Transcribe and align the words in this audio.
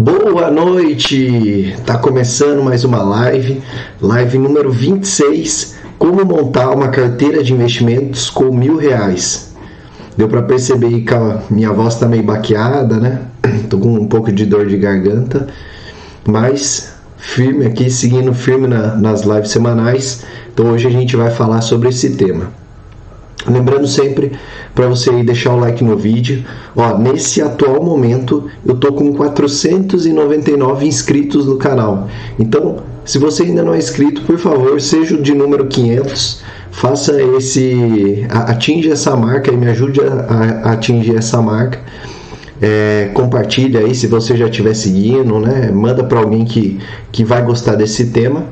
Boa 0.00 0.48
noite! 0.48 1.74
Tá 1.84 1.98
começando 1.98 2.62
mais 2.62 2.84
uma 2.84 3.02
live, 3.02 3.60
live 4.00 4.38
número 4.38 4.70
26, 4.70 5.74
como 5.98 6.24
montar 6.24 6.70
uma 6.70 6.86
carteira 6.86 7.42
de 7.42 7.52
investimentos 7.52 8.30
com 8.30 8.44
mil 8.44 8.76
reais. 8.76 9.56
Deu 10.16 10.28
para 10.28 10.42
perceber 10.42 11.00
que 11.00 11.12
a 11.12 11.42
minha 11.50 11.72
voz 11.72 11.96
tá 11.96 12.06
meio 12.06 12.22
baqueada, 12.22 12.94
né? 12.96 13.22
Tô 13.68 13.76
com 13.76 13.92
um 13.94 14.06
pouco 14.06 14.30
de 14.30 14.46
dor 14.46 14.66
de 14.66 14.76
garganta, 14.76 15.48
mas 16.24 16.94
firme 17.16 17.66
aqui, 17.66 17.90
seguindo 17.90 18.32
firme 18.32 18.68
na, 18.68 18.94
nas 18.94 19.22
lives 19.22 19.50
semanais. 19.50 20.24
Então 20.54 20.70
hoje 20.70 20.86
a 20.86 20.90
gente 20.90 21.16
vai 21.16 21.32
falar 21.32 21.60
sobre 21.60 21.88
esse 21.88 22.10
tema. 22.10 22.52
Lembrando 23.48 23.86
sempre 23.86 24.32
para 24.74 24.86
você 24.86 25.10
deixar 25.22 25.54
o 25.54 25.58
like 25.58 25.82
no 25.82 25.96
vídeo. 25.96 26.44
Ó, 26.76 26.98
nesse 26.98 27.42
atual 27.42 27.82
momento 27.82 28.48
eu 28.64 28.76
tô 28.76 28.92
com 28.92 29.12
499 29.14 30.86
inscritos 30.86 31.46
no 31.46 31.56
canal. 31.56 32.08
Então, 32.38 32.76
se 33.04 33.18
você 33.18 33.44
ainda 33.44 33.62
não 33.62 33.74
é 33.74 33.78
inscrito, 33.78 34.22
por 34.22 34.38
favor, 34.38 34.80
seja 34.80 35.16
de 35.16 35.34
número 35.34 35.66
500, 35.66 36.42
faça 36.70 37.20
esse 37.22 38.26
atinja 38.30 38.92
essa 38.92 39.16
marca 39.16 39.50
e 39.50 39.56
me 39.56 39.66
ajude 39.68 40.00
a, 40.00 40.68
a 40.68 40.72
atingir 40.72 41.16
essa 41.16 41.40
marca. 41.40 41.80
É, 42.60 43.10
compartilha 43.14 43.80
aí 43.80 43.94
se 43.94 44.06
você 44.08 44.36
já 44.36 44.46
estiver 44.46 44.74
seguindo, 44.74 45.38
né? 45.38 45.70
Manda 45.72 46.02
para 46.04 46.18
alguém 46.18 46.44
que, 46.44 46.80
que 47.10 47.24
vai 47.24 47.42
gostar 47.42 47.76
desse 47.76 48.06
tema. 48.06 48.44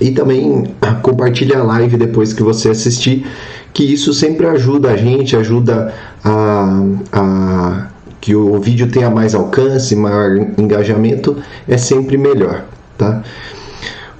E 0.00 0.10
também 0.10 0.64
compartilha 1.02 1.58
a 1.58 1.62
live 1.62 1.96
depois 1.96 2.32
que 2.32 2.42
você 2.42 2.70
assistir 2.70 3.26
que 3.72 3.84
isso 3.84 4.12
sempre 4.12 4.46
ajuda 4.46 4.90
a 4.90 4.96
gente, 4.96 5.36
ajuda 5.36 5.94
a, 6.24 6.82
a 7.12 7.86
que 8.20 8.34
o 8.34 8.60
vídeo 8.60 8.90
tenha 8.90 9.08
mais 9.08 9.34
alcance, 9.34 9.96
maior 9.96 10.36
engajamento, 10.58 11.36
é 11.66 11.78
sempre 11.78 12.18
melhor, 12.18 12.64
tá? 12.98 13.22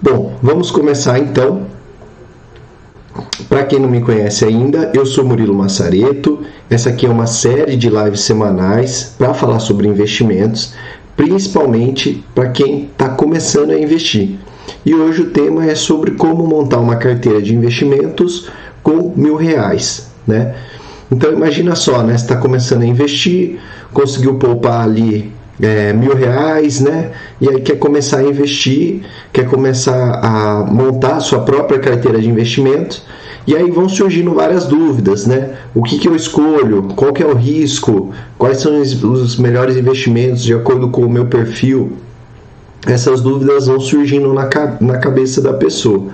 Bom, 0.01 0.35
vamos 0.43 0.71
começar 0.71 1.19
então. 1.19 1.67
Para 3.49 3.65
quem 3.65 3.79
não 3.79 3.89
me 3.91 4.01
conhece 4.01 4.45
ainda, 4.45 4.91
eu 4.95 5.05
sou 5.05 5.25
Murilo 5.25 5.55
Massareto. 5.55 6.41
Essa 6.71 6.89
aqui 6.89 7.05
é 7.05 7.11
uma 7.11 7.27
série 7.27 7.77
de 7.77 7.91
lives 7.91 8.21
semanais 8.21 9.15
para 9.19 9.35
falar 9.35 9.59
sobre 9.59 9.89
investimentos, 9.89 10.73
principalmente 11.17 12.25
para 12.35 12.49
quem 12.49 12.85
está 12.85 13.11
começando 13.11 13.73
a 13.73 13.79
investir. 13.79 14.39
E 14.87 14.95
hoje 14.95 15.23
o 15.23 15.31
tema 15.31 15.67
é 15.67 15.75
sobre 15.75 16.13
como 16.13 16.47
montar 16.47 16.79
uma 16.79 16.97
carteira 16.97 17.43
de 17.43 17.55
investimentos 17.55 18.49
com 18.91 19.13
mil 19.17 19.37
reais, 19.37 20.11
né? 20.27 20.55
Então 21.11 21.33
imagina 21.33 21.75
só, 21.75 22.03
né? 22.03 22.15
Está 22.15 22.37
começando 22.37 22.83
a 22.83 22.87
investir, 22.87 23.59
conseguiu 23.93 24.35
poupar 24.35 24.83
ali 24.83 25.33
é, 25.61 25.93
mil 25.93 26.15
reais, 26.15 26.81
né? 26.81 27.11
E 27.41 27.49
aí 27.49 27.61
quer 27.61 27.79
começar 27.79 28.19
a 28.19 28.23
investir, 28.23 29.03
quer 29.33 29.47
começar 29.49 30.21
a 30.23 30.65
montar 30.65 31.17
a 31.17 31.21
sua 31.21 31.41
própria 31.41 31.79
carteira 31.79 32.21
de 32.21 32.29
investimentos. 32.29 33.03
E 33.47 33.57
aí 33.57 33.71
vão 33.71 33.89
surgindo 33.89 34.35
várias 34.35 34.67
dúvidas, 34.67 35.27
né? 35.27 35.57
O 35.75 35.83
que, 35.83 35.99
que 35.99 36.09
eu 36.09 36.15
escolho? 36.15 36.83
Qual 36.95 37.13
que 37.13 37.23
é 37.23 37.27
o 37.27 37.35
risco? 37.35 38.13
Quais 38.39 38.59
são 38.59 38.81
os 38.81 39.37
melhores 39.39 39.77
investimentos 39.77 40.43
de 40.43 40.55
acordo 40.55 40.89
com 40.89 41.03
o 41.03 41.11
meu 41.11 41.27
perfil? 41.27 41.93
Essas 42.87 43.21
dúvidas 43.21 43.67
vão 43.67 43.81
surgindo 43.81 44.33
na, 44.33 44.49
na 44.81 44.99
cabeça 44.99 45.41
da 45.41 45.53
pessoa. 45.53 46.07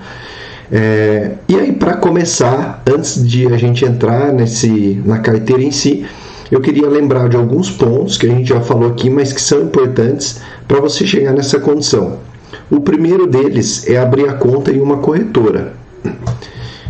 É, 0.71 1.31
e 1.47 1.55
aí, 1.55 1.71
para 1.71 1.95
começar, 1.95 2.81
antes 2.89 3.25
de 3.25 3.47
a 3.47 3.57
gente 3.57 3.85
entrar 3.85 4.33
nesse, 4.33 5.01
na 5.05 5.19
carteira 5.19 5.63
em 5.63 5.71
si, 5.71 6.05
eu 6.51 6.61
queria 6.61 6.87
lembrar 6.87 7.29
de 7.29 7.35
alguns 7.35 7.69
pontos 7.69 8.17
que 8.17 8.25
a 8.25 8.29
gente 8.29 8.49
já 8.49 8.61
falou 8.61 8.89
aqui, 8.89 9.09
mas 9.09 9.33
que 9.33 9.41
são 9.41 9.63
importantes 9.63 10.41
para 10.67 10.79
você 10.79 11.05
chegar 11.05 11.33
nessa 11.33 11.59
condição. 11.59 12.19
O 12.69 12.79
primeiro 12.79 13.27
deles 13.27 13.87
é 13.87 13.97
abrir 13.97 14.29
a 14.29 14.33
conta 14.33 14.71
em 14.71 14.79
uma 14.79 14.97
corretora. 14.97 15.73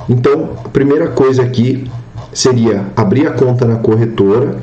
Então, 0.09 0.51
a 0.63 0.69
primeira 0.69 1.09
coisa 1.09 1.43
aqui 1.43 1.89
seria 2.31 2.85
abrir 2.95 3.27
a 3.27 3.31
conta 3.31 3.65
na 3.65 3.75
corretora. 3.75 4.57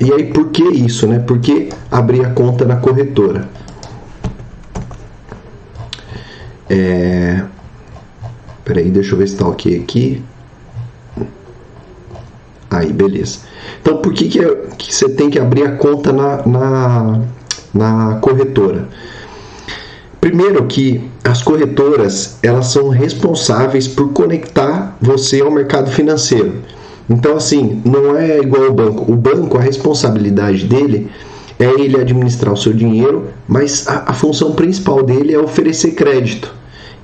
E 0.00 0.12
aí, 0.12 0.32
por 0.32 0.50
que 0.50 0.62
isso, 0.62 1.06
né? 1.06 1.18
Por 1.18 1.38
que 1.38 1.68
abrir 1.90 2.24
a 2.24 2.30
conta 2.30 2.64
na 2.64 2.76
corretora? 2.76 3.48
É, 6.68 7.42
Peraí, 8.66 8.90
deixa 8.90 9.14
eu 9.14 9.18
ver 9.18 9.28
se 9.28 9.34
está 9.34 9.46
ok 9.46 9.78
aqui. 9.78 10.22
Aí, 12.68 12.92
beleza. 12.92 13.38
Então, 13.80 13.98
por 13.98 14.12
que, 14.12 14.28
que, 14.28 14.40
é, 14.40 14.54
que 14.76 14.92
você 14.92 15.08
tem 15.08 15.30
que 15.30 15.38
abrir 15.38 15.62
a 15.62 15.76
conta 15.76 16.12
na, 16.12 16.44
na, 16.44 17.20
na 17.72 18.16
corretora? 18.16 18.88
Primeiro 20.20 20.66
que 20.66 21.08
as 21.22 21.42
corretoras 21.42 22.38
elas 22.42 22.66
são 22.66 22.88
responsáveis 22.88 23.86
por 23.86 24.12
conectar 24.12 24.96
você 25.00 25.40
ao 25.40 25.50
mercado 25.52 25.88
financeiro. 25.92 26.54
Então, 27.08 27.36
assim, 27.36 27.80
não 27.84 28.18
é 28.18 28.40
igual 28.40 28.64
ao 28.64 28.72
banco. 28.72 29.12
O 29.12 29.14
banco, 29.14 29.56
a 29.56 29.60
responsabilidade 29.60 30.64
dele 30.64 31.08
é 31.56 31.66
ele 31.66 32.00
administrar 32.00 32.52
o 32.52 32.56
seu 32.56 32.72
dinheiro, 32.72 33.28
mas 33.46 33.86
a, 33.86 34.10
a 34.10 34.12
função 34.12 34.54
principal 34.54 35.04
dele 35.04 35.32
é 35.32 35.38
oferecer 35.38 35.92
crédito. 35.92 36.55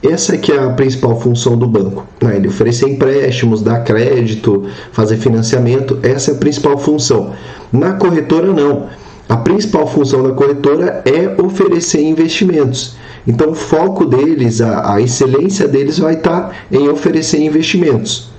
Essa 0.02 0.34
é 0.34 0.38
que 0.38 0.50
é 0.50 0.58
a 0.58 0.70
principal 0.70 1.20
função 1.20 1.56
do 1.56 1.66
banco. 1.66 2.06
Né? 2.20 2.36
Ele 2.36 2.48
oferecer 2.48 2.88
empréstimos, 2.88 3.62
dar 3.62 3.84
crédito, 3.84 4.66
fazer 4.90 5.16
financiamento, 5.16 5.98
essa 6.02 6.32
é 6.32 6.34
a 6.34 6.38
principal 6.38 6.76
função. 6.76 7.32
Na 7.72 7.92
corretora, 7.92 8.52
não. 8.52 8.88
A 9.28 9.36
principal 9.36 9.86
função 9.86 10.24
da 10.24 10.32
corretora 10.32 11.02
é 11.04 11.40
oferecer 11.40 12.02
investimentos. 12.02 12.96
Então, 13.26 13.52
o 13.52 13.54
foco 13.54 14.04
deles, 14.04 14.60
a, 14.60 14.94
a 14.94 15.00
excelência 15.00 15.68
deles 15.68 16.00
vai 16.00 16.14
estar 16.14 16.52
em 16.70 16.88
oferecer 16.88 17.40
investimentos. 17.40 18.32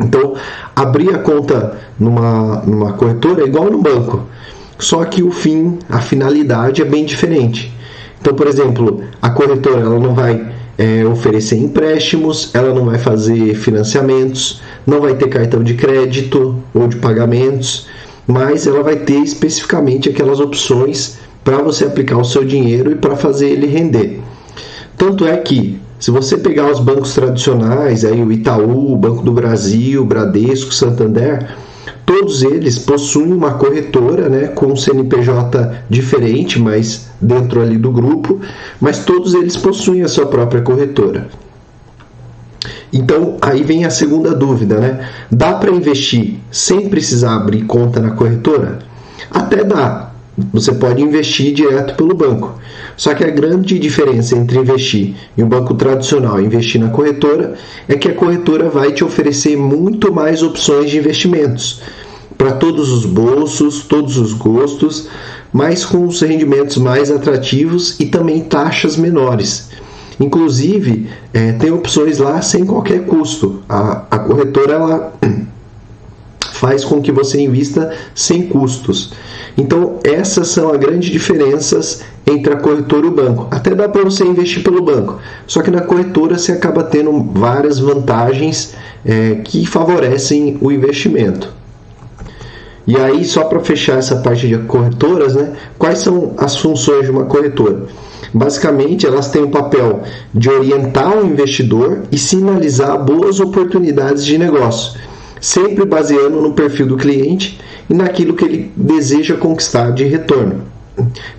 Então, 0.00 0.34
abrir 0.74 1.14
a 1.14 1.18
conta 1.18 1.78
numa, 1.98 2.62
numa 2.62 2.94
corretora 2.94 3.42
é 3.42 3.46
igual 3.46 3.70
no 3.70 3.82
banco, 3.82 4.22
só 4.78 5.04
que 5.04 5.22
o 5.22 5.30
fim, 5.30 5.78
a 5.88 6.00
finalidade 6.00 6.80
é 6.80 6.84
bem 6.84 7.04
diferente. 7.04 7.72
Então, 8.20 8.34
por 8.34 8.46
exemplo, 8.46 9.02
a 9.20 9.30
corretora 9.30 9.80
ela 9.80 9.98
não 9.98 10.14
vai 10.14 10.52
é, 10.78 11.04
oferecer 11.04 11.56
empréstimos, 11.56 12.54
ela 12.54 12.74
não 12.74 12.86
vai 12.86 12.98
fazer 12.98 13.54
financiamentos, 13.54 14.60
não 14.86 15.00
vai 15.00 15.14
ter 15.14 15.28
cartão 15.28 15.62
de 15.62 15.74
crédito 15.74 16.62
ou 16.74 16.88
de 16.88 16.96
pagamentos, 16.96 17.86
mas 18.26 18.66
ela 18.66 18.82
vai 18.82 18.96
ter 18.96 19.18
especificamente 19.18 20.08
aquelas 20.08 20.40
opções 20.40 21.18
para 21.44 21.58
você 21.58 21.84
aplicar 21.84 22.18
o 22.18 22.24
seu 22.24 22.44
dinheiro 22.44 22.92
e 22.92 22.94
para 22.94 23.16
fazer 23.16 23.50
ele 23.50 23.66
render. 23.66 24.20
Tanto 24.96 25.26
é 25.26 25.36
que, 25.36 25.80
se 25.98 26.10
você 26.10 26.36
pegar 26.36 26.70
os 26.70 26.80
bancos 26.80 27.14
tradicionais, 27.14 28.04
aí 28.04 28.22
o 28.22 28.30
Itaú, 28.30 28.92
o 28.92 28.96
Banco 28.96 29.22
do 29.22 29.32
Brasil, 29.32 30.04
Bradesco, 30.04 30.72
Santander, 30.72 31.56
Todos 32.04 32.42
eles 32.42 32.78
possuem 32.78 33.32
uma 33.32 33.54
corretora, 33.54 34.28
né, 34.28 34.48
com 34.48 34.66
um 34.66 34.76
CNPJ 34.76 35.84
diferente, 35.88 36.58
mas 36.58 37.08
dentro 37.20 37.62
ali 37.62 37.78
do 37.78 37.92
grupo, 37.92 38.40
mas 38.80 39.04
todos 39.04 39.34
eles 39.34 39.56
possuem 39.56 40.02
a 40.02 40.08
sua 40.08 40.26
própria 40.26 40.62
corretora. 40.62 41.28
Então, 42.92 43.38
aí 43.40 43.62
vem 43.62 43.84
a 43.84 43.90
segunda 43.90 44.34
dúvida, 44.34 44.78
né? 44.78 45.08
Dá 45.30 45.54
para 45.54 45.70
investir 45.70 46.38
sem 46.50 46.90
precisar 46.90 47.36
abrir 47.36 47.62
conta 47.62 48.00
na 48.00 48.10
corretora? 48.10 48.80
Até 49.30 49.64
dá. 49.64 50.01
Você 50.52 50.72
pode 50.72 51.02
investir 51.02 51.52
direto 51.52 51.94
pelo 51.94 52.14
banco. 52.14 52.58
Só 52.96 53.14
que 53.14 53.24
a 53.24 53.30
grande 53.30 53.78
diferença 53.78 54.36
entre 54.36 54.58
investir 54.58 55.14
em 55.36 55.42
um 55.42 55.48
banco 55.48 55.74
tradicional 55.74 56.40
e 56.40 56.44
investir 56.44 56.80
na 56.80 56.88
corretora 56.88 57.54
é 57.88 57.96
que 57.96 58.08
a 58.08 58.14
corretora 58.14 58.68
vai 58.68 58.92
te 58.92 59.04
oferecer 59.04 59.56
muito 59.56 60.12
mais 60.12 60.42
opções 60.42 60.90
de 60.90 60.98
investimentos 60.98 61.82
para 62.38 62.52
todos 62.52 62.90
os 62.90 63.04
bolsos, 63.04 63.84
todos 63.84 64.16
os 64.16 64.32
gostos, 64.32 65.08
mas 65.52 65.84
com 65.84 66.06
os 66.06 66.20
rendimentos 66.20 66.78
mais 66.78 67.10
atrativos 67.10 68.00
e 68.00 68.06
também 68.06 68.42
taxas 68.42 68.96
menores. 68.96 69.70
Inclusive, 70.18 71.08
é, 71.32 71.52
tem 71.52 71.70
opções 71.70 72.18
lá 72.18 72.40
sem 72.42 72.64
qualquer 72.64 73.04
custo. 73.06 73.62
A, 73.68 74.04
a 74.10 74.18
corretora 74.18 74.72
ela 74.72 75.12
faz 76.62 76.84
com 76.84 77.02
que 77.02 77.10
você 77.10 77.40
invista 77.40 77.92
sem 78.14 78.46
custos. 78.46 79.12
Então, 79.58 79.98
essas 80.04 80.46
são 80.46 80.70
as 80.70 80.78
grandes 80.78 81.10
diferenças 81.10 82.04
entre 82.24 82.52
a 82.52 82.56
corretora 82.56 83.04
e 83.04 83.08
o 83.08 83.12
banco. 83.12 83.48
Até 83.50 83.74
dá 83.74 83.88
para 83.88 84.04
você 84.04 84.22
investir 84.24 84.62
pelo 84.62 84.80
banco, 84.80 85.18
só 85.44 85.60
que 85.60 85.72
na 85.72 85.80
corretora 85.80 86.38
você 86.38 86.52
acaba 86.52 86.84
tendo 86.84 87.20
várias 87.34 87.80
vantagens 87.80 88.74
é, 89.04 89.40
que 89.42 89.66
favorecem 89.66 90.56
o 90.60 90.70
investimento. 90.70 91.52
E 92.86 92.96
aí, 92.96 93.24
só 93.24 93.42
para 93.42 93.58
fechar 93.58 93.98
essa 93.98 94.16
parte 94.16 94.46
de 94.46 94.56
corretoras, 94.58 95.34
né, 95.34 95.54
quais 95.76 95.98
são 95.98 96.34
as 96.38 96.56
funções 96.56 97.06
de 97.06 97.10
uma 97.10 97.24
corretora? 97.24 97.86
Basicamente, 98.32 99.04
elas 99.04 99.30
têm 99.30 99.42
o 99.42 99.50
papel 99.50 100.02
de 100.32 100.48
orientar 100.48 101.18
o 101.18 101.26
investidor 101.26 102.02
e 102.12 102.16
sinalizar 102.16 103.04
boas 103.04 103.40
oportunidades 103.40 104.24
de 104.24 104.38
negócio, 104.38 104.98
sempre 105.42 105.84
baseando 105.84 106.40
no 106.40 106.52
perfil 106.52 106.86
do 106.86 106.96
cliente 106.96 107.58
e 107.90 107.94
naquilo 107.94 108.34
que 108.34 108.44
ele 108.44 108.72
deseja 108.76 109.36
conquistar 109.36 109.90
de 109.90 110.04
retorno. 110.04 110.62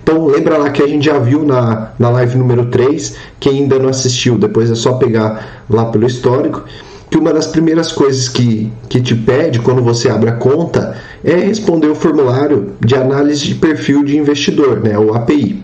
Então 0.02 0.26
lembra 0.26 0.58
lá 0.58 0.68
que 0.68 0.82
a 0.82 0.86
gente 0.86 1.06
já 1.06 1.18
viu 1.18 1.42
na, 1.42 1.92
na 1.98 2.10
live 2.10 2.36
número 2.36 2.66
3, 2.66 3.16
quem 3.40 3.60
ainda 3.60 3.78
não 3.78 3.88
assistiu, 3.88 4.36
depois 4.36 4.70
é 4.70 4.74
só 4.74 4.94
pegar 4.94 5.64
lá 5.70 5.86
pelo 5.86 6.06
histórico, 6.06 6.64
que 7.10 7.16
uma 7.16 7.32
das 7.32 7.46
primeiras 7.46 7.92
coisas 7.92 8.28
que, 8.28 8.70
que 8.90 9.00
te 9.00 9.14
pede 9.14 9.58
quando 9.60 9.82
você 9.82 10.10
abre 10.10 10.28
a 10.28 10.34
conta 10.34 10.98
é 11.24 11.36
responder 11.36 11.86
o 11.86 11.94
formulário 11.94 12.72
de 12.84 12.94
análise 12.94 13.46
de 13.46 13.54
perfil 13.54 14.04
de 14.04 14.18
investidor, 14.18 14.80
né, 14.80 14.98
o 14.98 15.14
API. 15.14 15.62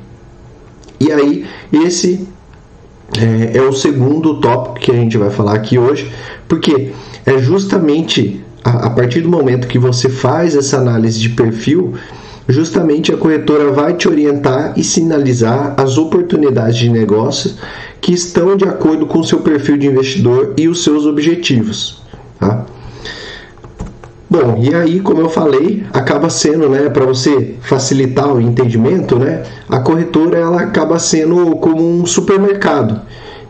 E 0.98 1.12
aí, 1.12 1.44
esse 1.70 2.26
é, 3.18 3.58
é 3.58 3.62
o 3.62 3.72
segundo 3.72 4.40
tópico 4.40 4.80
que 4.80 4.90
a 4.90 4.94
gente 4.94 5.18
vai 5.18 5.28
falar 5.28 5.54
aqui 5.54 5.78
hoje, 5.78 6.10
porque 6.48 6.92
é 7.26 7.38
justamente 7.38 8.42
a, 8.64 8.86
a 8.86 8.90
partir 8.90 9.20
do 9.20 9.28
momento 9.28 9.68
que 9.68 9.78
você 9.78 10.08
faz 10.08 10.54
essa 10.54 10.78
análise 10.78 11.18
de 11.18 11.30
perfil 11.30 11.94
justamente 12.50 13.12
a 13.12 13.16
corretora 13.16 13.70
vai 13.70 13.94
te 13.94 14.08
orientar 14.08 14.74
e 14.76 14.82
sinalizar 14.82 15.74
as 15.76 15.96
oportunidades 15.98 16.76
de 16.76 16.88
negócios 16.88 17.56
que 18.00 18.12
estão 18.12 18.56
de 18.56 18.64
acordo 18.64 19.06
com 19.06 19.20
o 19.20 19.24
seu 19.24 19.40
perfil 19.40 19.76
de 19.76 19.86
investidor 19.86 20.54
e 20.56 20.68
os 20.68 20.82
seus 20.82 21.06
objetivos. 21.06 22.02
Tá? 22.38 22.64
Bom, 24.28 24.58
e 24.62 24.72
aí, 24.74 25.00
como 25.00 25.20
eu 25.20 25.28
falei, 25.28 25.84
acaba 25.92 26.30
sendo, 26.30 26.68
né, 26.68 26.88
para 26.88 27.04
você 27.04 27.56
facilitar 27.60 28.32
o 28.32 28.40
entendimento, 28.40 29.18
né, 29.18 29.42
a 29.68 29.80
corretora 29.80 30.38
ela 30.38 30.62
acaba 30.62 30.98
sendo 30.98 31.56
como 31.56 31.82
um 31.82 32.06
supermercado. 32.06 33.00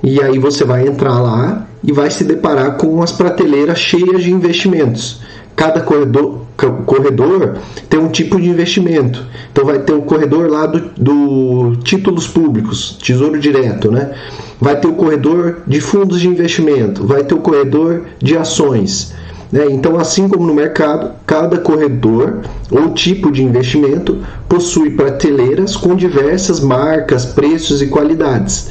E 0.03 0.23
aí 0.23 0.39
você 0.39 0.65
vai 0.65 0.87
entrar 0.87 1.21
lá 1.21 1.67
e 1.83 1.93
vai 1.93 2.11
se 2.11 2.25
deparar 2.25 2.77
com 2.77 3.03
as 3.03 3.13
prateleiras 3.13 3.79
cheias 3.79 4.23
de 4.23 4.33
investimentos. 4.33 5.21
Cada 5.55 5.81
corredor, 5.81 6.43
corredor 6.87 7.59
tem 7.89 8.01
um 8.01 8.09
tipo 8.09 8.41
de 8.41 8.49
investimento. 8.49 9.25
Então 9.53 9.65
vai 9.65 9.81
ter 9.81 9.93
o 9.93 10.03
corredor 10.03 10.49
lá 10.51 10.67
do, 10.67 10.91
do 10.97 11.77
títulos 11.83 12.27
públicos, 12.27 12.97
tesouro 13.03 13.39
direto, 13.39 13.91
né? 13.91 14.15
Vai 14.61 14.79
ter 14.79 14.89
o 14.89 14.95
corredor 14.95 15.59
de 15.67 15.81
fundos 15.81 16.21
de 16.21 16.29
investimento, 16.29 17.07
vai 17.07 17.25
ter 17.25 17.35
o 17.35 17.41
corredor 17.41 18.05
de 18.19 18.37
ações. 18.37 19.15
Né? 19.51 19.67
Então, 19.71 19.99
assim 19.99 20.29
como 20.29 20.47
no 20.47 20.55
mercado, 20.55 21.13
cada 21.27 21.59
corredor 21.59 22.41
ou 22.71 22.93
tipo 22.93 23.33
de 23.33 23.43
investimento 23.43 24.19
possui 24.49 24.91
prateleiras 24.91 25.77
com 25.77 25.95
diversas 25.95 26.61
marcas, 26.61 27.25
preços 27.25 27.83
e 27.83 27.89
qualidades. 27.89 28.71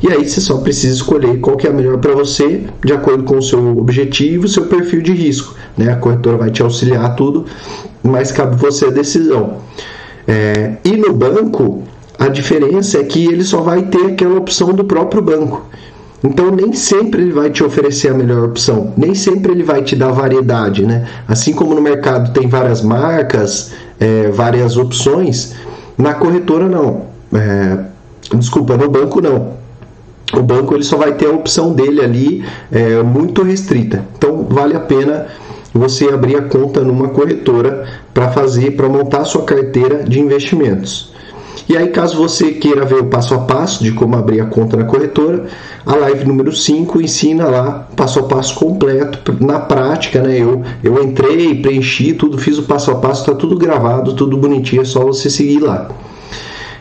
E 0.00 0.12
aí 0.12 0.28
você 0.28 0.40
só 0.40 0.58
precisa 0.58 0.94
escolher 0.94 1.40
qual 1.40 1.56
que 1.56 1.66
é 1.66 1.70
a 1.70 1.72
melhor 1.72 1.98
para 1.98 2.14
você, 2.14 2.62
de 2.84 2.92
acordo 2.92 3.24
com 3.24 3.38
o 3.38 3.42
seu 3.42 3.76
objetivo, 3.78 4.46
seu 4.46 4.66
perfil 4.66 5.02
de 5.02 5.12
risco. 5.12 5.54
Né? 5.76 5.92
A 5.92 5.96
corretora 5.96 6.36
vai 6.36 6.50
te 6.50 6.62
auxiliar 6.62 7.16
tudo, 7.16 7.46
mas 8.02 8.30
cabe 8.30 8.56
você 8.56 8.86
a 8.86 8.90
decisão. 8.90 9.58
É, 10.26 10.76
e 10.84 10.96
no 10.96 11.12
banco, 11.12 11.82
a 12.16 12.28
diferença 12.28 12.98
é 12.98 13.04
que 13.04 13.26
ele 13.26 13.42
só 13.42 13.60
vai 13.60 13.82
ter 13.82 14.06
aquela 14.06 14.38
opção 14.38 14.72
do 14.72 14.84
próprio 14.84 15.20
banco. 15.20 15.66
Então 16.22 16.50
nem 16.50 16.72
sempre 16.72 17.22
ele 17.22 17.32
vai 17.32 17.50
te 17.50 17.62
oferecer 17.62 18.08
a 18.08 18.14
melhor 18.14 18.44
opção, 18.44 18.92
nem 18.96 19.14
sempre 19.14 19.52
ele 19.52 19.62
vai 19.62 19.82
te 19.82 19.94
dar 19.94 20.10
variedade, 20.10 20.84
né? 20.84 21.06
Assim 21.28 21.52
como 21.52 21.76
no 21.76 21.80
mercado 21.80 22.32
tem 22.32 22.48
várias 22.48 22.82
marcas, 22.82 23.72
é, 24.00 24.28
várias 24.28 24.76
opções, 24.76 25.54
na 25.96 26.14
corretora 26.14 26.68
não. 26.68 27.06
É, 27.32 27.78
desculpa, 28.34 28.76
no 28.76 28.90
banco 28.90 29.20
não 29.20 29.57
o 30.32 30.42
banco 30.42 30.74
ele 30.74 30.84
só 30.84 30.96
vai 30.96 31.12
ter 31.14 31.26
a 31.26 31.32
opção 31.32 31.72
dele 31.72 32.00
ali 32.00 32.44
é, 32.70 33.02
muito 33.02 33.42
restrita. 33.42 34.04
Então 34.16 34.46
vale 34.48 34.76
a 34.76 34.80
pena 34.80 35.26
você 35.72 36.08
abrir 36.08 36.36
a 36.36 36.42
conta 36.42 36.80
numa 36.80 37.08
corretora 37.08 37.86
para 38.12 38.30
fazer, 38.30 38.72
para 38.72 38.88
montar 38.88 39.24
sua 39.24 39.44
carteira 39.44 40.04
de 40.04 40.20
investimentos. 40.20 41.12
E 41.68 41.76
aí, 41.76 41.88
caso 41.88 42.16
você 42.16 42.52
queira 42.52 42.84
ver 42.86 42.96
o 42.96 43.06
passo 43.06 43.34
a 43.34 43.40
passo 43.40 43.84
de 43.84 43.92
como 43.92 44.16
abrir 44.16 44.40
a 44.40 44.46
conta 44.46 44.74
na 44.74 44.84
corretora, 44.84 45.46
a 45.84 45.94
live 45.96 46.24
número 46.24 46.50
5 46.50 47.00
ensina 47.00 47.46
lá 47.46 47.86
passo 47.94 48.20
a 48.20 48.22
passo 48.22 48.54
completo, 48.54 49.36
na 49.44 49.58
prática, 49.58 50.22
né? 50.22 50.38
Eu, 50.40 50.62
eu 50.82 51.02
entrei, 51.02 51.60
preenchi 51.60 52.14
tudo, 52.14 52.38
fiz 52.38 52.56
o 52.56 52.62
passo 52.62 52.90
a 52.90 52.94
passo, 52.94 53.20
está 53.20 53.34
tudo 53.34 53.56
gravado, 53.56 54.14
tudo 54.14 54.38
bonitinho, 54.38 54.80
é 54.80 54.84
só 54.84 55.04
você 55.04 55.28
seguir 55.28 55.60
lá. 55.60 55.88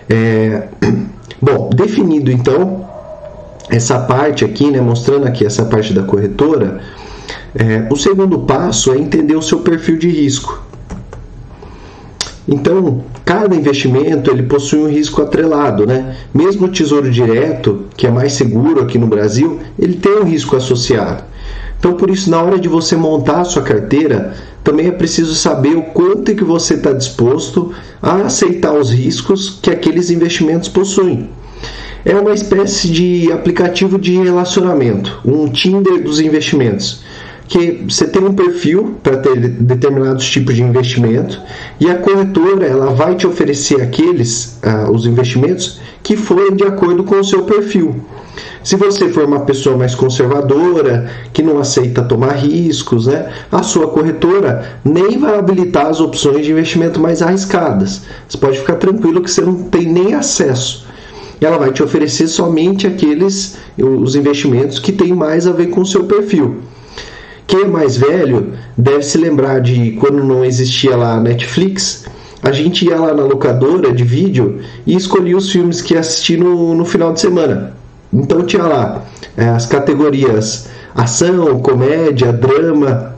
É... 0.09 0.69
Bom, 1.41 1.69
definido 1.75 2.31
então 2.31 2.86
essa 3.69 3.99
parte 3.99 4.45
aqui, 4.45 4.71
né, 4.71 4.81
mostrando 4.81 5.25
aqui 5.25 5.45
essa 5.45 5.65
parte 5.65 5.93
da 5.93 6.03
corretora, 6.03 6.81
é, 7.55 7.87
o 7.91 7.95
segundo 7.95 8.39
passo 8.39 8.91
é 8.91 8.97
entender 8.97 9.35
o 9.35 9.41
seu 9.41 9.59
perfil 9.59 9.97
de 9.97 10.09
risco. 10.09 10.63
Então, 12.47 13.03
cada 13.25 13.53
investimento 13.55 14.31
ele 14.31 14.43
possui 14.43 14.79
um 14.79 14.87
risco 14.87 15.21
atrelado, 15.21 15.85
né? 15.85 16.15
Mesmo 16.33 16.67
o 16.67 16.71
Tesouro 16.71 17.11
Direto, 17.11 17.87
que 17.97 18.07
é 18.07 18.11
mais 18.11 18.33
seguro 18.33 18.81
aqui 18.81 18.97
no 18.97 19.07
Brasil, 19.07 19.59
ele 19.77 19.95
tem 19.95 20.19
um 20.19 20.23
risco 20.23 20.55
associado. 20.55 21.23
Então, 21.77 21.93
por 21.95 22.09
isso, 22.09 22.29
na 22.29 22.41
hora 22.41 22.57
de 22.57 22.69
você 22.69 22.95
montar 22.95 23.41
a 23.41 23.43
sua 23.43 23.63
carteira, 23.63 24.33
também 24.63 24.87
é 24.87 24.91
preciso 24.91 25.35
saber 25.35 25.75
o 25.75 25.83
quanto 25.83 26.31
é 26.31 26.35
que 26.35 26.43
você 26.43 26.75
está 26.75 26.93
disposto 26.93 27.73
a 28.01 28.21
aceitar 28.21 28.73
os 28.73 28.91
riscos 28.91 29.59
que 29.61 29.69
aqueles 29.69 30.09
investimentos 30.09 30.69
possuem 30.69 31.29
é 32.07 32.15
uma 32.15 32.33
espécie 32.33 32.87
de 32.87 33.29
aplicativo 33.33 33.99
de 33.99 34.15
relacionamento, 34.15 35.19
um 35.25 35.49
Tinder 35.49 36.01
dos 36.01 36.21
investimentos. 36.21 37.03
Que 37.49 37.83
você 37.87 38.07
tem 38.07 38.23
um 38.23 38.33
perfil 38.33 38.95
para 39.03 39.17
ter 39.17 39.37
determinados 39.37 40.29
tipos 40.29 40.55
de 40.55 40.63
investimento 40.63 41.41
e 41.79 41.89
a 41.89 41.95
corretora 41.95 42.65
ela 42.65 42.93
vai 42.93 43.15
te 43.15 43.27
oferecer 43.27 43.81
aqueles 43.81 44.57
uh, 44.63 44.89
os 44.89 45.05
investimentos 45.05 45.81
que 46.01 46.15
forem 46.15 46.55
de 46.55 46.63
acordo 46.63 47.03
com 47.03 47.19
o 47.19 47.23
seu 47.23 47.43
perfil. 47.43 47.95
Se 48.63 48.77
você 48.77 49.09
for 49.09 49.25
uma 49.25 49.41
pessoa 49.41 49.77
mais 49.77 49.93
conservadora, 49.93 51.09
que 51.33 51.41
não 51.41 51.59
aceita 51.59 52.03
tomar 52.03 52.33
riscos, 52.33 53.07
né, 53.07 53.31
a 53.51 53.63
sua 53.63 53.87
corretora 53.87 54.79
nem 54.83 55.17
vai 55.17 55.37
habilitar 55.37 55.87
as 55.87 55.99
opções 55.99 56.45
de 56.45 56.51
investimento 56.51 57.01
mais 57.01 57.21
arriscadas. 57.21 58.03
Você 58.27 58.37
pode 58.37 58.59
ficar 58.59 58.75
tranquilo 58.75 59.21
que 59.21 59.31
você 59.31 59.41
não 59.41 59.63
tem 59.63 59.85
nem 59.85 60.13
acesso 60.13 60.87
ela 61.45 61.57
vai 61.57 61.71
te 61.71 61.83
oferecer 61.83 62.27
somente 62.27 62.87
aqueles 62.87 63.57
os 63.77 64.15
investimentos 64.15 64.79
que 64.79 64.91
têm 64.91 65.13
mais 65.13 65.47
a 65.47 65.51
ver 65.51 65.67
com 65.67 65.81
o 65.81 65.85
seu 65.85 66.05
perfil. 66.05 66.57
Quem 67.45 67.63
é 67.63 67.67
mais 67.67 67.95
velho 67.95 68.53
deve 68.77 69.03
se 69.03 69.17
lembrar 69.17 69.59
de 69.59 69.91
quando 69.91 70.23
não 70.23 70.43
existia 70.43 70.97
lá 70.97 71.15
a 71.15 71.21
Netflix, 71.21 72.05
a 72.41 72.51
gente 72.51 72.85
ia 72.85 72.99
lá 72.99 73.13
na 73.13 73.23
locadora 73.23 73.91
de 73.91 74.03
vídeo 74.03 74.59
e 74.85 74.95
escolhia 74.95 75.37
os 75.37 75.51
filmes 75.51 75.81
que 75.81 75.93
ia 75.93 76.01
assistir 76.01 76.37
no, 76.37 76.75
no 76.75 76.85
final 76.85 77.13
de 77.13 77.21
semana. 77.21 77.73
Então 78.11 78.43
tinha 78.43 78.63
lá 78.63 79.05
é, 79.35 79.47
as 79.47 79.65
categorias 79.65 80.67
ação, 80.93 81.59
comédia, 81.59 82.33
drama. 82.33 83.15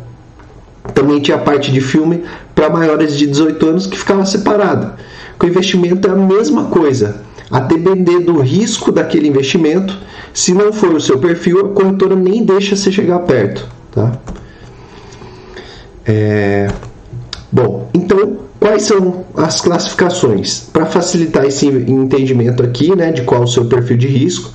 Também 0.94 1.22
tinha 1.22 1.38
a 1.38 1.40
parte 1.40 1.72
de 1.72 1.80
filme 1.80 2.24
para 2.54 2.70
maiores 2.70 3.18
de 3.18 3.26
18 3.26 3.66
anos 3.66 3.88
que 3.88 3.98
ficava 3.98 4.26
separada. 4.26 4.96
Com 5.38 5.48
investimento 5.48 6.08
é 6.08 6.12
a 6.12 6.16
mesma 6.16 6.66
coisa 6.66 7.22
a 7.52 7.60
depender 7.60 8.20
do 8.20 8.40
risco 8.40 8.92
daquele 8.92 9.28
investimento. 9.28 9.98
Se 10.34 10.54
não 10.54 10.72
for 10.72 10.94
o 10.94 11.02
seu 11.02 11.20
perfil, 11.20 11.60
a 11.66 11.70
corretora 11.70 12.16
nem 12.16 12.44
deixa 12.46 12.76
você 12.76 12.92
chegar 12.92 13.20
perto. 13.20 13.68
Tá? 13.92 14.18
É... 16.06 16.68
Bom, 17.52 17.90
então 17.94 18.40
quais 18.60 18.84
são 18.84 19.26
as 19.36 19.62
classificações? 19.62 20.70
Para 20.72 20.86
facilitar 20.86 21.46
esse 21.46 21.66
entendimento 21.66 22.62
aqui 22.62 22.96
né, 22.96 23.12
de 23.12 23.24
qual 23.24 23.42
é 23.42 23.46
o 23.46 23.48
seu 23.48 23.66
perfil 23.66 23.98
de 23.98 24.08
risco, 24.08 24.52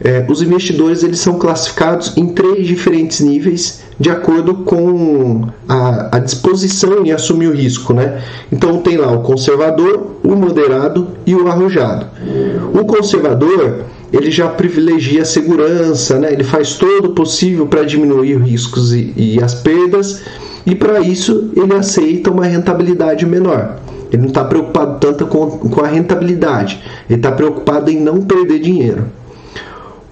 é, 0.00 0.24
os 0.28 0.42
investidores 0.42 1.02
eles 1.02 1.20
são 1.20 1.38
classificados 1.38 2.16
em 2.16 2.28
três 2.28 2.66
diferentes 2.66 3.20
níveis 3.20 3.82
de 3.98 4.10
acordo 4.10 4.54
com 4.56 5.48
a, 5.68 6.16
a, 6.16 6.18
disposição 6.20 7.04
em 7.04 7.10
assumir 7.10 7.48
o 7.48 7.52
risco, 7.52 7.92
né? 7.92 8.22
Então 8.52 8.78
tem 8.78 8.96
lá 8.96 9.10
o 9.10 9.22
conservador, 9.22 10.18
o 10.22 10.36
moderado 10.36 11.08
e 11.26 11.34
o 11.34 11.48
arrojado. 11.48 12.06
O 12.72 12.84
conservador 12.84 13.84
ele 14.12 14.30
já 14.30 14.48
privilegia 14.48 15.22
a 15.22 15.24
segurança, 15.24 16.18
né? 16.18 16.32
Ele 16.32 16.44
faz 16.44 16.74
todo 16.74 17.06
o 17.06 17.14
possível 17.14 17.66
para 17.66 17.82
diminuir 17.82 18.36
os 18.36 18.48
riscos 18.48 18.92
e, 18.92 19.12
e 19.16 19.42
as 19.42 19.54
perdas 19.54 20.22
e 20.64 20.74
para 20.74 21.00
isso 21.00 21.50
ele 21.56 21.74
aceita 21.74 22.30
uma 22.30 22.44
rentabilidade 22.44 23.26
menor. 23.26 23.76
Ele 24.12 24.22
não 24.22 24.28
está 24.28 24.44
preocupado 24.44 24.98
tanto 25.00 25.26
com, 25.26 25.50
com 25.50 25.80
a 25.84 25.88
rentabilidade, 25.88 26.82
ele 27.10 27.18
está 27.18 27.32
preocupado 27.32 27.90
em 27.90 28.00
não 28.00 28.22
perder 28.22 28.60
dinheiro. 28.60 29.06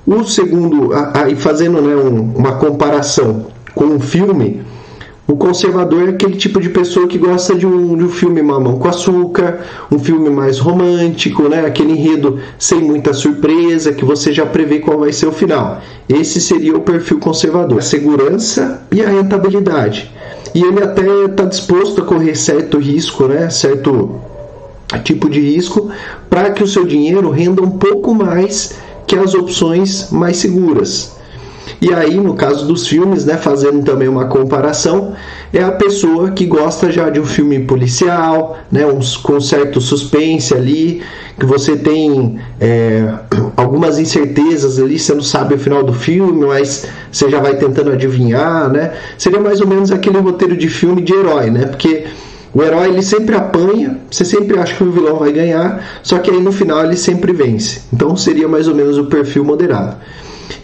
O 0.07 0.25
segundo, 0.25 0.91
aí 1.15 1.35
fazendo 1.35 1.81
né, 1.81 1.97
um, 1.97 2.33
uma 2.37 2.53
comparação 2.57 3.47
com 3.77 3.85
um 3.85 4.01
filme, 4.01 4.63
o 5.29 5.37
conservador 5.37 6.09
é 6.09 6.11
aquele 6.13 6.37
tipo 6.37 6.59
de 6.59 6.71
pessoa 6.71 7.07
que 7.07 7.19
gosta 7.19 7.55
de 7.55 7.67
um, 7.67 7.95
de 7.95 8.05
um 8.05 8.09
filme 8.09 8.41
mamão 8.41 8.79
com 8.79 8.89
açúcar, 8.89 9.67
um 9.93 9.99
filme 9.99 10.31
mais 10.31 10.59
romântico, 10.59 11.43
né? 11.43 11.67
aquele 11.67 11.93
enredo 11.93 12.41
sem 12.59 12.81
muita 12.81 13.13
surpresa, 13.13 13.93
que 13.93 14.05
você 14.05 14.33
já 14.33 14.47
prevê 14.47 14.79
qual 14.79 14.99
vai 14.99 15.13
ser 15.13 15.27
o 15.27 15.33
final. 15.33 15.83
Esse 16.09 16.41
seria 16.41 16.75
o 16.75 16.81
perfil 16.81 17.19
conservador. 17.19 17.81
A 17.81 17.83
segurança 17.83 18.83
e 18.91 19.03
a 19.03 19.11
rentabilidade. 19.11 20.11
E 20.55 20.63
ele 20.63 20.83
até 20.83 21.25
está 21.25 21.45
disposto 21.45 22.01
a 22.01 22.05
correr 22.05 22.35
certo 22.35 22.79
risco, 22.79 23.27
né? 23.27 23.51
certo 23.51 24.19
tipo 25.05 25.29
de 25.29 25.41
risco 25.41 25.91
para 26.31 26.51
que 26.51 26.63
o 26.63 26.67
seu 26.67 26.87
dinheiro 26.87 27.29
renda 27.31 27.61
um 27.61 27.73
pouco 27.73 28.15
mais 28.15 28.75
que 29.07 29.17
as 29.17 29.35
opções 29.35 30.11
mais 30.11 30.39
seguras. 30.39 31.16
E 31.81 31.93
aí, 31.93 32.15
no 32.15 32.35
caso 32.35 32.67
dos 32.67 32.87
filmes, 32.87 33.25
né, 33.25 33.37
fazendo 33.37 33.85
também 33.85 34.09
uma 34.09 34.27
comparação, 34.27 35.15
é 35.53 35.63
a 35.63 35.73
pessoa 35.73 36.31
que 36.31 36.47
gosta 36.47 36.91
já 36.91 37.11
de 37.11 37.21
um 37.21 37.25
filme 37.25 37.61
policial, 37.61 38.59
né, 38.71 38.87
um, 38.87 39.01
com 39.23 39.41
certo 39.41 39.81
suspense 39.81 40.55
ali, 40.55 41.03
que 41.39 41.45
você 41.45 41.77
tem 41.77 42.39
é, 42.61 43.13
algumas 43.57 43.99
incertezas 43.99 44.79
ali, 44.79 44.99
você 44.99 45.15
não 45.15 45.23
sabe 45.23 45.55
o 45.55 45.59
final 45.59 45.83
do 45.83 45.93
filme, 45.93 46.47
mas 46.47 46.87
você 47.11 47.31
já 47.31 47.41
vai 47.41 47.57
tentando 47.57 47.93
adivinhar, 47.93 48.71
né? 48.71 48.93
Seria 49.19 49.41
mais 49.41 49.61
ou 49.61 49.67
menos 49.67 49.91
aquele 49.91 50.19
roteiro 50.19 50.57
de 50.57 50.69
filme 50.69 51.03
de 51.03 51.13
herói, 51.13 51.51
né? 51.51 51.67
Porque 51.67 52.05
o 52.55 52.63
herói 52.63 52.89
ele 52.89 53.03
sempre 53.03 53.37
apanha, 53.37 53.99
você 54.11 54.25
sempre 54.25 54.59
acha 54.59 54.75
que 54.75 54.83
o 54.83 54.91
vilão 54.91 55.19
vai 55.19 55.31
ganhar, 55.31 56.01
só 56.03 56.19
que 56.19 56.31
aí 56.31 56.41
no 56.41 56.51
final 56.51 56.85
ele 56.85 56.97
sempre 56.97 57.33
vence. 57.33 57.83
Então 57.93 58.17
seria 58.17 58.49
mais 58.49 58.67
ou 58.67 58.75
menos 58.75 58.97
o 58.97 59.05
perfil 59.05 59.45
moderado. 59.45 59.97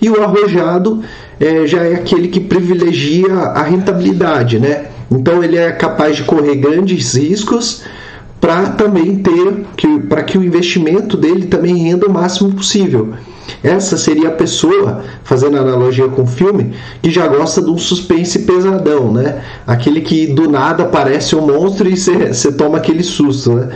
E 0.02 0.10
o 0.10 0.20
arrojado 0.20 1.00
é, 1.38 1.64
já 1.64 1.84
é 1.84 1.94
aquele 1.94 2.26
que 2.26 2.40
privilegia 2.40 3.32
a 3.32 3.62
rentabilidade, 3.62 4.58
né? 4.58 4.86
Então 5.08 5.44
ele 5.44 5.56
é 5.56 5.70
capaz 5.70 6.16
de 6.16 6.24
correr 6.24 6.56
grandes 6.56 7.14
riscos 7.14 7.84
para 8.40 8.70
também 8.70 9.16
ter 9.18 9.64
que 9.76 10.00
para 10.00 10.24
que 10.24 10.36
o 10.36 10.42
investimento 10.42 11.16
dele 11.16 11.46
também 11.46 11.76
renda 11.76 12.06
o 12.06 12.12
máximo 12.12 12.52
possível. 12.52 13.14
Essa 13.62 13.96
seria 13.96 14.28
a 14.28 14.32
pessoa, 14.32 15.04
fazendo 15.22 15.56
analogia 15.56 16.08
com 16.08 16.22
o 16.22 16.26
filme, 16.26 16.72
que 17.00 17.10
já 17.10 17.28
gosta 17.28 17.62
de 17.62 17.70
um 17.70 17.78
suspense 17.78 18.40
pesadão, 18.40 19.12
né? 19.12 19.42
Aquele 19.64 20.00
que 20.00 20.26
do 20.26 20.50
nada 20.50 20.82
aparece 20.82 21.36
um 21.36 21.46
monstro 21.46 21.88
e 21.88 21.96
você 21.96 22.52
toma 22.52 22.78
aquele 22.78 23.04
susto, 23.04 23.52
né? 23.52 23.68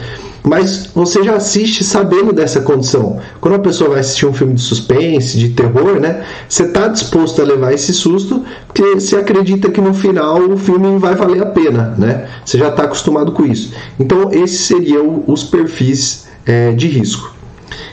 Mas 0.46 0.88
você 0.94 1.24
já 1.24 1.34
assiste 1.34 1.82
sabendo 1.82 2.32
dessa 2.32 2.60
condição. 2.60 3.18
Quando 3.40 3.54
a 3.54 3.58
pessoa 3.58 3.90
vai 3.90 3.98
assistir 3.98 4.26
um 4.26 4.32
filme 4.32 4.54
de 4.54 4.60
suspense, 4.60 5.36
de 5.36 5.48
terror, 5.48 5.98
né? 5.98 6.24
Você 6.48 6.62
está 6.62 6.86
disposto 6.86 7.42
a 7.42 7.44
levar 7.44 7.72
esse 7.72 7.92
susto, 7.92 8.44
porque 8.64 8.94
você 8.94 9.16
acredita 9.16 9.68
que 9.72 9.80
no 9.80 9.92
final 9.92 10.40
o 10.40 10.56
filme 10.56 11.00
vai 11.00 11.16
valer 11.16 11.42
a 11.42 11.46
pena, 11.46 11.96
né? 11.98 12.28
Você 12.44 12.58
já 12.58 12.68
está 12.68 12.84
acostumado 12.84 13.32
com 13.32 13.44
isso. 13.44 13.74
Então, 13.98 14.30
esses 14.30 14.60
seriam 14.60 15.24
os 15.26 15.42
perfis 15.42 16.28
é, 16.46 16.70
de 16.70 16.86
risco. 16.86 17.34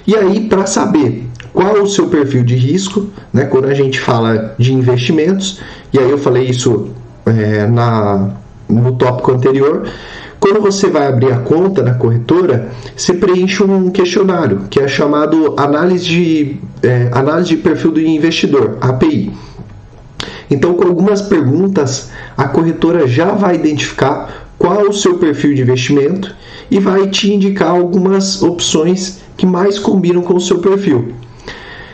E 0.06 0.16
aí, 0.16 0.42
para 0.42 0.68
saber 0.68 1.28
qual 1.52 1.82
o 1.82 1.88
seu 1.88 2.06
perfil 2.08 2.44
de 2.44 2.54
risco, 2.54 3.08
né? 3.34 3.46
Quando 3.46 3.66
a 3.66 3.74
gente 3.74 4.00
fala 4.00 4.54
de 4.60 4.72
investimentos, 4.72 5.60
e 5.92 5.98
aí 5.98 6.12
eu 6.12 6.20
falei 6.20 6.44
isso 6.44 6.90
é, 7.26 7.66
na, 7.66 8.30
no 8.70 8.92
tópico 8.92 9.32
anterior, 9.32 9.88
quando 10.44 10.60
você 10.60 10.90
vai 10.90 11.08
abrir 11.08 11.32
a 11.32 11.38
conta 11.38 11.82
na 11.82 11.94
corretora, 11.94 12.68
você 12.98 13.14
preenche 13.14 13.64
um 13.64 13.90
questionário 13.90 14.64
que 14.70 14.78
é 14.78 14.90
chamado 14.90 15.54
análise 15.56 16.04
de, 16.04 16.58
é, 16.82 17.08
análise 17.14 17.52
de 17.52 17.58
perfil 17.62 17.92
do 17.92 18.02
investidor, 18.02 18.78
API. 18.82 19.32
Então, 20.52 20.74
com 20.74 20.84
algumas 20.84 21.22
perguntas, 21.22 22.12
a 22.36 22.44
corretora 22.44 23.08
já 23.08 23.32
vai 23.32 23.56
identificar 23.56 24.50
qual 24.58 24.82
o 24.82 24.92
seu 24.92 25.18
perfil 25.18 25.54
de 25.54 25.62
investimento 25.62 26.36
e 26.70 26.78
vai 26.78 27.08
te 27.08 27.32
indicar 27.32 27.70
algumas 27.70 28.44
opções 28.44 29.20
que 29.38 29.46
mais 29.46 29.80
combinam 29.80 30.24
com 30.24 30.36
o 30.36 30.42
seu 30.42 30.60
perfil. 30.60 31.14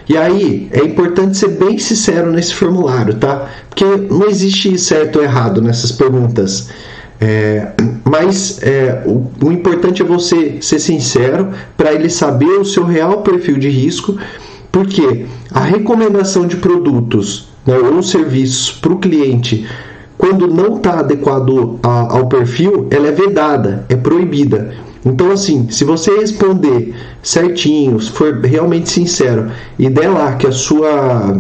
E 0.08 0.18
aí, 0.18 0.68
é 0.72 0.84
importante 0.84 1.38
ser 1.38 1.50
bem 1.50 1.77
sincero 1.77 2.32
nesse 2.32 2.56
formulário, 2.56 3.13
tá? 3.13 3.48
Porque 3.70 3.86
não 3.86 4.27
existe 4.27 4.75
certo 4.79 5.18
ou 5.18 5.24
errado 5.24 5.62
nessas 5.62 5.91
perguntas. 5.91 6.70
É, 7.21 7.73
mas 8.05 8.63
é, 8.63 9.03
o, 9.05 9.29
o, 9.43 9.51
importante 9.51 10.01
é 10.01 10.05
você 10.05 10.61
ser 10.61 10.79
sincero 10.79 11.49
para 11.75 11.93
ele 11.93 12.09
saber 12.09 12.59
o 12.59 12.63
seu 12.63 12.85
real 12.85 13.21
perfil 13.23 13.57
de 13.57 13.67
risco, 13.67 14.17
porque 14.71 15.25
a 15.51 15.59
recomendação 15.59 16.47
de 16.47 16.55
produtos 16.55 17.49
né, 17.65 17.77
ou 17.77 18.01
serviços 18.01 18.71
para 18.71 18.93
o 18.93 18.99
cliente, 18.99 19.67
quando 20.17 20.47
não 20.47 20.77
está 20.77 20.99
adequado 20.99 21.77
a, 21.83 22.17
ao 22.17 22.27
perfil, 22.27 22.88
ela 22.89 23.07
é 23.07 23.11
vedada, 23.11 23.85
é 23.89 23.97
proibida. 23.97 24.73
Então, 25.05 25.31
assim, 25.31 25.69
se 25.69 25.83
você 25.83 26.11
responder 26.19 26.93
certinho, 27.21 27.99
se 27.99 28.11
for 28.11 28.39
realmente 28.41 28.89
sincero 28.89 29.51
e 29.77 29.89
der 29.89 30.09
lá 30.09 30.35
que 30.35 30.47
a 30.47 30.51
sua 30.51 31.38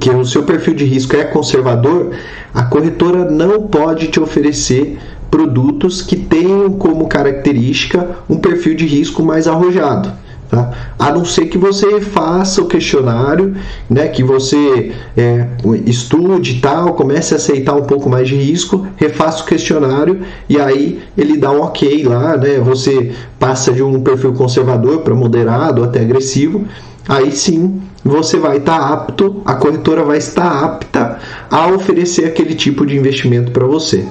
que 0.00 0.10
o 0.10 0.24
seu 0.24 0.42
perfil 0.42 0.74
de 0.74 0.84
risco 0.84 1.16
é 1.16 1.24
conservador, 1.24 2.10
a 2.52 2.62
corretora 2.62 3.30
não 3.30 3.62
pode 3.62 4.08
te 4.08 4.20
oferecer 4.20 4.98
produtos 5.30 6.02
que 6.02 6.16
tenham 6.16 6.72
como 6.72 7.06
característica 7.06 8.18
um 8.28 8.36
perfil 8.36 8.74
de 8.74 8.86
risco 8.86 9.22
mais 9.22 9.46
arrojado. 9.46 10.12
Tá? 10.50 10.72
A 10.98 11.12
não 11.12 11.24
ser 11.24 11.46
que 11.46 11.56
você 11.56 12.00
faça 12.00 12.60
o 12.60 12.66
questionário, 12.66 13.54
né, 13.88 14.08
que 14.08 14.24
você 14.24 14.90
é, 15.16 15.46
estude 15.86 16.58
tal, 16.60 16.94
comece 16.94 17.34
a 17.34 17.36
aceitar 17.36 17.76
um 17.76 17.84
pouco 17.84 18.10
mais 18.10 18.26
de 18.26 18.34
risco, 18.34 18.84
refaça 18.96 19.44
o 19.44 19.46
questionário 19.46 20.22
e 20.48 20.58
aí 20.58 21.00
ele 21.16 21.36
dá 21.36 21.52
um 21.52 21.60
ok 21.60 22.02
lá, 22.02 22.36
né, 22.36 22.58
você 22.58 23.12
passa 23.38 23.72
de 23.72 23.80
um 23.80 24.00
perfil 24.00 24.32
conservador 24.32 25.02
para 25.02 25.14
moderado 25.14 25.84
até 25.84 26.00
agressivo, 26.00 26.64
aí 27.08 27.30
sim 27.30 27.80
você 28.04 28.38
vai 28.38 28.58
estar 28.58 28.78
tá 28.78 28.92
apto, 28.92 29.42
a 29.44 29.54
corretora 29.54 30.04
vai 30.04 30.18
estar 30.18 30.64
apta 30.64 31.18
a 31.50 31.68
oferecer 31.68 32.24
aquele 32.24 32.54
tipo 32.54 32.86
de 32.86 32.96
investimento 32.96 33.50
para 33.50 33.66
você. 33.66 34.06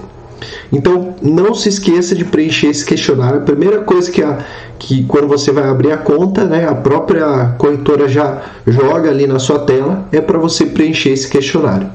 Então, 0.71 1.15
não 1.21 1.53
se 1.53 1.69
esqueça 1.69 2.15
de 2.15 2.23
preencher 2.23 2.67
esse 2.67 2.85
questionário. 2.85 3.39
A 3.39 3.43
primeira 3.43 3.79
coisa 3.79 4.09
que, 4.11 4.21
a, 4.21 4.37
que 4.77 5.03
quando 5.05 5.27
você 5.27 5.51
vai 5.51 5.67
abrir 5.67 5.91
a 5.91 5.97
conta, 5.97 6.45
né, 6.45 6.67
a 6.67 6.75
própria 6.75 7.55
corretora 7.57 8.07
já 8.07 8.43
joga 8.65 9.09
ali 9.09 9.27
na 9.27 9.39
sua 9.39 9.59
tela, 9.59 10.07
é 10.11 10.21
para 10.21 10.37
você 10.37 10.65
preencher 10.65 11.09
esse 11.09 11.27
questionário. 11.27 11.89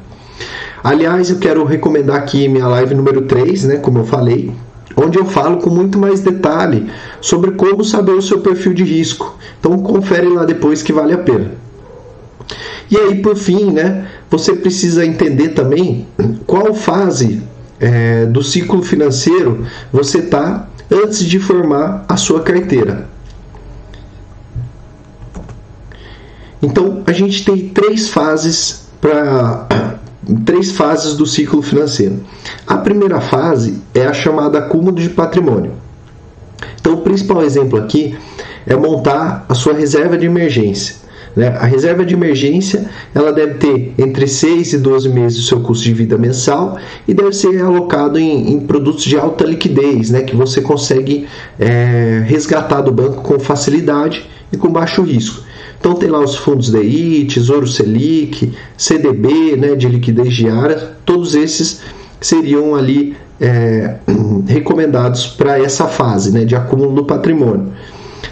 Aliás, 0.83 1.31
eu 1.31 1.39
quero 1.39 1.65
recomendar 1.65 2.17
aqui 2.17 2.47
minha 2.49 2.67
live 2.69 2.95
número 2.95 3.23
3, 3.23 3.65
né, 3.65 3.77
como 3.77 4.01
eu 4.01 4.05
falei, 4.05 4.53
onde 4.97 5.19
eu 5.19 5.25
falo 5.25 5.57
com 5.59 5.71
muito 5.71 5.99
mais 5.99 6.21
detalhe 6.21 6.91
sobre 7.21 7.53
como 7.53 7.83
saber 7.83 8.13
o 8.13 8.21
seu 8.21 8.41
perfil 8.41 8.75
de 8.75 8.85
risco. 8.85 9.39
Então, 9.59 9.79
confere 9.79 10.29
lá 10.29 10.45
depois 10.45 10.83
que 10.83 10.93
vale 10.93 11.15
a 11.15 11.19
pena. 11.19 11.53
E 12.91 12.97
aí, 12.97 13.23
por 13.23 13.37
fim, 13.37 13.71
né, 13.71 14.09
você 14.31 14.55
precisa 14.55 15.05
entender 15.05 15.50
também 15.50 16.07
qual 16.47 16.75
fase 16.75 17.43
é, 17.81 18.26
do 18.26 18.43
ciclo 18.43 18.83
financeiro 18.83 19.67
você 19.93 20.19
está 20.19 20.69
antes 20.91 21.25
de 21.25 21.38
formar 21.38 22.05
a 22.09 22.17
sua 22.17 22.43
carteira. 22.43 23.09
Então, 26.62 27.03
a 27.07 27.12
gente 27.12 27.45
tem 27.45 27.69
três 27.69 28.09
fases 28.09 28.87
para 29.00 29.69
três 30.47 30.73
fases 30.73 31.14
do 31.14 31.26
ciclo 31.26 31.61
financeiro. 31.61 32.21
A 32.67 32.79
primeira 32.79 33.21
fase 33.21 33.83
é 33.95 34.07
a 34.07 34.14
chamada 34.14 34.59
acúmulo 34.59 34.97
de 34.97 35.11
patrimônio. 35.11 35.73
Então, 36.81 36.95
o 36.95 37.03
principal 37.03 37.43
exemplo 37.43 37.79
aqui 37.79 38.17
é 38.67 38.75
montar 38.75 39.45
a 39.49 39.55
sua 39.55 39.75
reserva 39.75 40.17
de 40.17 40.25
emergência. 40.25 41.04
Né? 41.37 41.49
A 41.49 41.67
reserva 41.67 42.05
de 42.05 42.14
emergência 42.14 42.88
ela 43.14 43.33
deve 43.33 43.55
ter 43.55 43.95
entre 43.99 44.26
6 44.26 44.75
e 44.75 44.79
12 44.79 45.09
meses 45.09 45.38
do 45.38 45.45
seu 45.45 45.61
custo 45.61 45.85
de 45.85 45.93
vida 45.93 46.17
mensal 46.17 46.79
e 47.07 47.14
deve 47.14 47.33
ser 47.33 47.61
alocado 47.61 48.19
em, 48.19 48.53
em 48.53 48.61
produtos 48.61 49.05
de 49.05 49.19
alta 49.19 49.45
liquidez, 49.45 50.11
né? 50.11 50.23
que 50.23 50.37
você 50.37 50.61
consegue 50.61 51.26
é, 51.59 52.23
resgatar 52.26 52.81
do 52.83 52.93
banco 52.93 53.23
com 53.23 53.38
facilidade 53.38 54.29
e 54.53 54.57
com 54.57 54.69
baixo 54.69 55.03
risco. 55.03 55.43
Então 55.85 55.95
tem 55.95 56.09
lá 56.09 56.21
os 56.21 56.37
fundos 56.37 56.71
DI, 56.71 57.26
Tesouro 57.26 57.67
Selic, 57.67 58.55
CDB, 58.75 59.55
né, 59.55 59.75
de 59.75 59.87
liquidez 59.87 60.33
diária, 60.33 60.93
todos 61.05 61.35
esses 61.35 61.83
seriam 62.19 62.75
ali 62.75 63.14
é, 63.38 63.97
recomendados 64.49 65.26
para 65.26 65.59
essa 65.59 65.87
fase 65.87 66.33
né, 66.33 66.47
de 66.47 66.57
acúmulo 66.57 66.95
do 66.95 67.05
patrimônio. 67.05 67.71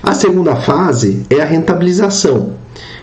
A 0.03 0.15
segunda 0.15 0.57
fase 0.57 1.27
é 1.29 1.43
a 1.43 1.45
rentabilização. 1.45 2.55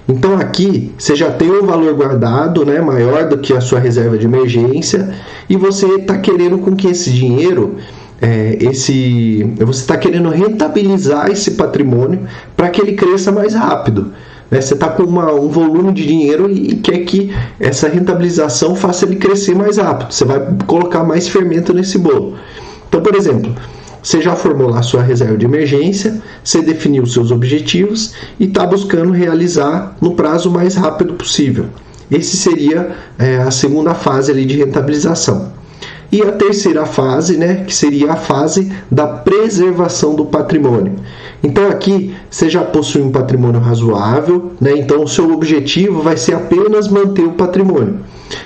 Então 0.09 0.35
aqui 0.39 0.91
você 0.97 1.15
já 1.15 1.29
tem 1.29 1.51
um 1.51 1.67
valor 1.67 1.93
guardado, 1.93 2.65
né, 2.65 2.81
maior 2.81 3.29
do 3.29 3.37
que 3.37 3.53
a 3.53 3.61
sua 3.61 3.79
reserva 3.79 4.17
de 4.17 4.25
emergência, 4.25 5.13
e 5.47 5.55
você 5.55 5.85
está 5.85 6.17
querendo 6.17 6.57
com 6.57 6.75
que 6.75 6.87
esse 6.87 7.11
dinheiro, 7.11 7.75
é, 8.19 8.57
esse, 8.59 9.43
você 9.59 9.81
está 9.81 9.95
querendo 9.97 10.29
rentabilizar 10.29 11.29
esse 11.29 11.51
patrimônio 11.51 12.21
para 12.57 12.69
que 12.69 12.81
ele 12.81 12.93
cresça 12.93 13.31
mais 13.31 13.53
rápido. 13.53 14.11
Né? 14.49 14.59
Você 14.59 14.73
está 14.73 14.89
com 14.89 15.03
uma, 15.03 15.31
um 15.31 15.47
volume 15.47 15.93
de 15.93 16.07
dinheiro 16.07 16.49
e, 16.49 16.71
e 16.71 16.75
quer 16.77 17.05
que 17.05 17.31
essa 17.59 17.87
rentabilização 17.87 18.75
faça 18.75 19.05
ele 19.05 19.17
crescer 19.17 19.53
mais 19.53 19.77
rápido. 19.77 20.11
Você 20.11 20.25
vai 20.25 20.41
colocar 20.65 21.03
mais 21.03 21.27
fermento 21.27 21.71
nesse 21.71 21.99
bolo. 21.99 22.35
Então, 22.87 22.99
por 22.99 23.13
exemplo, 23.13 23.53
você 24.01 24.21
já 24.21 24.35
formou 24.35 24.69
lá 24.69 24.81
sua 24.81 25.01
reserva 25.01 25.37
de 25.37 25.45
emergência, 25.45 26.21
você 26.43 26.61
definiu 26.61 27.05
seus 27.05 27.31
objetivos 27.31 28.13
e 28.39 28.45
está 28.45 28.65
buscando 28.65 29.11
realizar 29.11 29.95
no 30.01 30.15
prazo 30.15 30.49
mais 30.49 30.75
rápido 30.75 31.13
possível. 31.13 31.65
Esse 32.09 32.37
seria 32.37 32.95
é, 33.17 33.37
a 33.37 33.51
segunda 33.51 33.93
fase 33.93 34.31
ali 34.31 34.45
de 34.45 34.57
rentabilização. 34.57 35.51
E 36.11 36.23
a 36.23 36.31
terceira 36.31 36.85
fase, 36.87 37.37
né, 37.37 37.63
que 37.67 37.75
seria 37.75 38.13
a 38.13 38.15
fase 38.15 38.71
da 38.89 39.05
preservação 39.05 40.15
do 40.15 40.25
patrimônio. 40.25 40.95
Então 41.43 41.69
aqui 41.69 42.15
você 42.29 42.49
já 42.49 42.63
possui 42.63 43.01
um 43.01 43.11
patrimônio 43.11 43.59
razoável, 43.59 44.53
né? 44.61 44.77
Então 44.77 45.03
o 45.03 45.07
seu 45.07 45.31
objetivo 45.31 46.01
vai 46.01 46.17
ser 46.17 46.35
apenas 46.35 46.87
manter 46.87 47.23
o 47.23 47.31
patrimônio. 47.31 47.99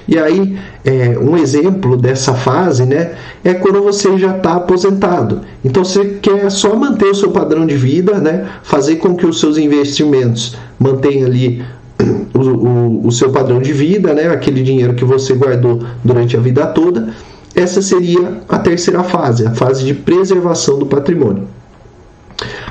E 0.07 0.17
aí, 0.17 0.57
é, 0.85 1.17
um 1.19 1.37
exemplo 1.37 1.97
dessa 1.97 2.33
fase, 2.33 2.85
né, 2.85 3.15
é 3.43 3.53
quando 3.53 3.81
você 3.81 4.17
já 4.17 4.37
está 4.37 4.53
aposentado. 4.53 5.41
Então 5.63 5.83
você 5.83 6.19
quer 6.21 6.49
só 6.49 6.75
manter 6.75 7.07
o 7.07 7.15
seu 7.15 7.31
padrão 7.31 7.65
de 7.65 7.75
vida, 7.75 8.19
né, 8.19 8.47
fazer 8.63 8.97
com 8.97 9.15
que 9.15 9.25
os 9.25 9.39
seus 9.39 9.57
investimentos 9.57 10.55
mantenham 10.79 11.27
ali 11.27 11.63
o, 12.33 12.39
o, 12.39 13.07
o 13.07 13.11
seu 13.11 13.31
padrão 13.31 13.61
de 13.61 13.73
vida, 13.73 14.13
né, 14.13 14.29
aquele 14.29 14.63
dinheiro 14.63 14.93
que 14.93 15.05
você 15.05 15.33
guardou 15.33 15.83
durante 16.03 16.37
a 16.37 16.39
vida 16.39 16.65
toda. 16.67 17.13
Essa 17.55 17.81
seria 17.81 18.41
a 18.49 18.57
terceira 18.57 19.03
fase, 19.03 19.45
a 19.45 19.51
fase 19.51 19.85
de 19.85 19.93
preservação 19.93 20.79
do 20.79 20.85
patrimônio. 20.85 21.47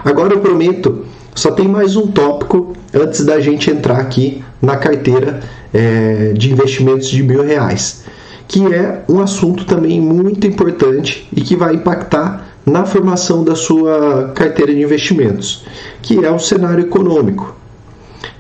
Agora 0.05 0.35
eu 0.35 0.41
prometo, 0.41 1.05
só 1.35 1.51
tem 1.53 1.69
mais 1.69 1.97
um 1.97 2.09
tópico 2.09 2.75
antes 2.93 3.25
da 3.25 3.41
gente 3.41 3.71
entrar 3.71 3.99
aqui 3.99 4.45
na 4.61 4.77
carteira 4.77 5.41
é, 5.73 6.33
de 6.33 6.53
investimentos 6.53 7.09
de 7.09 7.23
mil 7.23 7.43
reais, 7.43 8.05
que 8.49 8.73
é 8.73 9.03
um 9.09 9.21
assunto 9.21 9.65
também 9.65 10.01
muito 10.01 10.47
importante 10.47 11.29
e 11.35 11.41
que 11.41 11.57
vai 11.57 11.75
impactar 11.75 12.49
na 12.67 12.85
formação 12.85 13.45
da 13.45 13.55
sua 13.55 14.33
carteira 14.35 14.73
de 14.75 14.81
investimentos, 14.81 15.65
que 16.01 16.25
é 16.25 16.31
o 16.31 16.39
cenário 16.39 16.85
econômico. 16.85 17.57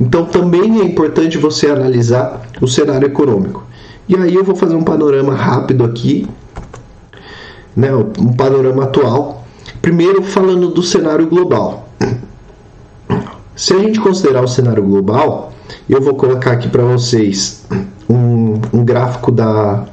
Então 0.00 0.24
também 0.24 0.80
é 0.80 0.84
importante 0.84 1.38
você 1.38 1.68
analisar 1.68 2.42
o 2.60 2.66
cenário 2.66 3.06
econômico. 3.06 3.64
E 4.08 4.16
aí 4.16 4.34
eu 4.34 4.44
vou 4.44 4.54
fazer 4.56 4.74
um 4.74 4.82
panorama 4.82 5.34
rápido 5.34 5.84
aqui, 5.84 6.26
né, 7.74 7.94
um 7.94 8.32
panorama 8.32 8.84
atual. 8.84 9.41
Primeiro 9.82 10.22
falando 10.22 10.68
do 10.68 10.80
cenário 10.80 11.28
global. 11.28 11.88
Se 13.56 13.74
a 13.74 13.78
gente 13.80 14.00
considerar 14.00 14.42
o 14.44 14.46
cenário 14.46 14.82
global, 14.82 15.52
eu 15.88 16.00
vou 16.00 16.14
colocar 16.14 16.52
aqui 16.52 16.68
para 16.68 16.84
vocês 16.84 17.66
um, 18.08 18.54
um, 18.72 18.84
gráfico 18.84 19.32
da, 19.32 19.84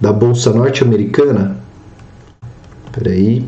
da 0.00 0.10
Bolsa 0.10 0.50
Norte-Americana. 0.54 1.60
Espera 2.86 3.10
aí. 3.10 3.46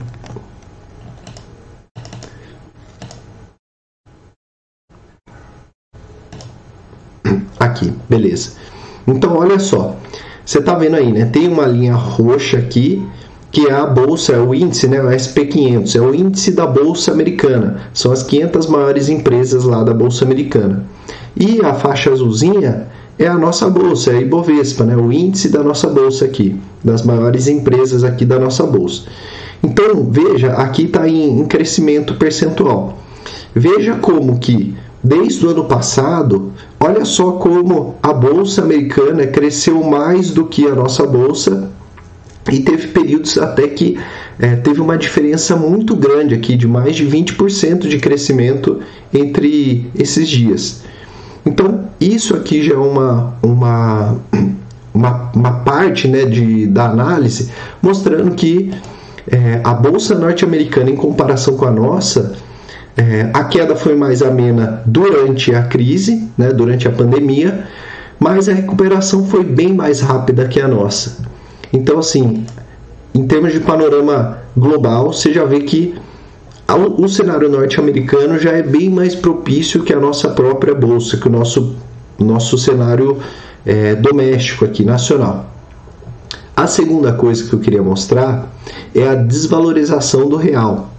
Aqui, 7.59 7.91
beleza. 8.11 8.57
Então, 9.07 9.38
olha 9.38 9.59
só. 9.59 9.97
Você 10.45 10.59
está 10.59 10.75
vendo 10.75 10.97
aí, 10.97 11.11
né? 11.11 11.25
Tem 11.25 11.49
uma 11.49 11.64
linha 11.67 11.95
roxa 11.95 12.59
aqui, 12.59 13.02
que 13.53 13.69
é 13.69 13.73
a 13.73 13.87
bolsa, 13.87 14.33
é 14.33 14.41
o 14.41 14.55
índice, 14.55 14.89
né? 14.89 15.01
O 15.01 15.09
SP500, 15.09 15.95
é 15.95 16.01
o 16.01 16.15
índice 16.15 16.53
da 16.53 16.67
bolsa 16.67 17.13
americana. 17.13 17.83
São 17.93 18.11
as 18.11 18.23
500 18.23 18.67
maiores 18.67 19.09
empresas 19.09 19.65
lá 19.65 19.85
da 19.85 19.93
bolsa 19.93 20.25
americana. 20.25 20.85
E 21.37 21.61
a 21.63 21.75
faixa 21.75 22.11
azulzinha 22.11 22.89
é 23.19 23.27
a 23.27 23.37
nossa 23.37 23.69
bolsa, 23.69 24.11
é 24.11 24.17
a 24.17 24.21
Ibovespa, 24.23 24.85
né? 24.85 24.97
O 24.97 25.13
índice 25.13 25.51
da 25.51 25.63
nossa 25.63 25.87
bolsa 25.87 26.25
aqui, 26.25 26.59
das 26.83 27.03
maiores 27.03 27.47
empresas 27.47 28.03
aqui 28.03 28.25
da 28.25 28.39
nossa 28.39 28.65
bolsa. 28.65 29.03
Então, 29.63 30.09
veja, 30.11 30.55
aqui 30.55 30.85
está 30.85 31.07
em, 31.07 31.41
em 31.41 31.45
crescimento 31.45 32.15
percentual. 32.15 32.99
Veja 33.55 33.97
como 33.97 34.39
que 34.39 34.75
Desde 35.05 35.45
o 35.45 35.51
ano 35.51 35.65
passado, 35.65 36.53
olha 36.79 37.05
só 37.05 37.33
como 37.33 37.97
a 38.01 38.13
bolsa 38.13 38.63
americana 38.63 39.27
cresceu 39.27 39.83
mais 39.83 40.31
do 40.31 40.45
que 40.45 40.65
a 40.69 40.77
nossa 40.77 41.05
bolsa 41.05 41.73
e 42.51 42.61
teve 42.61 42.89
períodos 42.89 43.38
até 43.38 43.69
que 43.69 43.99
é, 44.38 44.57
teve 44.57 44.81
uma 44.81 44.97
diferença 44.97 45.55
muito 45.55 45.95
grande 45.95 46.35
aqui, 46.35 46.57
de 46.57 46.66
mais 46.66 46.97
de 46.97 47.07
20% 47.07 47.87
de 47.87 47.99
crescimento 47.99 48.81
entre 49.12 49.90
esses 49.97 50.29
dias. 50.29 50.83
Então, 51.45 51.88
isso 52.01 52.35
aqui 52.35 52.62
já 52.62 52.75
é 52.75 52.77
uma, 52.77 53.35
uma, 53.43 54.16
uma, 54.93 55.31
uma 55.35 55.53
parte 55.61 56.09
né, 56.09 56.25
de, 56.25 56.66
da 56.66 56.88
análise 56.88 57.51
mostrando 57.81 58.35
que 58.35 58.73
é, 59.31 59.61
a 59.62 59.75
bolsa 59.75 60.14
norte-americana, 60.16 60.90
em 60.90 60.97
comparação 60.97 61.57
com 61.57 61.64
a 61.64 61.71
nossa, 61.71 62.35
é, 62.97 63.31
a 63.33 63.45
queda 63.45 63.75
foi 63.77 63.97
mais 63.97 64.23
amena 64.23 64.83
durante 64.85 65.55
a 65.55 65.62
crise, 65.62 66.29
né, 66.37 66.53
durante 66.53 66.87
a 66.87 66.90
pandemia, 66.90 67.66
mas 68.19 68.49
a 68.49 68.53
recuperação 68.53 69.25
foi 69.27 69.45
bem 69.45 69.73
mais 69.73 70.01
rápida 70.01 70.47
que 70.47 70.61
a 70.61 70.69
nossa. 70.69 71.19
Então, 71.73 71.99
assim, 71.99 72.45
em 73.15 73.27
termos 73.27 73.53
de 73.53 73.61
panorama 73.61 74.39
global, 74.57 75.13
você 75.13 75.33
já 75.33 75.45
vê 75.45 75.61
que 75.61 75.95
o 76.99 77.09
cenário 77.09 77.49
norte-americano 77.49 78.39
já 78.39 78.53
é 78.53 78.63
bem 78.63 78.89
mais 78.89 79.15
propício 79.15 79.83
que 79.83 79.93
a 79.93 80.01
nossa 80.01 80.31
própria 80.31 80.75
bolsa, 80.75 81.17
que 81.17 81.29
o 81.29 81.31
nosso, 81.31 81.75
nosso 82.19 82.57
cenário 82.57 83.19
é, 83.65 83.95
doméstico 83.95 84.65
aqui, 84.65 84.85
nacional. 84.85 85.47
A 86.57 86.67
segunda 86.67 87.13
coisa 87.13 87.49
que 87.49 87.53
eu 87.53 87.59
queria 87.59 87.83
mostrar 87.83 88.51
é 88.95 89.09
a 89.09 89.15
desvalorização 89.15 90.29
do 90.29 90.37
real. 90.37 90.91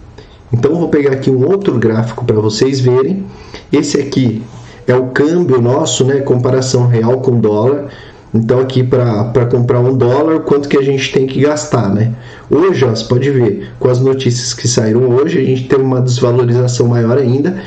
Então, 0.52 0.76
vou 0.76 0.90
pegar 0.90 1.14
aqui 1.14 1.32
um 1.32 1.48
outro 1.48 1.78
gráfico 1.80 2.26
para 2.26 2.36
vocês 2.36 2.80
verem. 2.80 3.26
Esse 3.72 4.00
aqui 4.00 4.44
é 4.88 4.96
o 4.96 5.08
câmbio 5.08 5.62
nosso, 5.62 6.06
né? 6.06 6.20
Comparação 6.22 6.88
real 6.88 7.22
com 7.22 7.40
dólar. 7.40 7.88
Então, 8.34 8.60
aqui 8.60 8.84
para 8.84 9.46
comprar 9.46 9.80
um 9.80 9.96
dólar, 9.96 10.40
quanto 10.42 10.68
que 10.68 10.78
a 10.78 10.82
gente 10.82 11.12
tem 11.12 11.28
que 11.28 11.42
gastar, 11.42 11.94
né? 11.94 12.14
Hoje, 12.50 12.84
ó, 12.84 12.90
você 12.90 13.06
pode 13.06 13.30
ver, 13.30 13.70
com 13.80 13.90
as 13.90 14.00
notícias 14.00 14.54
que 14.54 14.68
saíram 14.68 15.08
hoje, 15.10 15.40
a 15.40 15.44
gente 15.44 15.68
tem 15.68 15.80
uma 15.80 16.02
desvalorização 16.02 16.88
maior 16.88 17.18
ainda. 17.18 17.62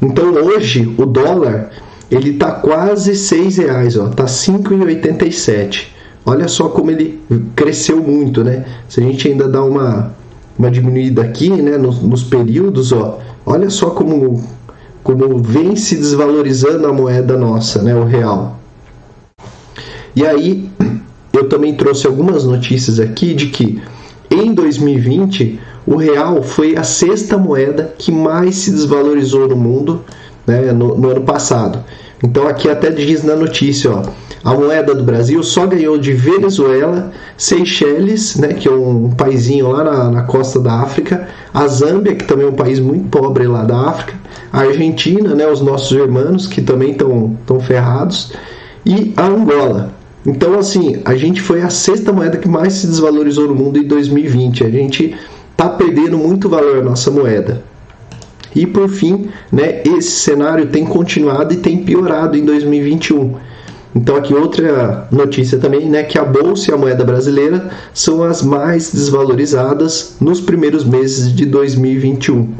Então, 0.00 0.32
hoje, 0.32 0.94
o 0.96 1.06
dólar, 1.06 1.70
ele 2.10 2.34
tá 2.34 2.52
quase 2.52 3.16
seis 3.16 3.56
reais, 3.56 3.96
ó, 3.96 4.08
tá 4.08 4.24
5,87. 4.24 5.88
Olha 6.24 6.46
só 6.46 6.68
como 6.68 6.90
ele 6.92 7.20
cresceu 7.56 8.00
muito, 8.00 8.44
né? 8.44 8.64
Se 8.88 9.00
a 9.00 9.02
gente 9.02 9.26
ainda 9.26 9.48
dá 9.48 9.64
uma 9.64 10.14
uma 10.58 10.70
diminuída 10.70 11.22
aqui, 11.22 11.50
né, 11.50 11.76
nos, 11.76 12.02
nos 12.02 12.22
períodos, 12.22 12.92
ó, 12.92 13.18
olha 13.44 13.70
só 13.70 13.90
como, 13.90 14.42
como 15.02 15.38
vem 15.38 15.74
se 15.76 15.96
desvalorizando 15.96 16.86
a 16.86 16.92
moeda 16.92 17.36
nossa, 17.36 17.82
né, 17.82 17.94
o 17.94 18.04
real. 18.04 18.58
E 20.14 20.26
aí, 20.26 20.68
eu 21.32 21.48
também 21.48 21.74
trouxe 21.74 22.06
algumas 22.06 22.44
notícias 22.44 23.00
aqui 23.00 23.34
de 23.34 23.46
que 23.46 23.80
em 24.30 24.52
2020 24.54 25.58
o 25.86 25.96
real 25.96 26.42
foi 26.42 26.76
a 26.76 26.84
sexta 26.84 27.36
moeda 27.36 27.94
que 27.98 28.12
mais 28.12 28.56
se 28.56 28.70
desvalorizou 28.70 29.48
no 29.48 29.56
mundo 29.56 30.04
né, 30.46 30.72
no, 30.72 30.96
no 30.96 31.10
ano 31.10 31.22
passado. 31.22 31.82
Então 32.22 32.46
aqui 32.46 32.68
até 32.68 32.90
diz 32.90 33.24
na 33.24 33.34
notícia, 33.34 33.90
ó, 33.90 34.02
a 34.44 34.54
moeda 34.54 34.94
do 34.94 35.02
Brasil 35.02 35.42
só 35.42 35.66
ganhou 35.66 35.98
de 35.98 36.12
Venezuela, 36.12 37.10
Seychelles, 37.36 38.36
né, 38.36 38.48
que 38.48 38.68
é 38.68 38.70
um 38.70 39.10
paizinho 39.10 39.68
lá 39.70 39.82
na, 39.82 40.10
na 40.10 40.22
costa 40.22 40.60
da 40.60 40.74
África, 40.74 41.28
a 41.52 41.66
Zâmbia, 41.66 42.14
que 42.14 42.24
também 42.24 42.46
é 42.46 42.48
um 42.48 42.54
país 42.54 42.78
muito 42.78 43.08
pobre 43.08 43.46
lá 43.46 43.64
da 43.64 43.76
África, 43.76 44.14
a 44.52 44.60
Argentina, 44.60 45.34
né, 45.34 45.46
os 45.46 45.60
nossos 45.60 45.90
irmãos, 45.92 46.46
que 46.46 46.62
também 46.62 46.92
estão 46.92 47.36
tão 47.46 47.58
ferrados, 47.60 48.32
e 48.84 49.12
a 49.16 49.26
Angola. 49.26 50.01
Então, 50.24 50.58
assim, 50.58 51.00
a 51.04 51.16
gente 51.16 51.40
foi 51.40 51.62
a 51.62 51.70
sexta 51.70 52.12
moeda 52.12 52.38
que 52.38 52.48
mais 52.48 52.74
se 52.74 52.86
desvalorizou 52.86 53.48
no 53.48 53.54
mundo 53.54 53.78
em 53.78 53.84
2020. 53.84 54.64
A 54.64 54.70
gente 54.70 55.16
está 55.50 55.68
perdendo 55.68 56.16
muito 56.16 56.48
valor 56.48 56.78
a 56.78 56.82
nossa 56.82 57.10
moeda. 57.10 57.62
E 58.54 58.66
por 58.66 58.88
fim, 58.88 59.28
né, 59.50 59.82
esse 59.84 60.10
cenário 60.10 60.66
tem 60.66 60.84
continuado 60.84 61.54
e 61.54 61.56
tem 61.56 61.78
piorado 61.78 62.36
em 62.36 62.44
2021. 62.44 63.34
Então 63.94 64.16
aqui 64.16 64.34
outra 64.34 65.06
notícia 65.10 65.58
também, 65.58 65.88
né, 65.88 66.02
que 66.02 66.18
a 66.18 66.24
bolsa 66.24 66.70
e 66.70 66.74
a 66.74 66.76
moeda 66.76 67.04
brasileira 67.04 67.70
são 67.92 68.22
as 68.22 68.42
mais 68.42 68.92
desvalorizadas 68.92 70.16
nos 70.20 70.40
primeiros 70.40 70.84
meses 70.84 71.34
de 71.34 71.44
2021. 71.44 72.52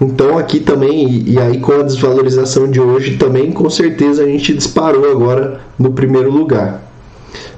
Então 0.00 0.38
aqui 0.38 0.60
também, 0.60 1.08
e, 1.08 1.32
e 1.32 1.38
aí 1.38 1.58
com 1.58 1.72
a 1.72 1.82
desvalorização 1.82 2.70
de 2.70 2.80
hoje 2.80 3.16
também, 3.16 3.52
com 3.52 3.68
certeza 3.68 4.22
a 4.22 4.26
gente 4.26 4.54
disparou 4.54 5.10
agora 5.10 5.60
no 5.78 5.92
primeiro 5.92 6.30
lugar. 6.30 6.90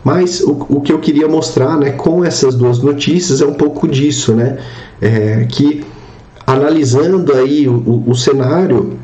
Mas 0.05 0.41
o, 0.41 0.67
o 0.69 0.81
que 0.81 0.93
eu 0.93 0.99
queria 0.99 1.29
mostrar 1.29 1.79
né, 1.79 1.93
com 1.93 2.25
essas 2.25 2.55
duas 2.55 2.81
notícias 2.83 3.41
é 3.41 3.47
um 3.47 3.55
pouco 3.55 3.87
disso, 3.87 4.35
né? 4.35 4.59
É, 5.01 5.47
que 5.49 5.85
analisando 6.45 7.33
aí 7.33 7.69
o, 7.69 7.75
o, 7.75 8.11
o 8.11 8.15
cenário, 8.17 8.99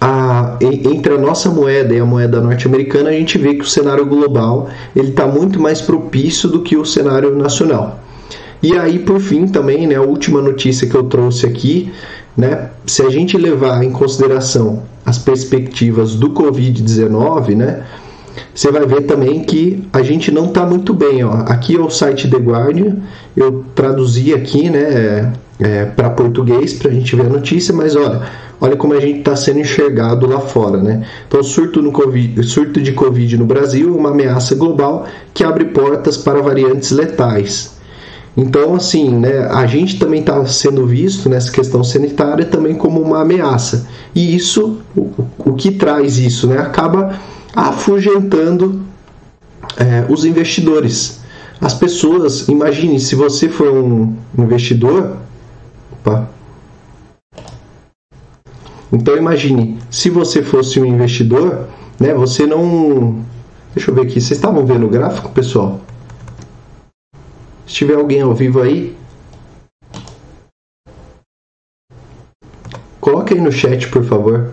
a, 0.00 0.56
entre 0.60 1.14
a 1.14 1.18
nossa 1.18 1.50
moeda 1.50 1.94
e 1.94 2.00
a 2.00 2.04
moeda 2.04 2.40
norte-americana, 2.40 3.10
a 3.10 3.12
gente 3.12 3.36
vê 3.36 3.54
que 3.54 3.62
o 3.62 3.68
cenário 3.68 4.06
global 4.06 4.70
ele 4.96 5.10
está 5.10 5.26
muito 5.26 5.60
mais 5.60 5.82
propício 5.82 6.48
do 6.48 6.62
que 6.62 6.76
o 6.76 6.84
cenário 6.84 7.36
nacional. 7.36 8.00
E 8.62 8.76
aí, 8.76 8.98
por 8.98 9.20
fim, 9.20 9.46
também, 9.46 9.86
né, 9.86 9.94
a 9.94 10.02
última 10.02 10.42
notícia 10.42 10.86
que 10.86 10.94
eu 10.94 11.04
trouxe 11.04 11.46
aqui, 11.46 11.90
né, 12.36 12.70
se 12.86 13.02
a 13.02 13.10
gente 13.10 13.36
levar 13.36 13.82
em 13.82 13.90
consideração 13.90 14.82
as 15.04 15.18
perspectivas 15.18 16.14
do 16.14 16.30
Covid-19, 16.30 17.56
né, 17.56 17.84
você 18.54 18.70
vai 18.70 18.86
ver 18.86 19.02
também 19.02 19.42
que 19.44 19.82
a 19.92 20.02
gente 20.02 20.30
não 20.30 20.46
está 20.46 20.64
muito 20.64 20.94
bem. 20.94 21.24
Ó. 21.24 21.32
Aqui 21.46 21.76
é 21.76 21.80
o 21.80 21.90
site 21.90 22.28
The 22.28 22.38
Guardian, 22.38 22.96
eu 23.36 23.64
traduzi 23.74 24.32
aqui 24.34 24.70
né, 24.70 25.32
é, 25.58 25.84
para 25.84 26.10
português 26.10 26.74
para 26.74 26.90
a 26.90 26.94
gente 26.94 27.14
ver 27.14 27.26
a 27.26 27.28
notícia, 27.28 27.74
mas 27.74 27.94
olha, 27.94 28.22
olha 28.60 28.76
como 28.76 28.94
a 28.94 29.00
gente 29.00 29.20
está 29.20 29.36
sendo 29.36 29.60
enxergado 29.60 30.26
lá 30.26 30.40
fora. 30.40 30.78
Né? 30.78 31.06
Então, 31.28 31.42
surto, 31.42 31.82
no 31.82 31.92
COVID, 31.92 32.42
surto 32.44 32.80
de 32.80 32.92
Covid 32.92 33.36
no 33.36 33.44
Brasil 33.44 33.94
é 33.94 33.98
uma 33.98 34.10
ameaça 34.10 34.54
global 34.54 35.06
que 35.34 35.44
abre 35.44 35.66
portas 35.66 36.16
para 36.16 36.40
variantes 36.40 36.90
letais. 36.90 37.79
Então, 38.36 38.74
assim, 38.74 39.10
né, 39.10 39.46
a 39.46 39.66
gente 39.66 39.98
também 39.98 40.20
está 40.20 40.44
sendo 40.46 40.86
visto 40.86 41.28
nessa 41.28 41.50
questão 41.50 41.82
sanitária 41.82 42.44
também 42.44 42.74
como 42.74 43.00
uma 43.00 43.22
ameaça. 43.22 43.88
E 44.14 44.34
isso, 44.34 44.78
o, 44.96 45.10
o 45.38 45.54
que 45.54 45.72
traz 45.72 46.18
isso, 46.18 46.46
né, 46.46 46.58
acaba 46.58 47.18
afugentando 47.54 48.82
é, 49.76 50.04
os 50.08 50.24
investidores. 50.24 51.20
As 51.60 51.74
pessoas, 51.74 52.48
imagine 52.48 52.98
se 52.98 53.14
você 53.14 53.48
for 53.48 53.72
um 53.72 54.16
investidor. 54.38 55.16
Opa. 55.92 56.28
Então 58.92 59.16
imagine, 59.16 59.78
se 59.90 60.08
você 60.08 60.42
fosse 60.42 60.80
um 60.80 60.86
investidor, 60.86 61.68
né, 61.98 62.14
você 62.14 62.46
não. 62.46 63.20
Deixa 63.74 63.90
eu 63.90 63.94
ver 63.94 64.02
aqui, 64.02 64.14
vocês 64.20 64.32
estavam 64.32 64.64
vendo 64.66 64.86
o 64.86 64.88
gráfico, 64.88 65.30
pessoal? 65.30 65.80
Se 67.70 67.76
tiver 67.76 67.94
alguém 67.94 68.20
ao 68.20 68.34
vivo 68.34 68.60
aí, 68.60 68.98
coloque 73.00 73.32
aí 73.32 73.40
no 73.40 73.52
chat, 73.52 73.88
por 73.88 74.04
favor. 74.04 74.52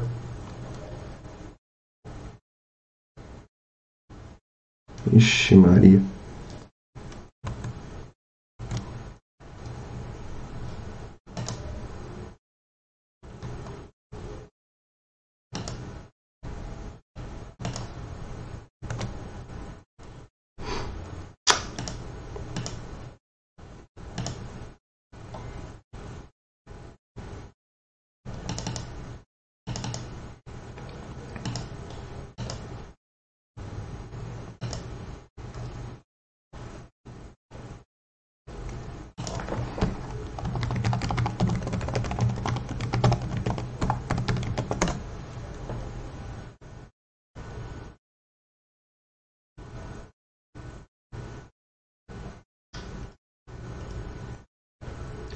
Ixi, 5.12 5.56
Maria. 5.56 5.99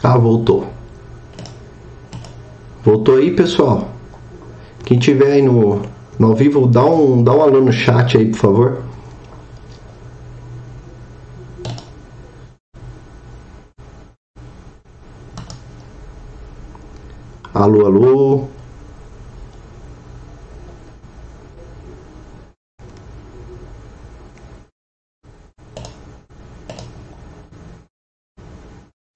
Ah, 0.03 0.17
voltou. 0.17 0.67
Voltou 2.83 3.17
aí, 3.17 3.29
pessoal? 3.31 3.87
Quem 4.83 4.97
tiver 4.97 5.33
aí 5.33 5.41
no, 5.41 5.81
no 6.17 6.27
ao 6.27 6.35
vivo, 6.35 6.65
dá 6.67 6.83
um, 6.83 7.23
dá 7.23 7.33
um 7.33 7.41
alô 7.41 7.61
no 7.61 7.71
chat 7.71 8.17
aí, 8.17 8.25
por 8.25 8.37
favor. 8.37 8.83
Alô, 17.53 17.85
alô. 17.85 18.47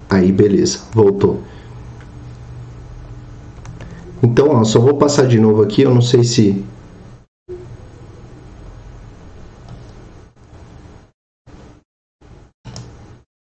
Aí, 0.10 0.32
beleza, 0.48 0.80
voltou. 0.94 1.42
Então, 4.22 4.50
ó, 4.50 4.64
só 4.64 4.80
vou 4.80 4.96
passar 4.96 5.28
de 5.28 5.40
novo 5.40 5.64
aqui, 5.64 5.82
eu 5.82 5.94
não 5.94 6.02
sei 6.02 6.24
se 6.24 6.64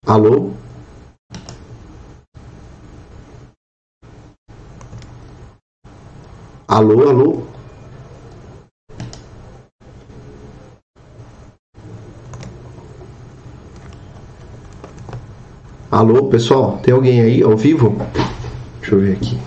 Alô? 0.05 0.51
Alô, 6.67 7.09
alô? 7.09 7.50
Alô, 16.01 16.23
pessoal? 16.23 16.79
Tem 16.81 16.91
alguém 16.91 17.21
aí 17.21 17.43
ao 17.43 17.55
vivo? 17.55 17.95
Deixa 18.79 18.95
eu 18.95 19.01
ver 19.01 19.11
aqui. 19.17 19.37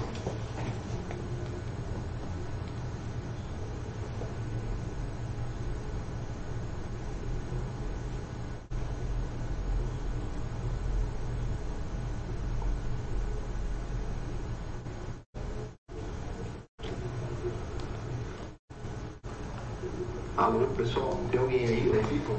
Alô, 20.36 20.68
pessoal? 20.76 21.18
Tem 21.32 21.40
alguém 21.40 21.66
aí 21.66 21.92
ao 21.92 22.02
vivo? 22.04 22.36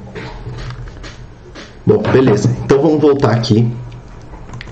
Bom, 1.86 2.01
beleza. 2.13 2.49
Então 2.63 2.82
vamos 2.82 3.01
voltar 3.01 3.32
aqui 3.32 3.75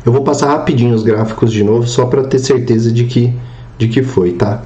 eu 0.06 0.12
vou 0.12 0.24
passar 0.24 0.48
rapidinho 0.48 0.94
os 0.94 1.04
gráficos 1.04 1.52
de 1.52 1.64
novo, 1.64 1.88
só 1.88 2.06
para 2.06 2.24
ter 2.24 2.40
certeza 2.40 2.92
de 2.92 3.06
que, 3.06 3.34
de 3.78 3.88
que 3.88 4.04
foi, 4.04 4.34
tá? 4.34 4.62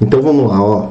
Então 0.00 0.22
vamos 0.22 0.48
lá, 0.48 0.62
ó. 0.62 0.88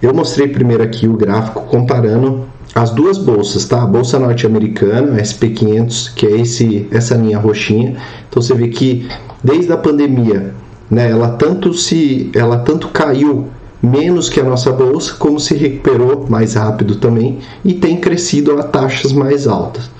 Eu 0.00 0.12
mostrei 0.12 0.48
primeiro 0.48 0.82
aqui 0.82 1.08
o 1.08 1.16
gráfico 1.16 1.62
comparando 1.62 2.44
as 2.74 2.90
duas 2.90 3.18
bolsas, 3.18 3.64
tá? 3.66 3.82
A 3.82 3.86
bolsa 3.86 4.18
norte-americana, 4.18 5.20
SP500, 5.20 6.14
que 6.14 6.26
é 6.26 6.40
esse 6.40 6.88
essa 6.90 7.14
linha 7.14 7.38
roxinha. 7.38 7.96
Então 8.28 8.42
você 8.42 8.54
vê 8.54 8.68
que 8.68 9.08
desde 9.42 9.72
a 9.72 9.76
pandemia, 9.76 10.54
né, 10.90 11.10
ela 11.10 11.30
tanto 11.30 11.72
se 11.74 12.30
ela 12.34 12.58
tanto 12.58 12.88
caiu 12.88 13.48
menos 13.82 14.28
que 14.28 14.40
a 14.40 14.44
nossa 14.44 14.70
bolsa, 14.70 15.14
como 15.14 15.40
se 15.40 15.54
recuperou 15.56 16.26
mais 16.28 16.54
rápido 16.54 16.96
também 16.96 17.40
e 17.64 17.74
tem 17.74 17.96
crescido 17.96 18.58
a 18.58 18.62
taxas 18.62 19.12
mais 19.12 19.46
altas. 19.46 19.90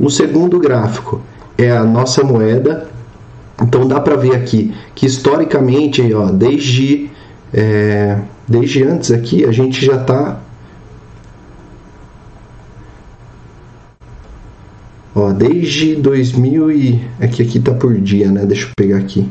O 0.00 0.10
segundo 0.10 0.58
gráfico 0.58 1.20
é 1.56 1.70
a 1.70 1.84
nossa 1.84 2.24
moeda. 2.24 2.88
Então 3.62 3.86
dá 3.86 4.00
para 4.00 4.16
ver 4.16 4.34
aqui 4.34 4.74
que 4.94 5.06
historicamente, 5.06 6.12
ó, 6.12 6.30
desde 6.30 7.08
é, 7.54 8.18
desde 8.48 8.82
antes 8.82 9.12
aqui 9.12 9.44
a 9.44 9.52
gente 9.52 9.84
já 9.84 9.96
está 9.96 10.40
Ó, 15.14 15.30
desde 15.30 15.94
2000 15.96 16.72
e 16.72 17.04
é 17.20 17.28
que 17.28 17.42
aqui 17.42 17.60
tá 17.60 17.74
por 17.74 17.94
dia, 18.00 18.32
né? 18.32 18.46
Deixa 18.46 18.66
eu 18.66 18.70
pegar 18.74 18.96
aqui. 18.96 19.28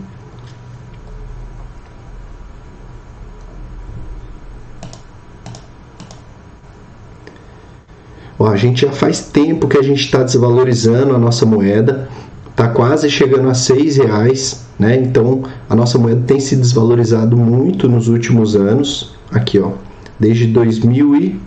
A 8.45 8.55
gente 8.55 8.85
já 8.85 8.91
faz 8.91 9.19
tempo 9.19 9.67
que 9.67 9.77
a 9.77 9.81
gente 9.81 10.01
está 10.01 10.23
desvalorizando 10.23 11.15
a 11.15 11.17
nossa 11.17 11.45
moeda, 11.45 12.09
está 12.49 12.67
quase 12.67 13.09
chegando 13.09 13.49
a 13.49 13.53
seis 13.53 13.97
reais, 13.97 14.65
né? 14.77 14.95
Então 14.95 15.43
a 15.69 15.75
nossa 15.75 15.97
moeda 15.97 16.21
tem 16.25 16.39
se 16.39 16.55
desvalorizado 16.55 17.37
muito 17.37 17.87
nos 17.87 18.07
últimos 18.07 18.55
anos. 18.55 19.13
Aqui, 19.31 19.59
ó, 19.59 19.71
desde 20.19 20.47
2000 20.47 21.15
e 21.15 21.39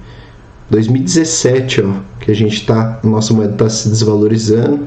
2017, 0.70 1.82
ó, 1.82 1.92
que 2.20 2.30
a 2.30 2.34
gente 2.34 2.56
está, 2.56 3.00
a 3.02 3.06
nossa 3.06 3.34
moeda 3.34 3.52
está 3.52 3.68
se 3.68 3.88
desvalorizando. 3.88 4.86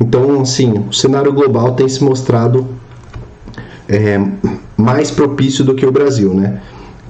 Então, 0.00 0.40
assim, 0.40 0.72
o 0.88 0.92
cenário 0.92 1.32
global 1.32 1.72
tem 1.72 1.88
se 1.88 2.02
mostrado 2.02 2.66
é, 3.88 4.18
mais 4.76 5.10
propício 5.10 5.62
do 5.64 5.74
que 5.74 5.84
o 5.84 5.92
Brasil, 5.92 6.32
né? 6.32 6.60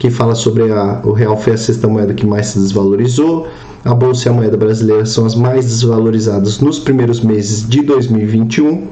Quem 0.01 0.11
fala 0.11 0.35
sobre 0.35 0.73
a, 0.73 1.01
o 1.05 1.13
real 1.13 1.37
foi 1.37 1.53
a 1.53 1.57
sexta 1.57 1.87
moeda 1.87 2.13
que 2.13 2.27
mais 2.27 2.49
se 2.49 2.59
desvalorizou 2.59 3.47
a 3.85 3.95
bolsa 3.95 4.29
e 4.29 4.31
a 4.31 4.33
moeda 4.35 4.57
brasileira 4.57 5.07
são 5.07 5.25
as 5.25 5.35
mais 5.35 5.65
desvalorizadas 5.67 6.59
nos 6.61 6.79
primeiros 6.79 7.21
meses 7.21 7.67
de 7.67 7.83
2021. 7.83 8.89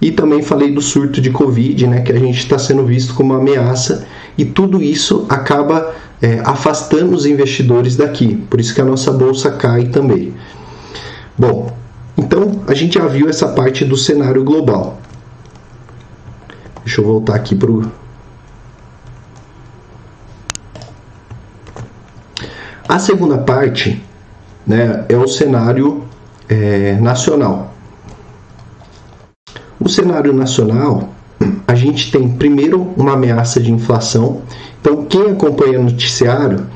E 0.00 0.10
também 0.10 0.42
falei 0.42 0.70
do 0.70 0.80
surto 0.80 1.20
de 1.20 1.30
Covid, 1.30 1.86
né, 1.86 2.00
que 2.02 2.12
a 2.12 2.18
gente 2.18 2.38
está 2.38 2.58
sendo 2.58 2.84
visto 2.84 3.14
como 3.14 3.32
uma 3.32 3.40
ameaça 3.40 4.06
e 4.36 4.44
tudo 4.44 4.82
isso 4.82 5.24
acaba 5.28 5.94
é, 6.20 6.40
afastando 6.44 7.14
os 7.14 7.24
investidores 7.24 7.96
daqui. 7.96 8.36
Por 8.50 8.60
isso 8.60 8.74
que 8.74 8.80
a 8.80 8.84
nossa 8.84 9.10
bolsa 9.10 9.50
cai 9.50 9.86
também. 9.86 10.34
Bom, 11.36 11.74
então 12.16 12.60
a 12.66 12.74
gente 12.74 12.98
já 12.98 13.06
viu 13.06 13.28
essa 13.28 13.48
parte 13.48 13.84
do 13.84 13.96
cenário 13.96 14.44
global. 14.44 15.00
Deixa 16.84 17.00
eu 17.00 17.04
voltar 17.06 17.34
aqui 17.34 17.54
para 17.54 17.70
o. 17.70 17.90
A 22.88 23.00
segunda 23.00 23.38
parte 23.38 24.00
né, 24.64 25.04
é 25.08 25.16
o 25.16 25.26
cenário 25.26 26.04
é, 26.48 26.92
nacional. 27.00 27.74
O 29.80 29.88
cenário 29.88 30.32
nacional, 30.32 31.08
a 31.66 31.74
gente 31.74 32.12
tem 32.12 32.28
primeiro 32.28 32.92
uma 32.96 33.14
ameaça 33.14 33.58
de 33.60 33.72
inflação. 33.72 34.42
Então, 34.80 35.04
quem 35.04 35.32
acompanha 35.32 35.80
o 35.80 35.84
noticiário 35.84 36.66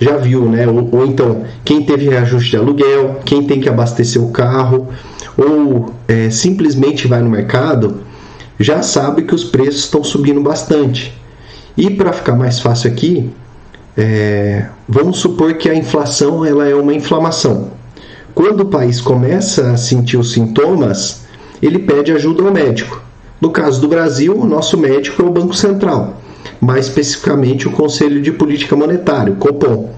já 0.00 0.16
viu, 0.16 0.48
né? 0.48 0.68
Ou, 0.68 0.88
ou 0.92 1.04
então, 1.04 1.44
quem 1.64 1.82
teve 1.82 2.08
reajuste 2.08 2.50
de 2.50 2.56
aluguel, 2.58 3.20
quem 3.24 3.44
tem 3.44 3.60
que 3.60 3.68
abastecer 3.68 4.22
o 4.22 4.30
carro, 4.30 4.88
ou 5.36 5.92
é, 6.06 6.30
simplesmente 6.30 7.08
vai 7.08 7.20
no 7.20 7.28
mercado, 7.28 8.02
já 8.58 8.82
sabe 8.82 9.22
que 9.22 9.34
os 9.34 9.42
preços 9.42 9.84
estão 9.84 10.04
subindo 10.04 10.40
bastante. 10.40 11.12
E 11.76 11.90
para 11.90 12.12
ficar 12.12 12.36
mais 12.36 12.60
fácil 12.60 12.90
aqui, 12.90 13.30
é, 13.96 14.66
vamos 14.86 15.18
supor 15.18 15.54
que 15.54 15.70
a 15.70 15.74
inflação 15.74 16.44
ela 16.44 16.68
é 16.68 16.74
uma 16.74 16.92
inflamação. 16.92 17.70
Quando 18.34 18.60
o 18.60 18.66
país 18.66 19.00
começa 19.00 19.70
a 19.70 19.76
sentir 19.78 20.18
os 20.18 20.32
sintomas, 20.32 21.22
ele 21.62 21.78
pede 21.78 22.12
ajuda 22.12 22.42
ao 22.42 22.52
médico. 22.52 23.00
No 23.40 23.50
caso 23.50 23.80
do 23.80 23.88
Brasil, 23.88 24.38
o 24.38 24.46
nosso 24.46 24.76
médico 24.76 25.22
é 25.22 25.24
o 25.24 25.30
Banco 25.30 25.54
Central, 25.54 26.20
mais 26.60 26.86
especificamente 26.86 27.66
o 27.66 27.72
Conselho 27.72 28.20
de 28.20 28.32
Política 28.32 28.76
Monetária, 28.76 29.32
o 29.32 29.36
Copom. 29.36 29.90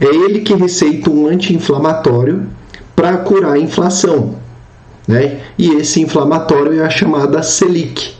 É 0.00 0.06
ele 0.06 0.40
que 0.40 0.54
receita 0.54 1.10
um 1.10 1.28
anti-inflamatório 1.28 2.48
para 2.96 3.16
curar 3.18 3.52
a 3.52 3.58
inflação. 3.58 4.34
Né? 5.06 5.40
E 5.56 5.70
esse 5.74 6.00
inflamatório 6.00 6.80
é 6.80 6.84
a 6.84 6.90
chamada 6.90 7.42
Selic. 7.42 8.14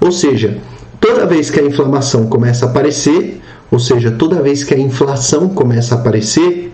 Ou 0.00 0.12
seja, 0.12 0.58
toda 1.00 1.26
vez 1.26 1.50
que 1.50 1.58
a 1.58 1.64
inflamação 1.64 2.26
começa 2.26 2.66
a 2.66 2.68
aparecer, 2.68 3.40
ou 3.70 3.78
seja, 3.78 4.10
toda 4.10 4.42
vez 4.42 4.64
que 4.64 4.74
a 4.74 4.78
inflação 4.78 5.48
começa 5.48 5.94
a 5.94 5.98
aparecer, 5.98 6.72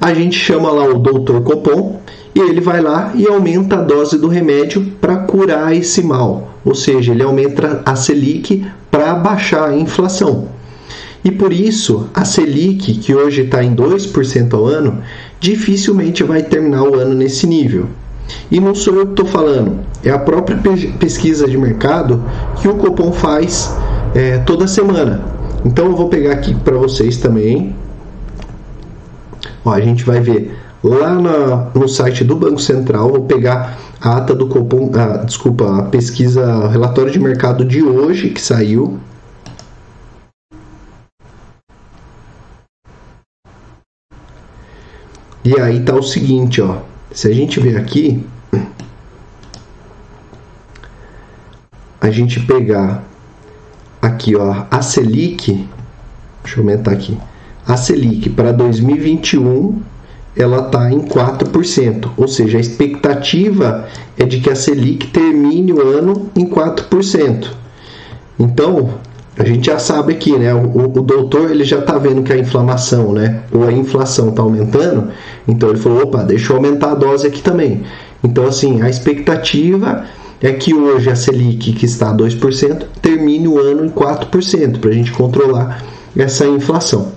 a 0.00 0.12
gente 0.12 0.38
chama 0.38 0.70
lá 0.70 0.84
o 0.84 0.98
doutor 0.98 1.42
Copom 1.42 2.00
e 2.34 2.40
ele 2.40 2.60
vai 2.60 2.80
lá 2.80 3.12
e 3.14 3.26
aumenta 3.26 3.76
a 3.76 3.82
dose 3.82 4.18
do 4.18 4.28
remédio 4.28 4.92
para 5.00 5.16
curar 5.16 5.74
esse 5.74 6.02
mal. 6.02 6.54
Ou 6.64 6.74
seja, 6.74 7.12
ele 7.12 7.22
aumenta 7.22 7.82
a 7.86 7.94
Selic 7.94 8.66
para 8.90 9.14
baixar 9.14 9.68
a 9.68 9.76
inflação. 9.76 10.48
E 11.24 11.30
por 11.30 11.52
isso, 11.52 12.08
a 12.12 12.24
Selic, 12.24 12.94
que 12.96 13.14
hoje 13.14 13.42
está 13.42 13.62
em 13.64 13.74
2% 13.74 14.52
ao 14.52 14.66
ano, 14.66 15.00
dificilmente 15.40 16.22
vai 16.22 16.42
terminar 16.42 16.82
o 16.82 16.96
ano 16.96 17.14
nesse 17.14 17.46
nível. 17.46 17.86
E 18.50 18.60
não 18.60 18.74
sou 18.74 18.94
eu 18.96 19.06
que 19.06 19.12
estou 19.12 19.26
falando, 19.26 19.80
é 20.02 20.10
a 20.10 20.18
própria 20.18 20.58
pesquisa 20.98 21.46
de 21.48 21.56
mercado 21.56 22.22
que 22.60 22.68
o 22.68 22.74
Copom 22.74 23.12
faz 23.12 23.74
é, 24.14 24.38
toda 24.38 24.66
semana. 24.66 25.33
Então 25.64 25.86
eu 25.86 25.96
vou 25.96 26.08
pegar 26.08 26.32
aqui 26.32 26.54
para 26.54 26.76
vocês 26.76 27.16
também. 27.16 27.74
Ó, 29.64 29.72
a 29.72 29.80
gente 29.80 30.04
vai 30.04 30.20
ver 30.20 30.54
lá 30.82 31.14
na, 31.14 31.70
no 31.74 31.88
site 31.88 32.22
do 32.22 32.36
Banco 32.36 32.60
Central, 32.60 33.10
vou 33.10 33.24
pegar 33.24 33.78
a 34.00 34.18
ata 34.18 34.34
do 34.34 34.46
Copom, 34.46 34.90
ah, 34.94 35.24
desculpa, 35.24 35.78
a 35.78 35.82
pesquisa, 35.84 36.68
relatório 36.68 37.10
de 37.10 37.18
mercado 37.18 37.64
de 37.64 37.82
hoje 37.82 38.28
que 38.28 38.40
saiu. 38.40 39.00
E 45.42 45.58
aí 45.58 45.80
tá 45.80 45.94
o 45.94 46.02
seguinte, 46.02 46.60
ó. 46.60 46.78
Se 47.10 47.28
a 47.28 47.34
gente 47.34 47.60
ver 47.60 47.76
aqui, 47.76 48.26
a 52.00 52.10
gente 52.10 52.40
pegar 52.40 53.02
aqui, 54.06 54.36
ó, 54.36 54.64
a 54.70 54.82
Selic, 54.82 55.66
deixa 56.42 56.60
eu 56.60 56.64
aumentar 56.64 56.92
aqui. 56.92 57.16
A 57.66 57.76
Selic 57.76 58.28
para 58.30 58.52
2021 58.52 59.80
ela 60.36 60.66
está 60.66 60.90
em 60.90 61.00
4%, 61.00 62.10
ou 62.16 62.26
seja, 62.26 62.58
a 62.58 62.60
expectativa 62.60 63.88
é 64.18 64.24
de 64.24 64.40
que 64.40 64.50
a 64.50 64.56
Selic 64.56 65.06
termine 65.06 65.72
o 65.72 65.80
ano 65.80 66.28
em 66.34 66.44
4%. 66.44 67.46
Então, 68.38 68.94
a 69.38 69.44
gente 69.44 69.66
já 69.66 69.78
sabe 69.78 70.12
aqui, 70.12 70.36
né? 70.36 70.52
O, 70.52 70.98
o 70.98 71.02
doutor 71.02 71.50
ele 71.50 71.64
já 71.64 71.78
está 71.78 71.98
vendo 71.98 72.22
que 72.22 72.32
a 72.32 72.36
inflamação, 72.36 73.12
né? 73.12 73.42
Ou 73.52 73.64
a 73.64 73.72
inflação 73.72 74.30
está 74.30 74.42
aumentando, 74.42 75.08
então 75.46 75.70
ele 75.70 75.78
falou: 75.78 76.02
opa, 76.02 76.22
deixa 76.22 76.52
eu 76.52 76.56
aumentar 76.56 76.92
a 76.92 76.94
dose 76.94 77.26
aqui 77.26 77.40
também. 77.40 77.82
Então, 78.22 78.46
assim, 78.46 78.82
a 78.82 78.88
expectativa 78.90 80.04
é 80.44 80.52
que 80.52 80.74
hoje 80.74 81.08
a 81.08 81.16
Selic, 81.16 81.72
que 81.72 81.86
está 81.86 82.10
a 82.10 82.14
2%, 82.14 82.84
termine 83.00 83.48
o 83.48 83.58
ano 83.58 83.86
em 83.86 83.88
4%, 83.88 84.78
para 84.78 84.90
a 84.90 84.92
gente 84.92 85.10
controlar 85.10 85.82
essa 86.14 86.46
inflação. 86.46 87.12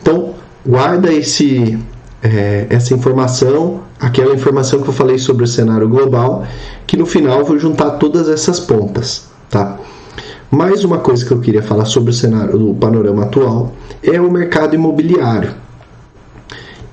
Então, 0.00 0.30
guarda 0.64 1.12
esse, 1.12 1.78
é, 2.22 2.66
essa 2.70 2.94
informação, 2.94 3.82
aquela 4.00 4.32
informação 4.34 4.80
que 4.80 4.88
eu 4.88 4.94
falei 4.94 5.18
sobre 5.18 5.44
o 5.44 5.46
cenário 5.46 5.86
global, 5.90 6.46
que 6.86 6.96
no 6.96 7.04
final 7.04 7.40
eu 7.40 7.44
vou 7.44 7.58
juntar 7.58 7.90
todas 7.98 8.30
essas 8.30 8.58
pontas, 8.58 9.28
tá? 9.50 9.76
Mais 10.50 10.82
uma 10.82 11.00
coisa 11.00 11.22
que 11.22 11.32
eu 11.32 11.40
queria 11.40 11.62
falar 11.62 11.84
sobre 11.84 12.12
o 12.12 12.14
cenário, 12.14 12.58
do 12.58 12.72
panorama 12.72 13.24
atual, 13.24 13.74
é 14.02 14.18
o 14.18 14.32
mercado 14.32 14.74
imobiliário. 14.74 15.54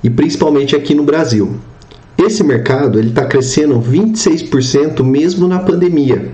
E 0.04 0.10
principalmente 0.10 0.76
aqui 0.76 0.94
no 0.94 1.02
Brasil. 1.02 1.56
Esse 2.18 2.42
mercado 2.42 2.98
está 2.98 3.26
crescendo 3.26 3.80
26% 3.80 5.04
mesmo 5.04 5.46
na 5.46 5.60
pandemia. 5.60 6.32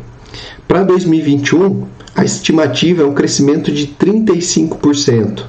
Para 0.66 0.82
2021, 0.82 1.84
a 2.14 2.24
estimativa 2.24 3.02
é 3.02 3.04
um 3.04 3.12
crescimento 3.12 3.70
de 3.70 3.88
35%. 3.88 5.44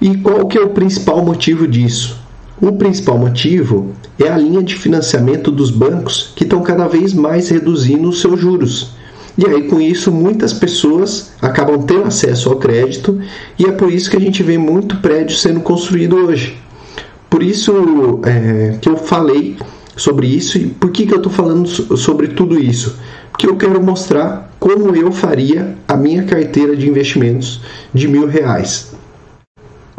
E 0.00 0.16
qual 0.16 0.46
que 0.46 0.56
é 0.56 0.62
o 0.62 0.70
principal 0.70 1.22
motivo 1.22 1.68
disso? 1.68 2.18
O 2.58 2.72
principal 2.72 3.18
motivo 3.18 3.92
é 4.18 4.28
a 4.30 4.38
linha 4.38 4.62
de 4.62 4.74
financiamento 4.74 5.50
dos 5.50 5.70
bancos 5.70 6.32
que 6.34 6.44
estão 6.44 6.62
cada 6.62 6.88
vez 6.88 7.12
mais 7.12 7.50
reduzindo 7.50 8.08
os 8.08 8.22
seus 8.22 8.40
juros. 8.40 8.92
E 9.36 9.46
aí, 9.46 9.68
com 9.68 9.78
isso, 9.82 10.10
muitas 10.10 10.54
pessoas 10.54 11.32
acabam 11.42 11.82
tendo 11.82 12.04
acesso 12.04 12.48
ao 12.48 12.56
crédito 12.56 13.20
e 13.58 13.66
é 13.66 13.72
por 13.72 13.92
isso 13.92 14.10
que 14.10 14.16
a 14.16 14.20
gente 14.20 14.42
vê 14.42 14.56
muito 14.56 14.96
prédio 14.96 15.36
sendo 15.36 15.60
construído 15.60 16.16
hoje. 16.16 16.56
Por 17.34 17.42
isso 17.42 18.20
é, 18.24 18.78
que 18.80 18.88
eu 18.88 18.96
falei 18.96 19.56
sobre 19.96 20.28
isso 20.28 20.56
e 20.56 20.68
por 20.68 20.92
que, 20.92 21.04
que 21.04 21.12
eu 21.12 21.16
estou 21.16 21.32
falando 21.32 21.66
sobre 21.66 22.28
tudo 22.28 22.56
isso? 22.56 22.96
Porque 23.32 23.48
eu 23.48 23.56
quero 23.56 23.82
mostrar 23.82 24.54
como 24.60 24.94
eu 24.94 25.10
faria 25.10 25.76
a 25.88 25.96
minha 25.96 26.22
carteira 26.22 26.76
de 26.76 26.88
investimentos 26.88 27.60
de 27.92 28.06
mil 28.06 28.28
reais. 28.28 28.94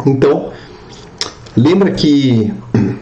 Então, 0.05 0.53
lembra 1.57 1.91
que 1.91 2.53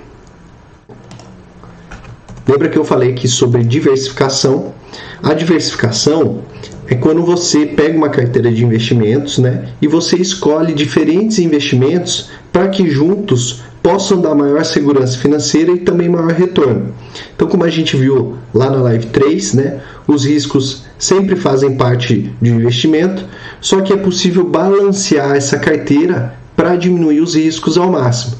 lembra 2.49 2.69
que 2.69 2.79
eu 2.79 2.83
falei 2.83 3.11
aqui 3.11 3.27
sobre 3.27 3.63
diversificação 3.63 4.73
a 5.21 5.35
diversificação 5.35 6.41
é 6.87 6.95
quando 6.95 7.23
você 7.23 7.67
pega 7.67 7.95
uma 7.95 8.09
carteira 8.09 8.51
de 8.51 8.65
investimentos 8.65 9.37
né, 9.37 9.69
e 9.79 9.87
você 9.87 10.17
escolhe 10.17 10.73
diferentes 10.73 11.37
investimentos 11.37 12.31
para 12.51 12.67
que 12.69 12.89
juntos 12.89 13.61
possam 13.83 14.21
dar 14.21 14.33
maior 14.33 14.63
segurança 14.63 15.17
financeira 15.17 15.73
e 15.73 15.79
também 15.79 16.07
maior 16.07 16.31
retorno. 16.31 16.93
Então, 17.35 17.49
como 17.49 17.65
a 17.65 17.69
gente 17.69 17.97
viu 17.97 18.37
lá 18.53 18.69
na 18.69 18.77
live 18.77 19.07
3, 19.07 19.53
né, 19.53 19.81
os 20.07 20.25
riscos 20.25 20.85
sempre 20.97 21.35
fazem 21.35 21.75
parte 21.75 22.33
de 22.41 22.51
um 22.51 22.55
investimento, 22.55 23.25
só 23.59 23.81
que 23.81 23.91
é 23.91 23.97
possível 23.97 24.45
balancear 24.45 25.35
essa 25.35 25.59
carteira 25.59 26.33
para 26.55 26.77
diminuir 26.77 27.19
os 27.19 27.35
riscos 27.35 27.77
ao 27.77 27.91
máximo. 27.91 28.37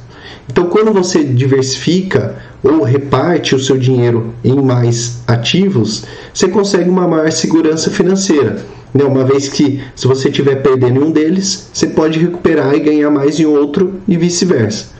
Então, 0.49 0.67
quando 0.67 0.93
você 0.93 1.23
diversifica 1.23 2.36
ou 2.63 2.84
reparte 2.84 3.53
o 3.53 3.60
seu 3.60 3.77
dinheiro 3.77 4.34
em 4.43 4.62
mais 4.62 5.21
ativos, 5.27 6.06
você 6.34 6.47
consegue 6.47 6.89
uma 6.89 7.08
maior 7.08 7.32
segurança 7.32 7.91
financeira. 7.91 8.65
Né? 8.93 9.03
Uma 9.03 9.25
vez 9.25 9.49
que, 9.49 9.82
se 9.95 10.08
você 10.08 10.29
estiver 10.29 10.62
perdendo 10.62 11.01
em 11.01 11.03
um 11.03 11.12
deles, 11.12 11.69
você 11.73 11.88
pode 11.88 12.19
recuperar 12.19 12.73
e 12.75 12.79
ganhar 12.79 13.10
mais 13.10 13.39
em 13.39 13.45
outro 13.45 13.95
e 14.08 14.15
vice-versa. 14.15 14.93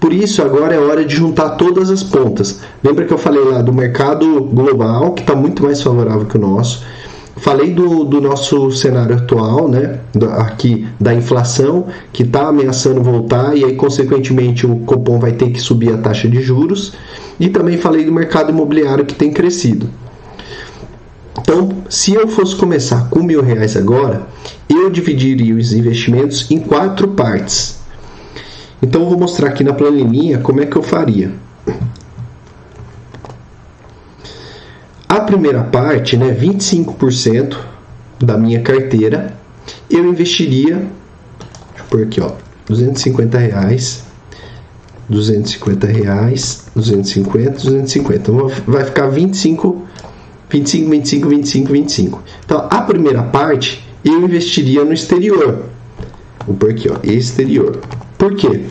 Por 0.00 0.12
isso, 0.12 0.42
agora 0.42 0.74
é 0.74 0.78
hora 0.78 1.04
de 1.04 1.16
juntar 1.16 1.50
todas 1.50 1.90
as 1.90 2.02
pontas. 2.02 2.60
Lembra 2.82 3.04
que 3.04 3.12
eu 3.12 3.18
falei 3.18 3.42
lá 3.44 3.62
do 3.62 3.72
mercado 3.72 4.42
global, 4.42 5.12
que 5.12 5.22
está 5.22 5.34
muito 5.34 5.62
mais 5.62 5.82
favorável 5.82 6.26
que 6.26 6.36
o 6.36 6.40
nosso 6.40 6.84
Falei 7.36 7.72
do, 7.72 8.04
do 8.04 8.20
nosso 8.20 8.70
cenário 8.70 9.16
atual, 9.16 9.68
né? 9.68 9.98
Aqui 10.38 10.86
da 11.00 11.12
inflação, 11.12 11.86
que 12.12 12.22
está 12.22 12.48
ameaçando 12.48 13.02
voltar, 13.02 13.56
e 13.56 13.64
aí, 13.64 13.74
consequentemente, 13.74 14.64
o 14.64 14.76
Copom 14.80 15.18
vai 15.18 15.32
ter 15.32 15.50
que 15.50 15.60
subir 15.60 15.92
a 15.92 15.98
taxa 15.98 16.28
de 16.28 16.40
juros. 16.40 16.92
E 17.38 17.48
também 17.48 17.76
falei 17.76 18.04
do 18.04 18.12
mercado 18.12 18.50
imobiliário 18.50 19.04
que 19.04 19.14
tem 19.14 19.32
crescido. 19.32 19.90
Então, 21.40 21.70
se 21.90 22.14
eu 22.14 22.28
fosse 22.28 22.54
começar 22.54 23.10
com 23.10 23.20
mil 23.22 23.42
reais 23.42 23.76
agora, 23.76 24.22
eu 24.68 24.88
dividiria 24.88 25.56
os 25.56 25.72
investimentos 25.72 26.48
em 26.50 26.60
quatro 26.60 27.08
partes. 27.08 27.80
Então, 28.82 29.02
eu 29.02 29.08
vou 29.08 29.18
mostrar 29.18 29.48
aqui 29.48 29.64
na 29.64 29.72
planilhinha 29.72 30.38
como 30.38 30.60
é 30.60 30.66
que 30.66 30.76
eu 30.76 30.82
faria. 30.82 31.32
A 35.08 35.20
primeira 35.20 35.62
parte, 35.62 36.16
né, 36.16 36.34
25% 36.34 37.56
da 38.20 38.36
minha 38.36 38.60
carteira, 38.60 39.34
eu 39.90 40.04
investiria, 40.06 40.76
deixa 40.76 41.78
eu 41.78 41.84
pôr 41.88 42.02
aqui, 42.02 42.20
ó, 42.20 42.32
250 42.66 43.38
reais, 43.38 44.04
250 45.08 45.86
reais, 45.86 46.66
250, 46.74 47.50
250. 47.52 48.30
Então, 48.30 48.50
vai 48.66 48.84
ficar 48.84 49.06
25 49.06 49.84
25, 50.54 50.90
25, 50.90 51.28
25, 51.28 51.72
25. 51.72 52.22
Então, 52.44 52.68
a 52.70 52.82
primeira 52.82 53.22
parte 53.22 53.84
eu 54.04 54.22
investiria 54.22 54.84
no 54.84 54.92
exterior. 54.92 55.64
Vou 56.46 56.54
pôr 56.56 56.70
aqui, 56.70 56.88
ó, 56.88 56.96
exterior. 57.02 57.80
Por 58.24 58.36
quê? 58.36 58.62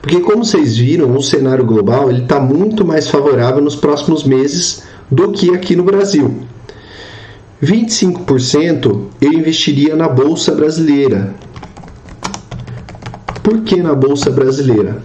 Porque 0.00 0.18
como 0.18 0.44
vocês 0.44 0.76
viram, 0.76 1.16
o 1.16 1.22
cenário 1.22 1.64
global 1.64 2.10
ele 2.10 2.24
está 2.24 2.40
muito 2.40 2.84
mais 2.84 3.06
favorável 3.06 3.62
nos 3.62 3.76
próximos 3.76 4.24
meses 4.24 4.82
do 5.08 5.30
que 5.30 5.54
aqui 5.54 5.76
no 5.76 5.84
Brasil. 5.84 6.42
25% 7.62 9.02
eu 9.20 9.32
investiria 9.32 9.94
na 9.94 10.08
bolsa 10.08 10.52
brasileira. 10.52 11.32
Por 13.44 13.60
que 13.60 13.80
na 13.80 13.94
bolsa 13.94 14.28
brasileira? 14.28 15.00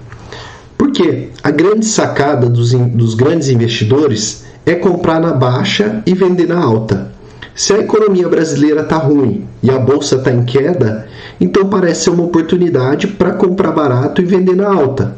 Porque 0.79 1.29
a 1.43 1.51
grande 1.51 1.85
sacada 1.85 2.49
dos, 2.49 2.71
dos 2.71 3.13
grandes 3.13 3.49
investidores 3.49 4.45
é 4.65 4.73
comprar 4.73 5.19
na 5.19 5.33
baixa 5.33 6.01
e 6.07 6.15
vender 6.15 6.47
na 6.47 6.59
alta. 6.59 7.16
Se 7.57 7.73
a 7.73 7.79
economia 7.79 8.29
brasileira 8.29 8.81
está 8.81 8.97
ruim 8.97 9.47
e 9.63 9.71
a 9.71 9.79
bolsa 9.79 10.17
está 10.17 10.31
em 10.31 10.45
queda, 10.45 11.07
então 11.41 11.67
parece 11.67 12.03
ser 12.03 12.11
uma 12.11 12.23
oportunidade 12.23 13.07
para 13.07 13.31
comprar 13.31 13.71
barato 13.71 14.21
e 14.21 14.25
vender 14.25 14.55
na 14.55 14.71
alta. 14.71 15.17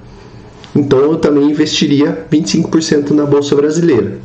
Então 0.74 1.00
eu 1.00 1.18
também 1.18 1.52
investiria 1.52 2.26
25% 2.32 3.10
na 3.10 3.26
bolsa 3.26 3.54
brasileira. 3.58 4.20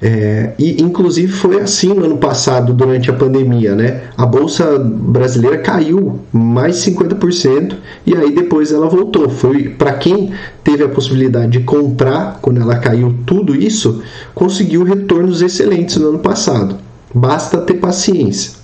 É, 0.00 0.54
e 0.58 0.82
inclusive 0.82 1.30
foi 1.30 1.60
assim 1.60 1.92
no 1.92 2.06
ano 2.06 2.16
passado, 2.16 2.72
durante 2.72 3.10
a 3.10 3.12
pandemia, 3.12 3.74
né? 3.74 4.04
A 4.16 4.24
bolsa 4.24 4.78
brasileira 4.78 5.58
caiu 5.58 6.18
mais 6.32 6.76
50% 6.76 7.74
e 8.06 8.16
aí 8.16 8.34
depois 8.34 8.72
ela 8.72 8.88
voltou. 8.88 9.28
Foi 9.28 9.68
para 9.68 9.92
quem 9.92 10.32
teve 10.64 10.82
a 10.82 10.88
possibilidade 10.88 11.58
de 11.58 11.60
comprar 11.60 12.38
quando 12.40 12.62
ela 12.62 12.76
caiu 12.76 13.14
tudo 13.26 13.54
isso, 13.54 14.02
conseguiu 14.34 14.82
retornos 14.82 15.42
excelentes 15.42 15.98
no 15.98 16.08
ano 16.08 16.18
passado. 16.18 16.76
Basta 17.14 17.58
ter 17.58 17.74
paciência. 17.74 18.62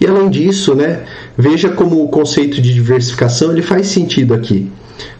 E 0.00 0.06
além 0.06 0.28
disso, 0.30 0.74
né, 0.74 1.04
veja 1.36 1.70
como 1.70 2.02
o 2.02 2.08
conceito 2.08 2.60
de 2.60 2.72
diversificação 2.72 3.52
ele 3.52 3.62
faz 3.62 3.88
sentido 3.88 4.34
aqui. 4.34 4.70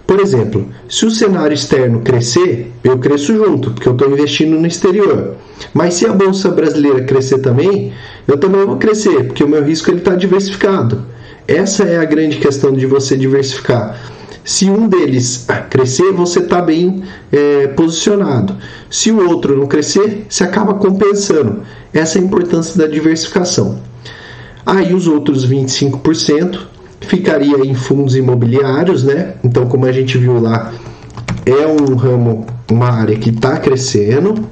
Por 0.07 0.21
exemplo, 0.21 0.69
se 0.89 1.05
o 1.05 1.11
cenário 1.11 1.53
externo 1.53 2.01
crescer, 2.01 2.73
eu 2.85 2.99
cresço 2.99 3.35
junto, 3.35 3.73
porque 3.73 3.89
eu 3.89 3.93
estou 3.93 4.11
investindo 4.11 4.59
no 4.59 4.67
exterior. 4.67 5.35
Mas 5.75 5.95
se 5.95 6.07
a 6.07 6.13
bolsa 6.13 6.49
brasileira 6.51 7.03
crescer 7.05 7.39
também, 7.39 7.93
eu 8.29 8.39
também 8.39 8.65
vou 8.65 8.77
crescer, 8.77 9.25
porque 9.25 9.43
o 9.43 9.49
meu 9.49 9.65
risco 9.65 9.91
está 9.91 10.15
diversificado. 10.15 11.05
Essa 11.49 11.85
é 11.85 11.99
a 11.99 12.05
grande 12.05 12.39
questão 12.39 12.73
de 12.73 12.87
você 12.87 13.17
diversificar. 13.17 14.16
Se 14.47 14.71
um 14.71 14.89
deles 14.89 15.45
crescer, 15.69 16.13
você 16.13 16.39
está 16.39 16.63
bem 16.63 17.03
é, 17.33 17.67
posicionado. 17.67 18.57
Se 18.89 19.11
o 19.11 19.29
outro 19.29 19.59
não 19.59 19.67
crescer, 19.67 20.25
você 20.29 20.45
acaba 20.45 20.75
compensando. 20.75 21.63
Essa 21.93 22.19
é 22.19 22.21
a 22.21 22.25
importância 22.25 22.79
da 22.79 22.87
diversificação. 22.87 23.81
Aí 24.65 24.95
os 24.95 25.09
outros 25.09 25.45
25% 25.45 26.61
ficaria 27.01 27.59
em 27.59 27.75
fundos 27.75 28.15
imobiliários, 28.15 29.03
né? 29.03 29.35
Então, 29.43 29.67
como 29.67 29.85
a 29.85 29.91
gente 29.91 30.17
viu 30.17 30.41
lá, 30.41 30.73
é 31.45 31.67
um 31.67 31.97
ramo, 31.97 32.47
uma 32.71 32.89
área 32.89 33.19
que 33.19 33.31
está 33.31 33.59
crescendo. 33.59 34.49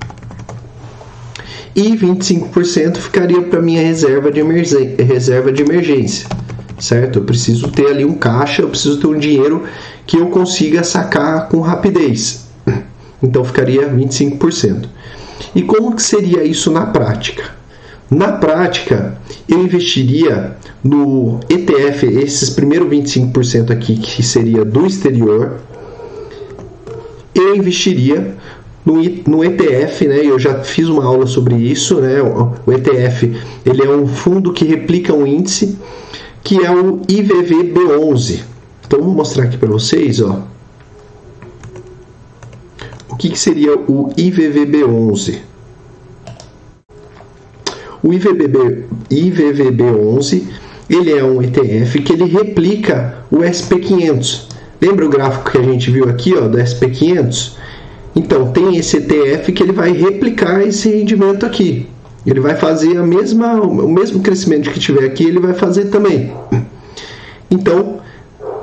E 1.76 1.96
25% 1.96 2.96
ficaria 2.96 3.42
para 3.42 3.62
minha 3.62 3.82
reserva 3.82 4.30
de, 4.32 4.42
reserva 5.04 5.52
de 5.52 5.62
emergência, 5.62 6.26
certo? 6.78 7.18
Eu 7.18 7.24
preciso 7.24 7.68
ter 7.68 7.86
ali 7.86 8.04
um 8.04 8.14
caixa, 8.14 8.62
eu 8.62 8.68
preciso 8.68 9.00
ter 9.00 9.06
um 9.06 9.18
dinheiro 9.18 9.64
que 10.06 10.16
eu 10.16 10.26
consiga 10.26 10.82
sacar 10.84 11.48
com 11.48 11.60
rapidez. 11.60 12.44
Então 13.22 13.42
ficaria 13.42 13.88
25%. 13.88 14.86
E 15.54 15.62
como 15.62 15.96
que 15.96 16.02
seria 16.02 16.44
isso 16.44 16.70
na 16.70 16.84
prática? 16.84 17.54
Na 18.10 18.32
prática, 18.32 19.16
eu 19.48 19.64
investiria 19.64 20.58
no 20.82 21.40
ETF, 21.48 22.04
esses 22.06 22.50
primeiros 22.50 22.86
25% 22.88 23.70
aqui, 23.70 23.96
que 23.96 24.22
seria 24.22 24.62
do 24.62 24.84
exterior, 24.84 25.58
eu 27.34 27.56
investiria 27.56 28.36
no, 28.84 29.02
no 29.26 29.42
ETF, 29.42 30.06
né? 30.06 30.20
Eu 30.22 30.38
já 30.38 30.62
fiz 30.62 30.88
uma 30.88 31.04
aula 31.04 31.26
sobre 31.26 31.54
isso, 31.54 32.00
né? 32.00 32.20
O, 32.20 32.52
o 32.66 32.72
ETF, 32.72 33.34
ele 33.64 33.82
é 33.82 33.88
um 33.88 34.06
fundo 34.06 34.52
que 34.52 34.64
replica 34.64 35.12
um 35.14 35.26
índice 35.26 35.78
que 36.44 36.62
é 36.62 36.70
o 36.70 36.98
IVVB11. 37.00 38.42
Então 38.86 39.02
vou 39.02 39.14
mostrar 39.14 39.44
aqui 39.44 39.56
para 39.56 39.70
vocês, 39.70 40.20
ó. 40.20 40.42
O 43.08 43.16
que, 43.16 43.30
que 43.30 43.38
seria 43.38 43.74
o 43.76 44.10
IVVB11? 44.10 45.38
O 48.02 48.12
IVVB, 48.12 48.84
IVVB11 49.10 50.42
ele 50.90 51.12
é 51.12 51.24
um 51.24 51.40
ETF 51.40 52.02
que 52.02 52.12
ele 52.12 52.26
replica 52.26 53.24
o 53.30 53.38
SP500. 53.38 54.48
Lembra 54.80 55.06
o 55.06 55.08
gráfico 55.08 55.50
que 55.50 55.58
a 55.58 55.62
gente 55.62 55.90
viu 55.90 56.08
aqui, 56.10 56.34
ó, 56.36 56.46
do 56.46 56.58
SP500? 56.58 57.56
Então, 58.14 58.52
tem 58.52 58.76
esse 58.76 58.98
ETF 58.98 59.50
que 59.52 59.62
ele 59.62 59.72
vai 59.72 59.92
replicar 59.92 60.60
esse 60.60 60.90
rendimento 60.90 61.46
aqui. 61.46 61.86
Ele 62.26 62.40
vai 62.40 62.54
fazer 62.56 62.96
a 62.96 63.02
mesma, 63.02 63.60
o 63.60 63.88
mesmo 63.88 64.20
crescimento 64.20 64.70
que 64.70 64.80
tiver 64.80 65.04
aqui, 65.04 65.24
ele 65.24 65.40
vai 65.40 65.54
fazer 65.54 65.86
também. 65.86 66.32
Então, 67.50 68.00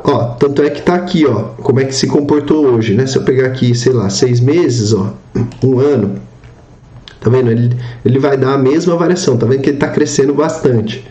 ó, 0.03 0.25
tanto 0.33 0.63
é 0.63 0.69
que 0.69 0.81
tá 0.81 0.95
aqui, 0.95 1.25
ó, 1.25 1.49
como 1.61 1.79
é 1.79 1.85
que 1.85 1.93
se 1.93 2.07
comportou 2.07 2.65
hoje, 2.65 2.95
né? 2.95 3.05
Se 3.05 3.17
eu 3.17 3.23
pegar 3.23 3.47
aqui, 3.47 3.73
sei 3.75 3.93
lá, 3.93 4.09
seis 4.09 4.39
meses, 4.39 4.93
ó, 4.93 5.13
um 5.63 5.79
ano, 5.79 6.19
Tá 7.21 7.29
vendo? 7.29 7.51
Ele, 7.51 7.69
ele 8.03 8.19
vai 8.19 8.35
dar 8.35 8.55
a 8.55 8.57
mesma 8.57 8.95
variação. 8.97 9.37
Tá 9.37 9.45
vendo 9.45 9.61
que 9.61 9.69
ele 9.69 9.77
está 9.77 9.87
crescendo 9.87 10.33
bastante. 10.33 11.05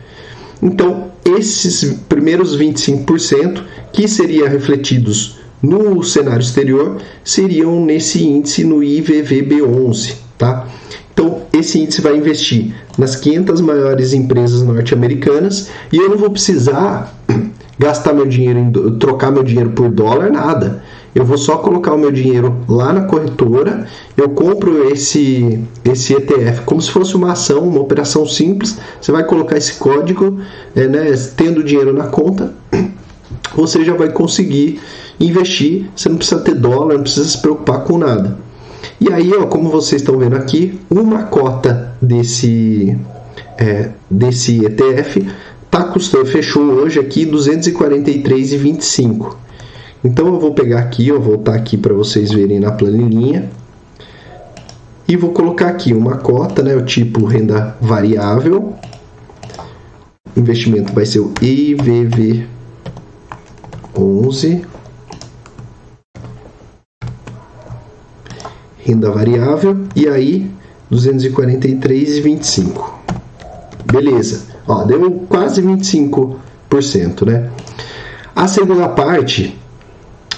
Então, 0.61 1.13
esses 1.25 1.95
primeiros 2.09 2.59
25% 2.59 3.63
que 3.93 4.09
seriam 4.09 4.49
refletidos 4.49 5.39
no 5.63 6.03
cenário 6.03 6.43
exterior 6.43 7.01
seriam 7.23 7.85
nesse 7.85 8.25
índice 8.25 8.65
no 8.65 8.79
IVVB11, 8.79 10.15
tá? 10.37 10.67
Então, 11.13 11.43
esse 11.53 11.79
índice 11.79 12.01
vai 12.01 12.17
investir 12.17 12.75
nas 12.97 13.17
500 13.17 13.61
maiores 13.61 14.13
empresas 14.13 14.63
norte-americanas 14.63 15.69
e 15.93 15.97
eu 15.97 16.09
não 16.09 16.17
vou 16.17 16.31
precisar 16.31 17.15
gastar 17.79 18.13
meu 18.13 18.27
dinheiro, 18.27 18.59
em, 18.59 18.73
trocar 18.99 19.31
meu 19.31 19.43
dinheiro 19.43 19.71
por 19.71 19.91
dólar, 19.91 20.31
nada 20.31 20.83
eu 21.15 21.25
vou 21.25 21.37
só 21.37 21.57
colocar 21.57 21.93
o 21.93 21.99
meu 21.99 22.13
dinheiro 22.13 22.57
lá 22.69 22.93
na 22.93 23.03
corretora, 23.03 23.87
eu 24.17 24.29
compro 24.31 24.89
esse, 24.93 25.61
esse 25.85 26.15
ETF 26.15 26.63
como 26.65 26.81
se 26.81 26.91
fosse 26.91 27.17
uma 27.17 27.33
ação, 27.33 27.69
uma 27.69 27.81
operação 27.81 28.25
simples. 28.27 28.79
Você 29.01 29.11
vai 29.11 29.25
colocar 29.25 29.57
esse 29.57 29.75
código, 29.75 30.39
é, 30.75 30.87
né, 30.87 31.07
tendo 31.37 31.65
dinheiro 31.65 31.93
na 31.93 32.07
conta, 32.07 32.55
você 33.57 33.85
já 33.85 33.95
vai 33.95 34.11
conseguir 34.11 34.81
investir. 35.19 35.91
Você 35.97 36.09
não 36.09 36.17
precisa 36.17 36.41
ter 36.41 36.55
dólar, 36.55 36.95
não 36.95 37.03
precisa 37.03 37.29
se 37.29 37.39
preocupar 37.39 37.83
com 37.83 37.99
nada. 37.99 38.39
E 39.01 39.11
aí, 39.11 39.33
ó, 39.33 39.47
como 39.47 39.71
vocês 39.71 40.03
estão 40.03 40.19
vendo 40.19 40.37
aqui, 40.37 40.79
uma 40.91 41.23
cota 41.25 41.95
desse, 42.03 42.99
é, 43.57 43.89
desse 44.11 44.63
ETF 44.65 45.27
tá 45.71 45.85
custando, 45.85 46.27
fechou 46.27 46.63
hoje 46.63 47.01
aqui 47.01 47.25
243,25. 47.25 49.37
Então 50.05 50.27
eu 50.27 50.39
vou 50.39 50.53
pegar 50.53 50.81
aqui, 50.81 51.09
eu 51.09 51.19
vou 51.21 51.37
voltar 51.37 51.55
aqui 51.55 51.79
para 51.79 51.95
vocês 51.95 52.33
verem 52.33 52.61
na 52.61 52.73
planilhinha 52.73 53.49
e 55.09 55.17
vou 55.17 55.33
colocar 55.33 55.69
aqui 55.69 55.93
uma 55.93 56.17
cota, 56.19 56.63
né, 56.63 56.77
o 56.77 56.85
tipo 56.85 57.25
renda 57.25 57.77
variável. 57.81 58.75
O 60.37 60.41
investimento 60.41 60.93
vai 60.93 61.07
ser 61.07 61.21
o 61.21 61.33
IVV11 61.41 62.47
Renda 68.91 69.11
variável 69.11 69.87
e 69.95 70.09
aí 70.09 70.51
243,25. 70.93 72.91
Beleza. 73.91 74.47
Ó, 74.67 74.85
deu 74.85 75.25
quase 75.29 75.63
25%, 75.63 77.27
né? 77.27 77.49
A 78.35 78.49
segunda 78.49 78.89
parte 78.89 79.57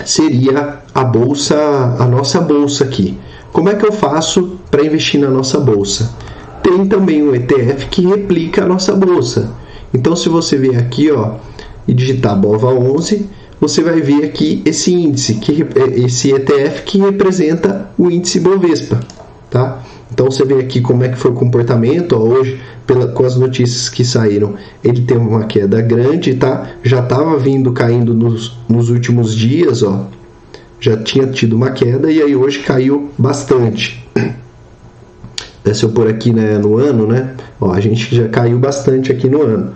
seria 0.04 0.78
a 0.94 1.04
bolsa, 1.04 1.56
a 1.98 2.06
nossa 2.06 2.40
bolsa 2.40 2.84
aqui. 2.84 3.18
Como 3.52 3.68
é 3.68 3.74
que 3.74 3.86
eu 3.86 3.92
faço 3.92 4.58
para 4.72 4.84
investir 4.84 5.20
na 5.20 5.28
nossa 5.28 5.60
bolsa. 5.60 6.10
Tem 6.62 6.86
também 6.86 7.22
um 7.22 7.34
ETF 7.34 7.88
que 7.90 8.06
replica 8.06 8.64
a 8.64 8.66
nossa 8.66 8.94
bolsa. 8.94 9.50
Então, 9.92 10.16
se 10.16 10.30
você 10.30 10.56
vier 10.56 10.78
aqui 10.78 11.12
ó, 11.12 11.34
e 11.86 11.92
digitar 11.92 12.40
BOVA11, 12.40 13.26
você 13.62 13.80
vai 13.80 14.00
ver 14.00 14.24
aqui 14.24 14.60
esse 14.64 14.92
índice, 14.92 15.34
que, 15.34 15.64
esse 15.94 16.32
ETF 16.32 16.82
que 16.82 16.98
representa 16.98 17.88
o 17.96 18.10
índice 18.10 18.40
Bovespa. 18.40 18.98
Tá? 19.48 19.80
Então 20.10 20.28
você 20.28 20.44
vê 20.44 20.54
aqui 20.54 20.80
como 20.80 21.04
é 21.04 21.08
que 21.08 21.16
foi 21.16 21.30
o 21.30 21.34
comportamento 21.34 22.14
ó, 22.14 22.18
hoje, 22.18 22.60
pela, 22.84 23.06
com 23.06 23.24
as 23.24 23.36
notícias 23.36 23.88
que 23.88 24.04
saíram. 24.04 24.56
Ele 24.82 25.02
teve 25.02 25.20
uma 25.20 25.44
queda 25.44 25.80
grande, 25.80 26.34
tá? 26.34 26.72
Já 26.82 26.98
estava 27.04 27.38
vindo 27.38 27.70
caindo 27.70 28.12
nos, 28.12 28.58
nos 28.68 28.90
últimos 28.90 29.32
dias, 29.32 29.84
ó. 29.84 30.08
Já 30.80 30.96
tinha 30.96 31.28
tido 31.28 31.54
uma 31.54 31.70
queda 31.70 32.10
e 32.10 32.20
aí 32.20 32.34
hoje 32.34 32.58
caiu 32.64 33.12
bastante. 33.16 34.04
Se 35.72 35.84
eu 35.84 35.90
por 35.90 36.08
aqui 36.08 36.32
né, 36.32 36.58
no 36.58 36.78
ano, 36.78 37.06
né? 37.06 37.36
Ó, 37.60 37.70
a 37.70 37.78
gente 37.78 38.12
já 38.12 38.26
caiu 38.28 38.58
bastante 38.58 39.12
aqui 39.12 39.28
no 39.28 39.40
ano. 39.40 39.72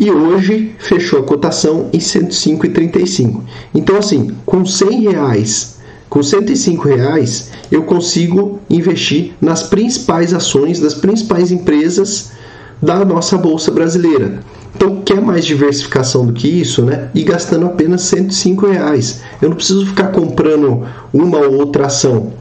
E 0.00 0.10
hoje 0.10 0.74
fechou 0.78 1.18
a 1.18 1.22
cotação 1.22 1.90
em 1.92 1.98
105,35. 1.98 3.42
Então, 3.74 3.98
assim, 3.98 4.34
com 4.46 4.64
100 4.64 5.02
reais, 5.02 5.76
com 6.08 6.22
105 6.22 6.88
reais, 6.88 7.50
eu 7.70 7.82
consigo 7.82 8.60
investir 8.70 9.34
nas 9.38 9.64
principais 9.64 10.32
ações 10.32 10.80
das 10.80 10.94
principais 10.94 11.52
empresas 11.52 12.32
da 12.80 13.04
nossa 13.04 13.36
bolsa 13.36 13.70
brasileira. 13.70 14.40
Então, 14.74 15.02
quer 15.02 15.20
mais 15.20 15.44
diversificação 15.44 16.24
do 16.24 16.32
que 16.32 16.48
isso, 16.48 16.82
né? 16.82 17.10
E 17.14 17.22
gastando 17.22 17.66
apenas 17.66 18.00
105 18.00 18.68
reais. 18.68 19.20
Eu 19.42 19.50
não 19.50 19.56
preciso 19.56 19.84
ficar 19.84 20.12
comprando 20.12 20.86
uma 21.12 21.36
ou 21.40 21.58
outra 21.58 21.88
ação. 21.88 22.32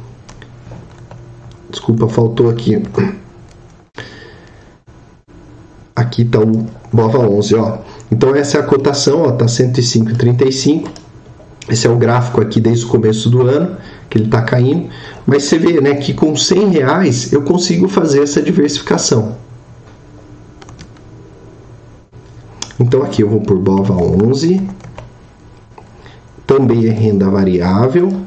Desculpa, 1.70 2.08
faltou 2.08 2.50
aqui. 2.50 2.82
Aqui 6.00 6.22
está 6.22 6.40
o 6.40 6.66
BOVA 6.94 7.20
11, 7.20 7.56
ó. 7.56 7.78
Então 8.10 8.34
essa 8.34 8.58
é 8.58 8.62
a 8.62 8.64
cotação, 8.64 9.24
ó, 9.24 9.32
tá 9.34 9.46
105,35. 9.48 10.88
Esse 11.70 11.88
é 11.88 11.90
o 11.90 11.98
gráfico 11.98 12.40
aqui 12.40 12.62
desde 12.62 12.86
o 12.86 12.88
começo 12.88 13.30
do 13.30 13.42
ano, 13.42 13.76
que 14.10 14.18
ele 14.18 14.26
está 14.26 14.42
caindo. 14.42 14.90
Mas 15.28 15.44
você 15.44 15.60
vê, 15.60 15.82
né, 15.82 15.96
que 15.96 16.14
com 16.14 16.38
100 16.38 16.70
reais 16.70 17.34
eu 17.34 17.42
consigo 17.42 17.90
fazer 17.90 18.24
essa 18.24 18.42
diversificação. 18.42 19.36
Então 22.80 23.04
aqui 23.04 23.22
eu 23.22 23.30
vou 23.30 23.42
por 23.42 23.60
BOVA 23.60 23.94
11. 23.94 24.62
Também 26.48 26.88
é 26.88 26.92
renda 26.92 27.30
variável. 27.30 28.22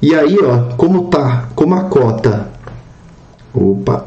E 0.00 0.14
aí, 0.14 0.38
ó, 0.40 0.76
como 0.76 1.08
tá, 1.08 1.48
como 1.56 1.74
a 1.74 1.84
cota, 1.84 2.48
opa, 3.52 4.06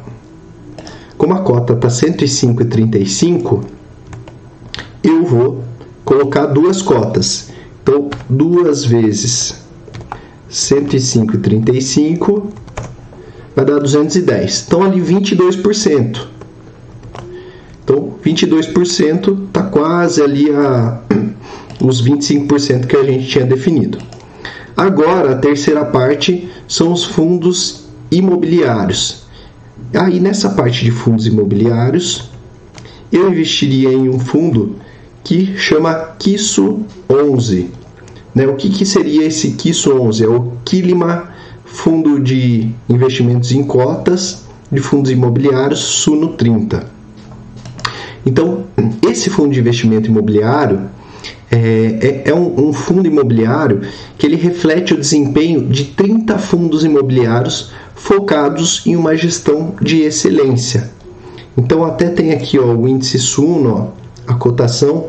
como 1.21 1.35
a 1.35 1.41
cota 1.41 1.75
tá 1.75 1.87
105,35, 1.87 3.63
eu 5.03 5.23
vou 5.23 5.63
colocar 6.03 6.47
duas 6.47 6.81
cotas. 6.81 7.51
Então, 7.83 8.09
duas 8.27 8.83
vezes 8.83 9.63
105,35 10.49 12.45
vai 13.55 13.63
dar 13.63 13.77
210. 13.77 14.65
Então, 14.65 14.81
ali 14.81 14.99
22%. 14.99 16.25
Então, 17.83 18.15
22% 18.25 19.45
está 19.45 19.61
quase 19.61 20.23
ali 20.23 20.49
a 20.49 21.01
os 21.79 22.03
25% 22.03 22.87
que 22.87 22.95
a 22.95 23.03
gente 23.03 23.27
tinha 23.27 23.45
definido. 23.45 23.99
Agora, 24.75 25.33
a 25.33 25.37
terceira 25.37 25.85
parte 25.85 26.49
são 26.67 26.91
os 26.91 27.03
fundos 27.03 27.85
imobiliários. 28.09 29.21
Aí, 29.93 30.19
nessa 30.19 30.49
parte 30.49 30.85
de 30.85 30.91
fundos 30.91 31.27
imobiliários, 31.27 32.29
eu 33.11 33.29
investiria 33.29 33.91
em 33.91 34.09
um 34.09 34.19
fundo 34.19 34.77
que 35.23 35.57
chama 35.57 35.93
Kiso 36.17 36.79
11. 37.09 37.69
Né? 38.33 38.47
O 38.47 38.55
que, 38.55 38.69
que 38.69 38.85
seria 38.85 39.25
esse 39.25 39.51
Kiso 39.51 39.93
11? 39.93 40.23
É 40.23 40.27
o 40.27 40.53
Kilima 40.63 41.29
Fundo 41.65 42.19
de 42.19 42.69
Investimentos 42.89 43.51
em 43.51 43.63
Cotas 43.63 44.45
de 44.71 44.79
Fundos 44.79 45.11
Imobiliários 45.11 45.79
Suno 45.79 46.29
30. 46.29 46.85
Então, 48.25 48.65
esse 49.09 49.29
fundo 49.29 49.53
de 49.53 49.59
investimento 49.59 50.09
imobiliário 50.09 50.89
é, 51.51 52.23
é, 52.25 52.29
é 52.29 52.33
um, 52.33 52.69
um, 52.69 52.73
fundo 52.73 53.07
imobiliário 53.07 53.81
que 54.17 54.25
ele 54.25 54.37
reflete 54.37 54.93
o 54.93 54.99
desempenho 54.99 55.67
de 55.67 55.85
30 55.85 56.37
fundos 56.39 56.83
imobiliários 56.83 57.71
focados 57.93 58.83
em 58.85 58.95
uma 58.95 59.15
gestão 59.15 59.75
de 59.81 60.01
excelência. 60.01 60.89
Então 61.57 61.83
até 61.83 62.09
tem 62.09 62.31
aqui 62.31 62.57
ó, 62.57 62.73
o 62.73 62.87
índice 62.87 63.19
Suno, 63.19 63.93
ó, 64.27 64.31
a 64.31 64.35
cotação, 64.35 65.07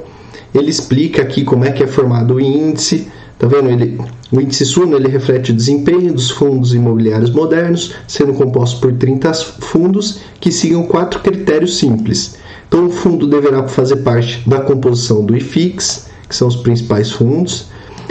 ele 0.54 0.70
explica 0.70 1.22
aqui 1.22 1.44
como 1.44 1.64
é 1.64 1.70
que 1.70 1.82
é 1.82 1.86
formado 1.86 2.34
o 2.34 2.40
índice, 2.40 3.08
tá 3.38 3.46
vendo? 3.46 3.70
Ele, 3.70 3.98
o 4.32 4.40
índice 4.40 4.66
Suno 4.66 4.96
ele 4.96 5.08
reflete 5.08 5.52
o 5.52 5.54
desempenho 5.54 6.12
dos 6.12 6.30
fundos 6.30 6.74
imobiliários 6.74 7.30
modernos, 7.30 7.94
sendo 8.08 8.34
composto 8.34 8.80
por 8.80 8.92
30 8.92 9.32
fundos 9.32 10.20
que 10.40 10.50
sigam 10.50 10.82
quatro 10.84 11.20
critérios 11.20 11.78
simples. 11.78 12.36
Então 12.72 12.86
o 12.86 12.90
fundo 12.90 13.26
deverá 13.26 13.68
fazer 13.68 13.96
parte 13.96 14.48
da 14.48 14.62
composição 14.62 15.22
do 15.22 15.36
IFIX, 15.36 16.06
que 16.26 16.34
são 16.34 16.48
os 16.48 16.56
principais 16.56 17.12
fundos. 17.12 17.66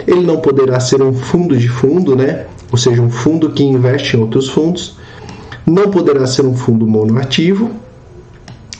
Ele 0.06 0.20
não 0.24 0.36
poderá 0.36 0.78
ser 0.78 1.02
um 1.02 1.12
fundo 1.12 1.56
de 1.56 1.68
fundo, 1.68 2.14
né? 2.14 2.46
ou 2.70 2.78
seja, 2.78 3.02
um 3.02 3.10
fundo 3.10 3.50
que 3.50 3.64
investe 3.64 4.16
em 4.16 4.20
outros 4.20 4.48
fundos. 4.48 4.94
Não 5.66 5.90
poderá 5.90 6.28
ser 6.28 6.46
um 6.46 6.54
fundo 6.54 6.86
monoativo. 6.86 7.72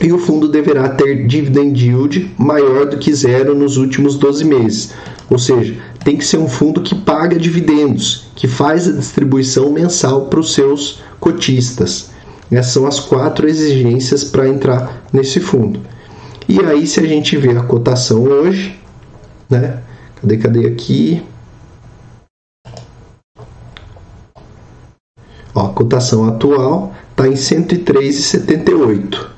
E 0.00 0.12
o 0.12 0.18
fundo 0.18 0.46
deverá 0.46 0.88
ter 0.88 1.26
dividend 1.26 1.84
yield 1.84 2.30
maior 2.38 2.86
do 2.86 2.96
que 2.96 3.12
zero 3.12 3.52
nos 3.52 3.76
últimos 3.76 4.14
12 4.16 4.44
meses. 4.44 4.94
Ou 5.28 5.38
seja, 5.38 5.74
tem 6.04 6.16
que 6.16 6.24
ser 6.24 6.38
um 6.38 6.48
fundo 6.48 6.80
que 6.80 6.94
paga 6.94 7.36
dividendos, 7.36 8.28
que 8.36 8.46
faz 8.46 8.86
a 8.86 8.92
distribuição 8.92 9.72
mensal 9.72 10.26
para 10.26 10.38
os 10.38 10.54
seus 10.54 11.02
cotistas. 11.18 12.11
Essas 12.52 12.72
são 12.72 12.86
as 12.86 13.00
quatro 13.00 13.48
exigências 13.48 14.22
para 14.24 14.46
entrar 14.46 15.02
nesse 15.10 15.40
fundo. 15.40 15.80
E 16.46 16.60
aí, 16.60 16.86
se 16.86 17.00
a 17.00 17.06
gente 17.06 17.34
vê 17.38 17.56
a 17.56 17.62
cotação 17.62 18.24
hoje, 18.24 18.78
né? 19.48 19.82
Cadê, 20.20 20.36
cadê 20.36 20.66
aqui? 20.66 21.22
Ó, 25.54 25.66
a 25.66 25.72
cotação 25.72 26.28
atual 26.28 26.94
está 27.10 27.26
em 27.26 27.32
103,78. 27.32 29.28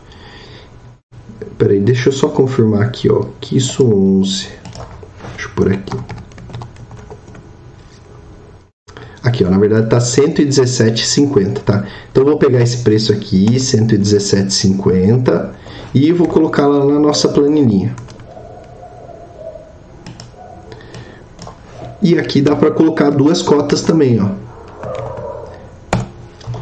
Peraí, 1.57 1.79
deixa 1.79 2.09
eu 2.09 2.12
só 2.12 2.29
confirmar 2.29 2.83
aqui, 2.83 3.09
ó, 3.09 3.27
que 3.41 3.57
isso 3.57 3.87
11. 3.87 4.49
Deixa 5.37 5.49
eu 5.49 5.51
por 5.55 5.73
aqui. 5.73 6.24
Aqui, 9.25 9.43
ó, 9.43 9.49
na 9.49 9.57
verdade 9.57 9.89
tá 9.89 9.97
117,50, 9.97 11.61
tá? 11.61 11.87
Então 12.12 12.27
vou 12.27 12.37
pegar 12.37 12.61
esse 12.61 12.85
preço 12.85 13.11
aqui, 13.11 13.47
117,50, 13.57 15.49
e 15.95 16.12
vou 16.12 16.29
colocar 16.29 16.66
lá 16.66 16.85
na 16.85 17.01
nossa 17.01 17.27
planilhinha. 17.31 17.97
E 22.03 22.18
aqui 22.18 22.43
dá 22.43 22.55
para 22.55 22.70
colocar 22.70 23.09
duas 23.09 23.41
cotas 23.41 23.81
também, 23.81 24.20
ó. 24.20 24.29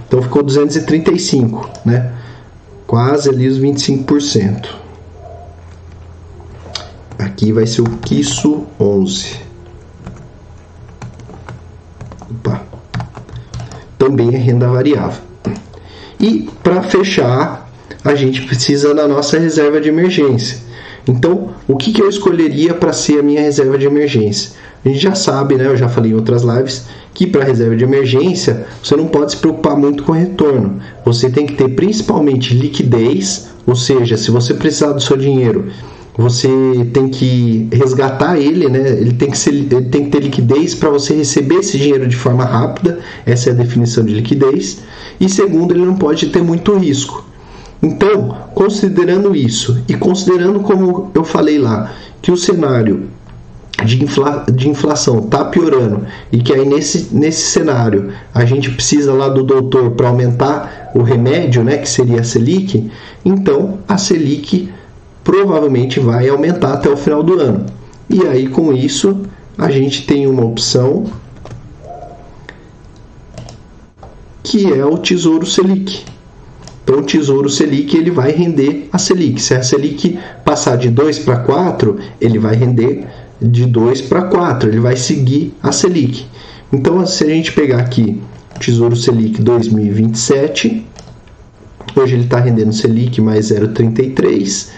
Então 0.06 0.22
ficou 0.22 0.44
235, 0.44 1.68
né? 1.84 2.12
Quase 2.86 3.28
ali 3.28 3.48
os 3.48 3.58
25%. 3.58 4.68
Aqui 7.18 7.52
vai 7.52 7.66
ser 7.66 7.80
o 7.80 7.90
Kiso 7.96 8.68
11. 8.78 9.51
Também 14.02 14.34
é 14.34 14.36
renda 14.36 14.66
variável. 14.66 15.22
E 16.18 16.50
para 16.60 16.82
fechar, 16.82 17.70
a 18.04 18.16
gente 18.16 18.42
precisa 18.42 18.92
da 18.92 19.06
nossa 19.06 19.38
reserva 19.38 19.80
de 19.80 19.90
emergência. 19.90 20.58
Então, 21.08 21.50
o 21.68 21.76
que, 21.76 21.92
que 21.92 22.02
eu 22.02 22.08
escolheria 22.08 22.74
para 22.74 22.92
ser 22.92 23.20
a 23.20 23.22
minha 23.22 23.40
reserva 23.40 23.78
de 23.78 23.86
emergência? 23.86 24.54
A 24.84 24.88
gente 24.88 24.98
já 24.98 25.14
sabe, 25.14 25.54
né? 25.54 25.68
Eu 25.68 25.76
já 25.76 25.88
falei 25.88 26.10
em 26.10 26.14
outras 26.16 26.42
lives 26.42 26.86
que 27.14 27.28
para 27.28 27.44
reserva 27.44 27.76
de 27.76 27.84
emergência 27.84 28.66
você 28.82 28.96
não 28.96 29.06
pode 29.06 29.30
se 29.30 29.36
preocupar 29.36 29.76
muito 29.76 30.02
com 30.02 30.10
retorno. 30.10 30.80
Você 31.04 31.30
tem 31.30 31.46
que 31.46 31.54
ter 31.54 31.68
principalmente 31.68 32.54
liquidez, 32.54 33.50
ou 33.64 33.76
seja, 33.76 34.16
se 34.16 34.32
você 34.32 34.52
precisar 34.52 34.94
do 34.94 35.00
seu 35.00 35.16
dinheiro, 35.16 35.70
você 36.16 36.48
tem 36.92 37.08
que 37.08 37.68
resgatar 37.72 38.38
ele, 38.38 38.68
né? 38.68 38.90
Ele 38.90 39.12
tem 39.12 39.30
que, 39.30 39.38
ser, 39.38 39.50
ele 39.50 39.82
tem 39.86 40.04
que 40.04 40.10
ter 40.10 40.20
liquidez 40.20 40.74
para 40.74 40.90
você 40.90 41.14
receber 41.14 41.56
esse 41.56 41.78
dinheiro 41.78 42.06
de 42.06 42.16
forma 42.16 42.44
rápida. 42.44 42.98
Essa 43.24 43.50
é 43.50 43.52
a 43.52 43.56
definição 43.56 44.04
de 44.04 44.14
liquidez. 44.14 44.82
E 45.18 45.28
segundo, 45.28 45.72
ele 45.72 45.84
não 45.84 45.96
pode 45.96 46.26
ter 46.26 46.42
muito 46.42 46.76
risco. 46.76 47.24
Então, 47.82 48.36
considerando 48.54 49.34
isso 49.34 49.82
e 49.88 49.94
considerando 49.94 50.60
como 50.60 51.10
eu 51.14 51.24
falei 51.24 51.58
lá, 51.58 51.92
que 52.20 52.30
o 52.30 52.36
cenário 52.36 53.08
de, 53.84 54.04
infla, 54.04 54.46
de 54.52 54.68
inflação 54.68 55.18
está 55.18 55.44
piorando 55.44 56.06
e 56.30 56.38
que 56.38 56.52
aí 56.52 56.64
nesse, 56.64 57.08
nesse 57.12 57.50
cenário 57.50 58.12
a 58.32 58.44
gente 58.44 58.70
precisa 58.70 59.12
lá 59.12 59.28
do 59.28 59.42
doutor 59.42 59.92
para 59.92 60.08
aumentar 60.08 60.92
o 60.94 61.02
remédio, 61.02 61.64
né, 61.64 61.78
que 61.78 61.88
seria 61.88 62.20
a 62.20 62.24
Selic, 62.24 62.90
então 63.24 63.78
a 63.88 63.98
Selic 63.98 64.72
provavelmente 65.22 66.00
vai 66.00 66.28
aumentar 66.28 66.74
até 66.74 66.88
o 66.88 66.96
final 66.96 67.22
do 67.22 67.38
ano. 67.40 67.66
E 68.08 68.26
aí 68.26 68.48
com 68.48 68.72
isso 68.72 69.20
a 69.56 69.70
gente 69.70 70.06
tem 70.06 70.26
uma 70.26 70.44
opção 70.44 71.04
que 74.42 74.72
é 74.72 74.84
o 74.84 74.98
Tesouro 74.98 75.46
Selic. 75.46 76.04
Então 76.82 76.98
o 76.98 77.02
Tesouro 77.02 77.48
Selic 77.48 77.96
ele 77.96 78.10
vai 78.10 78.32
render 78.32 78.88
a 78.92 78.98
Selic. 78.98 79.40
Se 79.40 79.54
a 79.54 79.62
Selic 79.62 80.18
passar 80.44 80.76
de 80.76 80.90
2 80.90 81.20
para 81.20 81.36
4, 81.38 81.98
ele 82.20 82.38
vai 82.38 82.56
render 82.56 83.06
de 83.40 83.66
2 83.66 84.02
para 84.02 84.22
4, 84.22 84.68
ele 84.68 84.80
vai 84.80 84.96
seguir 84.96 85.54
a 85.62 85.72
Selic. 85.72 86.26
Então, 86.72 87.04
se 87.06 87.24
a 87.24 87.28
gente 87.28 87.52
pegar 87.52 87.80
aqui 87.80 88.20
Tesouro 88.58 88.96
Selic 88.96 89.42
2027, 89.42 90.86
hoje 91.96 92.14
ele 92.14 92.24
está 92.24 92.40
rendendo 92.40 92.72
Selic 92.72 93.20
mais 93.20 93.50
0,33 93.50 94.70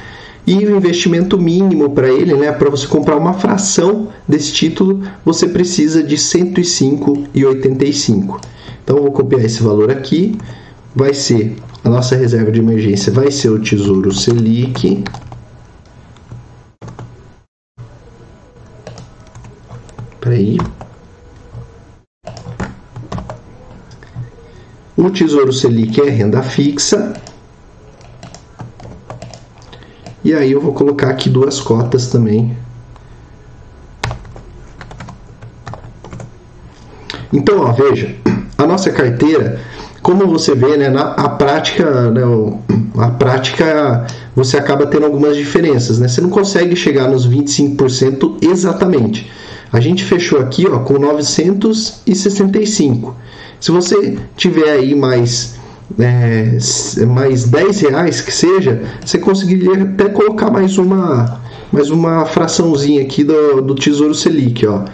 e 0.46 0.66
o 0.66 0.76
investimento 0.76 1.38
mínimo 1.38 1.90
para 1.90 2.08
ele, 2.08 2.34
né, 2.34 2.52
para 2.52 2.70
você 2.70 2.86
comprar 2.86 3.16
uma 3.16 3.34
fração 3.34 4.08
desse 4.28 4.52
título, 4.52 5.02
você 5.24 5.48
precisa 5.48 6.00
de 6.02 6.16
105,85. 6.16 8.40
Então, 8.82 9.00
vou 9.00 9.12
copiar 9.12 9.44
esse 9.44 9.62
valor 9.62 9.90
aqui, 9.90 10.36
vai 10.94 11.14
ser 11.14 11.56
a 11.82 11.88
nossa 11.88 12.14
reserva 12.14 12.52
de 12.52 12.60
emergência, 12.60 13.10
vai 13.10 13.30
ser 13.30 13.48
o 13.48 13.58
Tesouro 13.58 14.12
Selic 14.12 15.02
Peraí. 20.24 20.56
O 24.96 25.10
Tesouro 25.10 25.52
Selic 25.52 26.00
é 26.00 26.08
renda 26.08 26.42
fixa. 26.42 27.12
E 30.24 30.32
aí 30.32 30.52
eu 30.52 30.60
vou 30.60 30.72
colocar 30.72 31.10
aqui 31.10 31.28
duas 31.28 31.60
cotas 31.60 32.08
também. 32.08 32.56
Então, 37.32 37.60
ó, 37.60 37.72
veja, 37.72 38.14
a 38.56 38.66
nossa 38.66 38.90
carteira, 38.90 39.60
como 40.00 40.26
você 40.26 40.54
vê, 40.54 40.76
né, 40.76 40.88
na 40.88 41.12
a 41.12 41.28
prática, 41.28 42.10
né, 42.10 42.22
a 42.96 43.10
prática 43.10 44.06
você 44.34 44.56
acaba 44.56 44.86
tendo 44.86 45.06
algumas 45.06 45.36
diferenças, 45.36 45.98
né? 45.98 46.08
Você 46.08 46.20
não 46.20 46.30
consegue 46.30 46.74
chegar 46.74 47.08
nos 47.08 47.28
25% 47.28 48.38
exatamente. 48.42 49.30
A 49.72 49.80
gente 49.80 50.04
fechou 50.04 50.40
aqui 50.40 50.66
ó, 50.68 50.78
com 50.78 50.98
965. 50.98 53.14
Se 53.60 53.70
você 53.70 54.18
tiver 54.36 54.70
aí 54.70 54.94
mais, 54.94 55.56
é, 55.98 56.56
mais 57.06 57.44
10 57.44 57.80
reais 57.82 58.20
que 58.20 58.32
seja, 58.32 58.82
você 59.04 59.18
conseguiria 59.18 59.82
até 59.82 60.08
colocar 60.08 60.50
mais 60.50 60.78
uma, 60.78 61.40
mais 61.72 61.90
uma 61.90 62.24
fraçãozinha 62.24 63.02
aqui 63.02 63.24
do, 63.24 63.60
do 63.60 63.74
Tesouro 63.74 64.14
Selic. 64.14 64.66
Ó. 64.66 64.84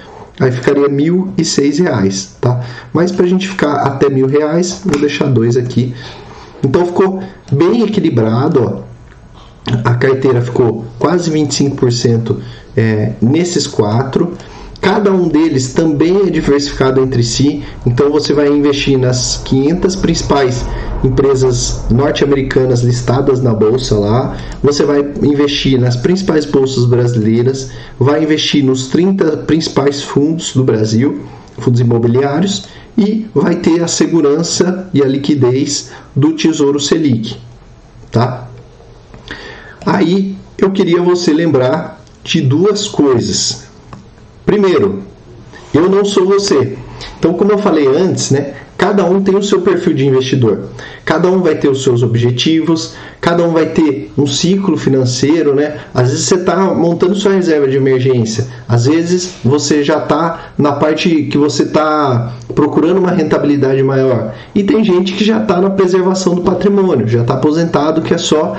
Aí 0.41 0.51
ficaria 0.51 0.89
1.006 0.89 1.83
reais, 1.83 2.37
tá? 2.41 2.61
Mas 2.93 3.13
para 3.13 3.27
a 3.27 3.29
gente 3.29 3.47
ficar 3.47 3.75
até 3.83 4.09
R$ 4.09 4.27
reais, 4.27 4.81
vou 4.85 4.99
deixar 4.99 5.27
dois 5.27 5.57
aqui. 5.57 5.95
Então 6.65 6.87
ficou 6.87 7.23
bem 7.53 7.83
equilibrado, 7.83 8.63
ó. 8.63 8.91
A 9.85 9.95
carteira 9.95 10.41
ficou 10.41 10.87
quase 10.99 11.31
25% 11.31 12.37
é, 12.77 13.13
nesses 13.21 13.67
quatro. 13.67 14.33
Cada 14.81 15.13
um 15.13 15.29
deles 15.29 15.75
também 15.75 16.27
é 16.27 16.31
diversificado 16.31 17.03
entre 17.03 17.23
si, 17.23 17.63
então 17.85 18.11
você 18.11 18.33
vai 18.33 18.49
investir 18.49 18.99
nas 18.99 19.37
500 19.45 19.97
principais 19.97 20.65
empresas 21.05 21.85
norte-americanas 21.91 22.81
listadas 22.81 23.43
na 23.43 23.53
bolsa 23.53 23.99
lá, 23.99 24.37
você 24.63 24.85
vai 24.85 25.01
investir 25.23 25.79
nas 25.79 25.97
principais 25.97 26.47
bolsas 26.47 26.87
brasileiras, 26.87 27.71
vai 27.99 28.23
investir 28.23 28.65
nos 28.65 28.89
30 28.89 29.39
principais 29.39 30.03
fundos 30.03 30.55
do 30.55 30.65
Brasil, 30.65 31.21
fundos 31.59 31.81
imobiliários, 31.81 32.65
e 32.97 33.27
vai 33.35 33.57
ter 33.57 33.83
a 33.83 33.89
segurança 33.89 34.89
e 34.93 35.03
a 35.03 35.07
liquidez 35.07 35.91
do 36.17 36.33
Tesouro 36.33 36.81
Selic, 36.81 37.37
tá? 38.11 38.49
Aí 39.85 40.37
eu 40.59 40.71
queria 40.71 41.03
você 41.03 41.33
lembrar 41.33 42.03
de 42.23 42.41
duas 42.41 42.87
coisas. 42.89 43.70
Primeiro, 44.51 45.05
eu 45.73 45.89
não 45.89 46.05
sou 46.05 46.27
você. 46.27 46.77
Então, 47.17 47.35
como 47.35 47.53
eu 47.53 47.59
falei 47.59 47.87
antes, 47.87 48.33
né, 48.33 48.55
cada 48.77 49.05
um 49.05 49.23
tem 49.23 49.37
o 49.37 49.43
seu 49.45 49.61
perfil 49.61 49.95
de 49.95 50.05
investidor. 50.05 50.71
Cada 51.05 51.31
um 51.31 51.41
vai 51.41 51.55
ter 51.55 51.69
os 51.69 51.85
seus 51.85 52.03
objetivos, 52.03 52.97
cada 53.21 53.45
um 53.45 53.53
vai 53.53 53.67
ter 53.67 54.11
um 54.19 54.27
ciclo 54.27 54.77
financeiro, 54.77 55.55
né? 55.55 55.77
Às 55.95 56.11
vezes 56.11 56.25
você 56.25 56.35
está 56.35 56.57
montando 56.75 57.15
sua 57.15 57.35
reserva 57.35 57.69
de 57.69 57.77
emergência, 57.77 58.49
às 58.69 58.87
vezes 58.87 59.35
você 59.45 59.85
já 59.85 59.99
está 59.99 60.51
na 60.59 60.73
parte 60.73 61.09
que 61.31 61.39
você 61.39 61.63
está 61.63 62.35
procurando 62.53 62.99
uma 62.99 63.13
rentabilidade 63.13 63.81
maior. 63.85 64.35
E 64.53 64.65
tem 64.65 64.83
gente 64.83 65.13
que 65.13 65.25
já 65.25 65.41
está 65.41 65.61
na 65.61 65.71
preservação 65.71 66.35
do 66.35 66.43
patrimônio, 66.43 67.07
já 67.07 67.21
está 67.21 67.35
aposentado, 67.35 68.03
que 68.03 68.13
é 68.13 68.19
só 68.19 68.57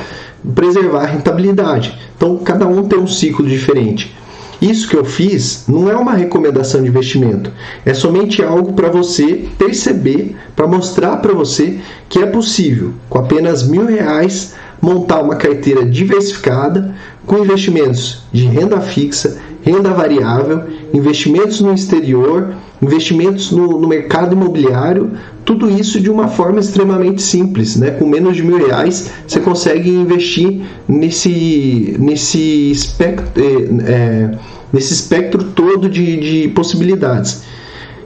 preservar 0.55 1.01
a 1.01 1.07
rentabilidade. 1.07 1.99
Então, 2.15 2.37
cada 2.37 2.65
um 2.65 2.87
tem 2.87 2.97
um 2.97 3.07
ciclo 3.07 3.45
diferente. 3.45 4.20
Isso 4.61 4.87
que 4.87 4.95
eu 4.95 5.03
fiz 5.03 5.63
não 5.67 5.89
é 5.89 5.95
uma 5.95 6.13
recomendação 6.13 6.83
de 6.83 6.87
investimento, 6.87 7.51
é 7.83 7.95
somente 7.95 8.43
algo 8.43 8.73
para 8.73 8.89
você 8.89 9.47
perceber, 9.57 10.35
para 10.55 10.67
mostrar 10.67 11.17
para 11.17 11.33
você 11.33 11.79
que 12.07 12.19
é 12.19 12.27
possível, 12.27 12.93
com 13.09 13.17
apenas 13.17 13.67
mil 13.67 13.87
reais, 13.87 14.53
montar 14.79 15.23
uma 15.23 15.35
carteira 15.35 15.83
diversificada 15.83 16.93
com 17.25 17.39
investimentos 17.39 18.23
de 18.31 18.45
renda 18.45 18.79
fixa, 18.81 19.41
renda 19.61 19.91
variável, 19.91 20.63
investimentos 20.93 21.61
no 21.61 21.73
exterior, 21.73 22.53
investimentos 22.81 23.51
no, 23.51 23.79
no, 23.79 23.87
mercado 23.87 24.33
imobiliário, 24.33 25.11
tudo 25.45 25.69
isso 25.69 25.99
de 25.99 26.09
uma 26.09 26.27
forma 26.27 26.59
extremamente 26.59 27.21
simples, 27.21 27.75
né? 27.75 27.91
Com 27.91 28.07
menos 28.07 28.35
de 28.35 28.43
mil 28.43 28.57
reais 28.57 29.11
você 29.27 29.39
consegue 29.39 29.89
investir 29.89 30.61
nesse, 30.87 31.95
nesse 31.99 32.71
espectro, 32.71 33.41
é, 33.41 33.91
é, 33.91 34.31
nesse 34.73 34.93
espectro 34.93 35.43
todo 35.43 35.87
de, 35.87 36.17
de 36.17 36.47
possibilidades. 36.49 37.43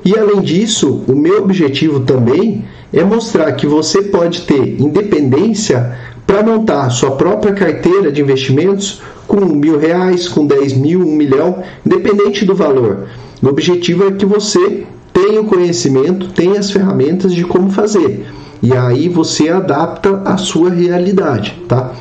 E 0.03 0.15
além 0.17 0.41
disso, 0.41 1.03
o 1.07 1.15
meu 1.15 1.41
objetivo 1.43 2.01
também 2.01 2.65
é 2.93 3.03
mostrar 3.03 3.51
que 3.53 3.65
você 3.65 4.03
pode 4.03 4.41
ter 4.41 4.79
independência 4.79 5.97
para 6.27 6.43
montar 6.43 6.89
sua 6.89 7.11
própria 7.11 7.53
carteira 7.53 8.11
de 8.11 8.21
investimentos 8.21 9.01
com 9.35 9.45
mil 9.45 9.77
reais, 9.77 10.27
com 10.27 10.45
dez 10.45 10.73
mil, 10.73 11.01
um 11.01 11.15
milhão, 11.15 11.61
independente 11.85 12.45
do 12.45 12.55
valor. 12.55 13.07
O 13.43 13.47
objetivo 13.47 14.07
é 14.07 14.11
que 14.11 14.25
você 14.25 14.85
tenha 15.13 15.41
o 15.41 15.45
conhecimento, 15.45 16.29
tenha 16.29 16.59
as 16.59 16.71
ferramentas 16.71 17.33
de 17.33 17.43
como 17.43 17.69
fazer. 17.69 18.25
E 18.63 18.73
aí 18.73 19.09
você 19.09 19.49
adapta 19.49 20.21
a 20.25 20.37
sua 20.37 20.69
realidade, 20.69 21.61
tá? 21.67 21.93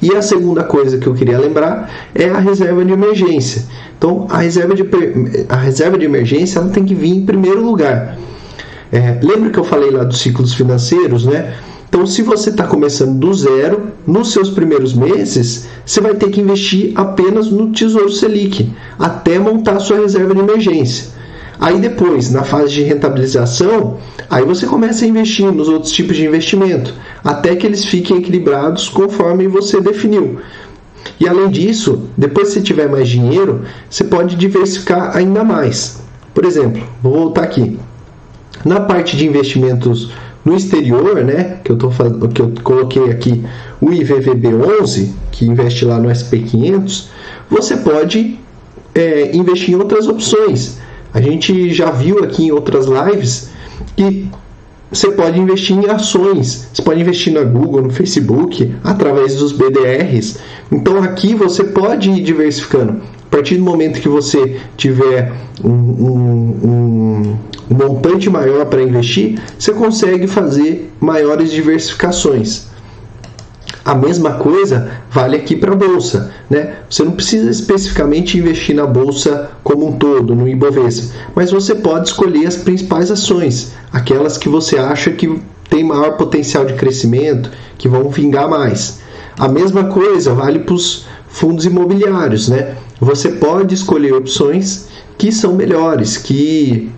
E 0.00 0.14
a 0.14 0.20
segunda 0.20 0.64
coisa 0.64 0.98
que 0.98 1.06
eu 1.06 1.14
queria 1.14 1.38
lembrar 1.38 1.88
é 2.12 2.28
a 2.28 2.38
reserva 2.38 2.84
de 2.84 2.92
emergência. 2.92 3.64
Então, 3.96 4.26
a 4.28 4.38
reserva 4.38 4.74
de, 4.74 4.84
a 5.48 5.56
reserva 5.56 5.96
de 5.96 6.04
emergência 6.04 6.58
ela 6.58 6.70
tem 6.70 6.84
que 6.84 6.94
vir 6.94 7.10
em 7.10 7.24
primeiro 7.24 7.64
lugar. 7.64 8.18
É, 8.90 9.18
lembra 9.22 9.50
que 9.50 9.58
eu 9.58 9.64
falei 9.64 9.90
lá 9.90 10.02
dos 10.02 10.20
ciclos 10.20 10.54
financeiros, 10.54 11.24
né? 11.24 11.54
Então, 11.92 12.06
se 12.06 12.22
você 12.22 12.48
está 12.48 12.66
começando 12.66 13.18
do 13.18 13.34
zero, 13.34 13.88
nos 14.06 14.32
seus 14.32 14.48
primeiros 14.48 14.94
meses, 14.94 15.68
você 15.84 16.00
vai 16.00 16.14
ter 16.14 16.30
que 16.30 16.40
investir 16.40 16.92
apenas 16.94 17.50
no 17.50 17.70
Tesouro 17.70 18.10
Selic, 18.10 18.72
até 18.98 19.38
montar 19.38 19.78
sua 19.78 19.98
reserva 19.98 20.34
de 20.34 20.40
emergência. 20.40 21.08
Aí 21.60 21.78
depois, 21.78 22.30
na 22.30 22.44
fase 22.44 22.72
de 22.72 22.82
rentabilização, 22.82 23.98
aí 24.30 24.42
você 24.42 24.64
começa 24.64 25.04
a 25.04 25.08
investir 25.08 25.52
nos 25.52 25.68
outros 25.68 25.92
tipos 25.92 26.16
de 26.16 26.24
investimento, 26.24 26.94
até 27.22 27.54
que 27.54 27.66
eles 27.66 27.84
fiquem 27.84 28.16
equilibrados 28.16 28.88
conforme 28.88 29.46
você 29.46 29.78
definiu. 29.78 30.40
E 31.20 31.28
além 31.28 31.50
disso, 31.50 32.08
depois 32.16 32.48
que 32.48 32.54
você 32.54 32.62
tiver 32.62 32.88
mais 32.88 33.06
dinheiro, 33.06 33.66
você 33.90 34.02
pode 34.02 34.34
diversificar 34.36 35.14
ainda 35.14 35.44
mais. 35.44 36.00
Por 36.32 36.46
exemplo, 36.46 36.82
vou 37.02 37.12
voltar 37.12 37.42
aqui. 37.42 37.78
Na 38.64 38.80
parte 38.80 39.14
de 39.14 39.26
investimentos 39.26 40.10
no 40.44 40.56
exterior, 40.56 41.24
né, 41.24 41.58
que 41.62 41.70
eu, 41.70 41.76
tô, 41.76 41.88
que 41.88 42.40
eu 42.42 42.52
coloquei 42.62 43.10
aqui 43.10 43.44
o 43.80 43.86
IVVB11, 43.86 45.10
que 45.30 45.46
investe 45.46 45.84
lá 45.84 45.98
no 45.98 46.08
SP500, 46.08 47.06
você 47.48 47.76
pode 47.76 48.38
é, 48.94 49.34
investir 49.36 49.74
em 49.74 49.76
outras 49.76 50.08
opções. 50.08 50.78
A 51.14 51.20
gente 51.20 51.72
já 51.72 51.90
viu 51.90 52.24
aqui 52.24 52.46
em 52.46 52.50
outras 52.50 52.86
lives 52.86 53.50
que 53.96 54.28
você 54.90 55.10
pode 55.10 55.40
investir 55.40 55.76
em 55.76 55.88
ações, 55.88 56.68
você 56.72 56.82
pode 56.82 57.00
investir 57.00 57.32
na 57.32 57.42
Google, 57.42 57.82
no 57.82 57.90
Facebook, 57.90 58.74
através 58.84 59.36
dos 59.36 59.52
BDRs. 59.52 60.38
Então 60.70 61.02
aqui 61.02 61.34
você 61.34 61.64
pode 61.64 62.10
ir 62.10 62.22
diversificando. 62.22 63.00
Partir 63.32 63.56
do 63.56 63.64
momento 63.64 63.98
que 63.98 64.10
você 64.10 64.60
tiver 64.76 65.32
um, 65.64 65.70
um, 65.70 66.58
um, 66.62 67.38
um 67.70 67.74
montante 67.74 68.28
maior 68.28 68.66
para 68.66 68.82
investir, 68.82 69.40
você 69.58 69.72
consegue 69.72 70.26
fazer 70.26 70.92
maiores 71.00 71.50
diversificações. 71.50 72.66
A 73.82 73.94
mesma 73.94 74.32
coisa 74.32 75.00
vale 75.10 75.34
aqui 75.34 75.56
para 75.56 75.72
a 75.72 75.74
bolsa, 75.74 76.30
né? 76.50 76.74
Você 76.90 77.02
não 77.04 77.12
precisa 77.12 77.50
especificamente 77.50 78.36
investir 78.36 78.76
na 78.76 78.86
bolsa 78.86 79.50
como 79.64 79.88
um 79.88 79.92
todo, 79.92 80.34
no 80.34 80.46
Ibovespa, 80.46 81.14
mas 81.34 81.50
você 81.50 81.74
pode 81.74 82.08
escolher 82.08 82.46
as 82.46 82.56
principais 82.56 83.10
ações, 83.10 83.72
aquelas 83.90 84.36
que 84.36 84.50
você 84.50 84.76
acha 84.76 85.10
que 85.10 85.40
tem 85.70 85.82
maior 85.82 86.18
potencial 86.18 86.66
de 86.66 86.74
crescimento, 86.74 87.50
que 87.78 87.88
vão 87.88 88.10
vingar 88.10 88.46
mais. 88.46 89.00
A 89.38 89.48
mesma 89.48 89.84
coisa 89.84 90.34
vale 90.34 90.58
para 90.58 90.74
os 90.74 91.06
fundos 91.28 91.64
imobiliários, 91.64 92.48
né? 92.48 92.76
Você 93.02 93.30
pode 93.30 93.74
escolher 93.74 94.14
opções 94.14 94.86
que 95.18 95.32
são 95.32 95.54
melhores, 95.54 96.16
que 96.16 96.88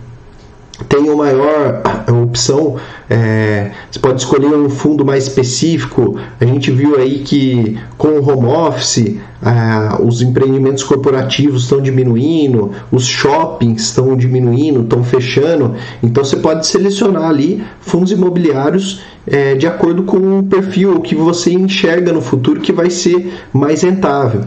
tenham 0.87 1.17
maior 1.17 1.81
opção 2.23 2.75
é, 3.09 3.71
você 3.89 3.99
pode 3.99 4.21
escolher 4.21 4.47
um 4.47 4.69
fundo 4.69 5.05
mais 5.05 5.27
específico. 5.27 6.17
A 6.39 6.45
gente 6.45 6.71
viu 6.71 6.95
aí 6.95 7.19
que 7.19 7.77
com 7.97 8.19
o 8.19 8.29
home 8.29 8.47
office 8.47 9.15
ah, 9.41 9.99
os 10.03 10.21
empreendimentos 10.21 10.83
corporativos 10.83 11.63
estão 11.63 11.81
diminuindo, 11.81 12.71
os 12.91 13.05
shoppings 13.05 13.83
estão 13.83 14.15
diminuindo, 14.17 14.81
estão 14.81 15.03
fechando. 15.03 15.75
Então 16.01 16.23
você 16.23 16.37
pode 16.37 16.65
selecionar 16.65 17.29
ali 17.29 17.63
fundos 17.79 18.11
imobiliários 18.11 19.01
é, 19.27 19.55
de 19.55 19.67
acordo 19.67 20.03
com 20.03 20.39
o 20.39 20.43
perfil 20.43 20.99
que 21.01 21.15
você 21.15 21.53
enxerga 21.53 22.11
no 22.11 22.21
futuro 22.21 22.59
que 22.59 22.71
vai 22.71 22.89
ser 22.89 23.33
mais 23.53 23.83
rentável. 23.83 24.41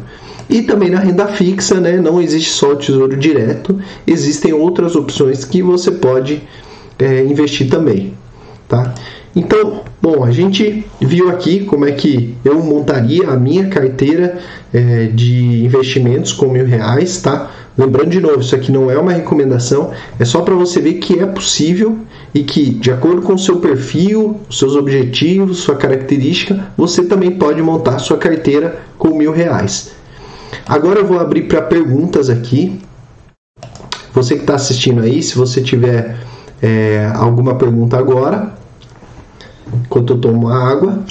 E 0.48 0.62
também 0.62 0.90
na 0.90 0.98
renda 0.98 1.26
fixa, 1.26 1.80
né, 1.80 1.96
não 1.98 2.20
existe 2.20 2.50
só 2.50 2.72
o 2.72 2.76
tesouro 2.76 3.16
direto, 3.16 3.78
existem 4.06 4.52
outras 4.52 4.96
opções 4.96 5.44
que 5.44 5.62
você 5.62 5.90
pode 5.90 6.42
é, 6.98 7.22
investir 7.24 7.68
também 7.68 8.14
tá? 8.68 8.94
Então, 9.34 9.82
bom, 10.00 10.24
a 10.24 10.30
gente 10.30 10.84
viu 11.00 11.30
aqui 11.30 11.64
como 11.64 11.86
é 11.86 11.92
que 11.92 12.34
eu 12.44 12.62
montaria 12.62 13.28
a 13.28 13.36
minha 13.36 13.68
carteira 13.68 14.38
é, 14.72 15.06
de 15.06 15.64
investimentos 15.64 16.32
com 16.32 16.48
mil 16.48 16.66
reais, 16.66 17.20
tá? 17.20 17.50
Lembrando 17.76 18.10
de 18.10 18.20
novo, 18.20 18.40
isso 18.40 18.54
aqui 18.54 18.72
não 18.72 18.90
é 18.90 18.98
uma 18.98 19.12
recomendação, 19.12 19.92
é 20.18 20.24
só 20.24 20.42
para 20.42 20.54
você 20.54 20.80
ver 20.80 20.94
que 20.94 21.20
é 21.20 21.26
possível 21.26 21.98
e 22.34 22.42
que, 22.42 22.70
de 22.70 22.90
acordo 22.90 23.22
com 23.22 23.34
o 23.34 23.38
seu 23.38 23.60
perfil, 23.60 24.40
seus 24.50 24.74
objetivos, 24.74 25.58
sua 25.58 25.76
característica, 25.76 26.66
você 26.76 27.04
também 27.04 27.30
pode 27.30 27.62
montar 27.62 28.00
sua 28.00 28.18
carteira 28.18 28.80
com 28.98 29.16
mil 29.16 29.30
reais. 29.30 29.92
Agora 30.66 31.00
eu 31.00 31.06
vou 31.06 31.18
abrir 31.18 31.42
para 31.42 31.62
perguntas 31.62 32.28
aqui. 32.28 32.80
Você 34.12 34.34
que 34.34 34.40
está 34.42 34.54
assistindo 34.54 35.02
aí, 35.02 35.22
se 35.22 35.36
você 35.36 35.62
tiver 35.62 36.16
é, 36.60 37.10
alguma 37.14 37.54
pergunta 37.54 37.96
agora, 37.96 38.52
enquanto 39.72 40.14
eu 40.14 40.20
tomo 40.20 40.48
água. 40.48 41.04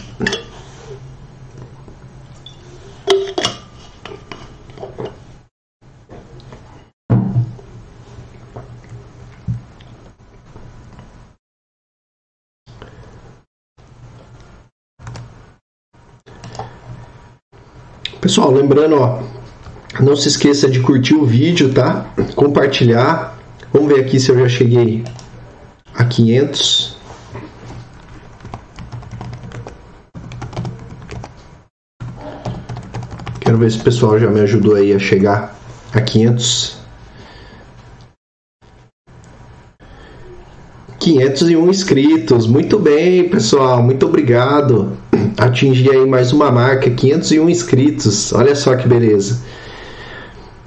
Pessoal, 18.28 18.52
lembrando, 18.52 19.00
ó, 19.00 19.24
não 20.02 20.14
se 20.14 20.28
esqueça 20.28 20.70
de 20.70 20.82
curtir 20.82 21.16
o 21.16 21.26
vídeo, 21.26 21.74
tá? 21.74 22.08
Compartilhar. 22.36 23.40
Vamos 23.72 23.88
ver 23.88 24.02
aqui 24.02 24.20
se 24.20 24.30
eu 24.30 24.38
já 24.38 24.50
cheguei 24.50 25.06
a 25.96 26.04
500. 26.04 26.98
Quero 33.40 33.58
ver 33.60 33.72
se 33.72 33.78
o 33.80 33.84
pessoal 33.84 34.20
já 34.20 34.30
me 34.30 34.42
ajudou 34.42 34.76
aí 34.76 34.92
a 34.92 35.00
chegar 35.00 35.58
a 35.94 36.02
500. 36.02 36.77
501 41.08 41.70
inscritos. 41.70 42.48
Muito 42.48 42.78
bem, 42.78 43.30
pessoal. 43.30 43.82
Muito 43.82 44.06
obrigado. 44.06 44.92
Atingi 45.38 45.90
aí 45.90 46.06
mais 46.06 46.34
uma 46.34 46.52
marca, 46.52 46.90
501 46.90 47.50
inscritos. 47.50 48.34
Olha 48.34 48.54
só 48.54 48.76
que 48.76 48.90
beleza. 48.90 49.42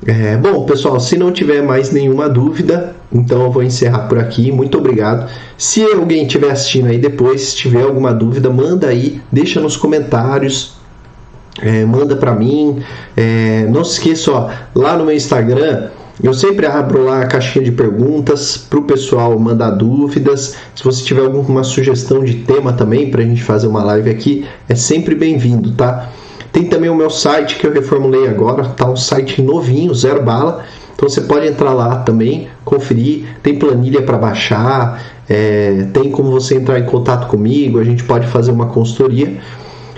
É, 0.06 0.38
bom, 0.38 0.64
pessoal, 0.64 0.98
se 0.98 1.18
não 1.18 1.30
tiver 1.30 1.62
mais 1.62 1.90
nenhuma 1.90 2.26
dúvida, 2.26 2.96
então 3.12 3.42
eu 3.42 3.52
vou 3.52 3.62
encerrar 3.62 4.08
por 4.08 4.18
aqui. 4.18 4.50
Muito 4.50 4.78
obrigado. 4.78 5.30
Se 5.58 5.82
alguém 5.82 6.22
estiver 6.24 6.50
assistindo 6.50 6.86
aí 6.86 6.96
depois, 6.96 7.42
se 7.42 7.56
tiver 7.56 7.82
alguma 7.82 8.14
dúvida, 8.14 8.48
manda 8.48 8.86
aí, 8.86 9.20
deixa 9.30 9.60
nos 9.60 9.76
comentários. 9.76 10.74
É, 11.60 11.84
manda 11.84 12.16
para 12.16 12.34
mim. 12.34 12.82
É, 13.14 13.66
não 13.68 13.84
se 13.84 13.98
esqueça, 13.98 14.32
ó, 14.32 14.50
lá 14.74 14.96
no 14.96 15.04
meu 15.04 15.14
Instagram, 15.14 15.90
eu 16.22 16.34
sempre 16.34 16.66
abro 16.66 17.04
lá 17.04 17.22
a 17.22 17.26
caixinha 17.26 17.64
de 17.64 17.72
perguntas 17.72 18.56
para 18.58 18.78
o 18.78 18.82
pessoal 18.82 19.38
mandar 19.38 19.70
dúvidas. 19.70 20.54
Se 20.74 20.84
você 20.84 21.02
tiver 21.02 21.22
alguma 21.22 21.64
sugestão 21.64 22.22
de 22.22 22.34
tema 22.34 22.74
também 22.74 23.10
para 23.10 23.22
a 23.22 23.24
gente 23.24 23.42
fazer 23.42 23.66
uma 23.66 23.82
live 23.82 24.10
aqui, 24.10 24.46
é 24.68 24.74
sempre 24.74 25.14
bem-vindo, 25.14 25.72
tá? 25.72 26.10
Tem 26.52 26.64
também 26.64 26.90
o 26.90 26.94
meu 26.94 27.08
site 27.08 27.56
que 27.56 27.66
eu 27.66 27.72
reformulei 27.72 28.28
agora, 28.28 28.64
tá 28.64 28.90
um 28.90 28.96
site 28.96 29.40
novinho, 29.40 29.94
zero 29.94 30.22
bala. 30.22 30.64
Então 30.94 31.08
você 31.08 31.22
pode 31.22 31.46
entrar 31.46 31.72
lá 31.72 31.96
também, 31.96 32.48
conferir. 32.66 33.24
Tem 33.42 33.58
planilha 33.58 34.02
para 34.02 34.18
baixar, 34.18 35.02
é, 35.26 35.86
tem 35.92 36.10
como 36.10 36.30
você 36.30 36.56
entrar 36.56 36.78
em 36.78 36.84
contato 36.84 37.28
comigo, 37.28 37.78
a 37.78 37.84
gente 37.84 38.04
pode 38.04 38.26
fazer 38.26 38.50
uma 38.50 38.66
consultoria. 38.66 39.38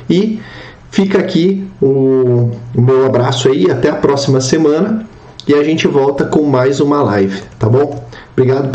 E 0.09 0.41
fica 0.89 1.19
aqui 1.19 1.67
o, 1.81 2.51
o 2.77 2.81
meu 2.81 3.07
abraço 3.07 3.49
aí, 3.49 3.69
até 3.69 3.91
a 3.91 3.97
próxima 3.97 4.41
semana 4.41 5.11
e 5.47 5.55
a 5.55 5.63
gente 5.63 5.87
volta 5.89 6.25
com 6.25 6.43
mais 6.45 6.81
uma 6.81 7.03
live, 7.03 7.43
tá 7.59 7.69
bom? 7.69 8.05
Obrigado. 8.33 8.71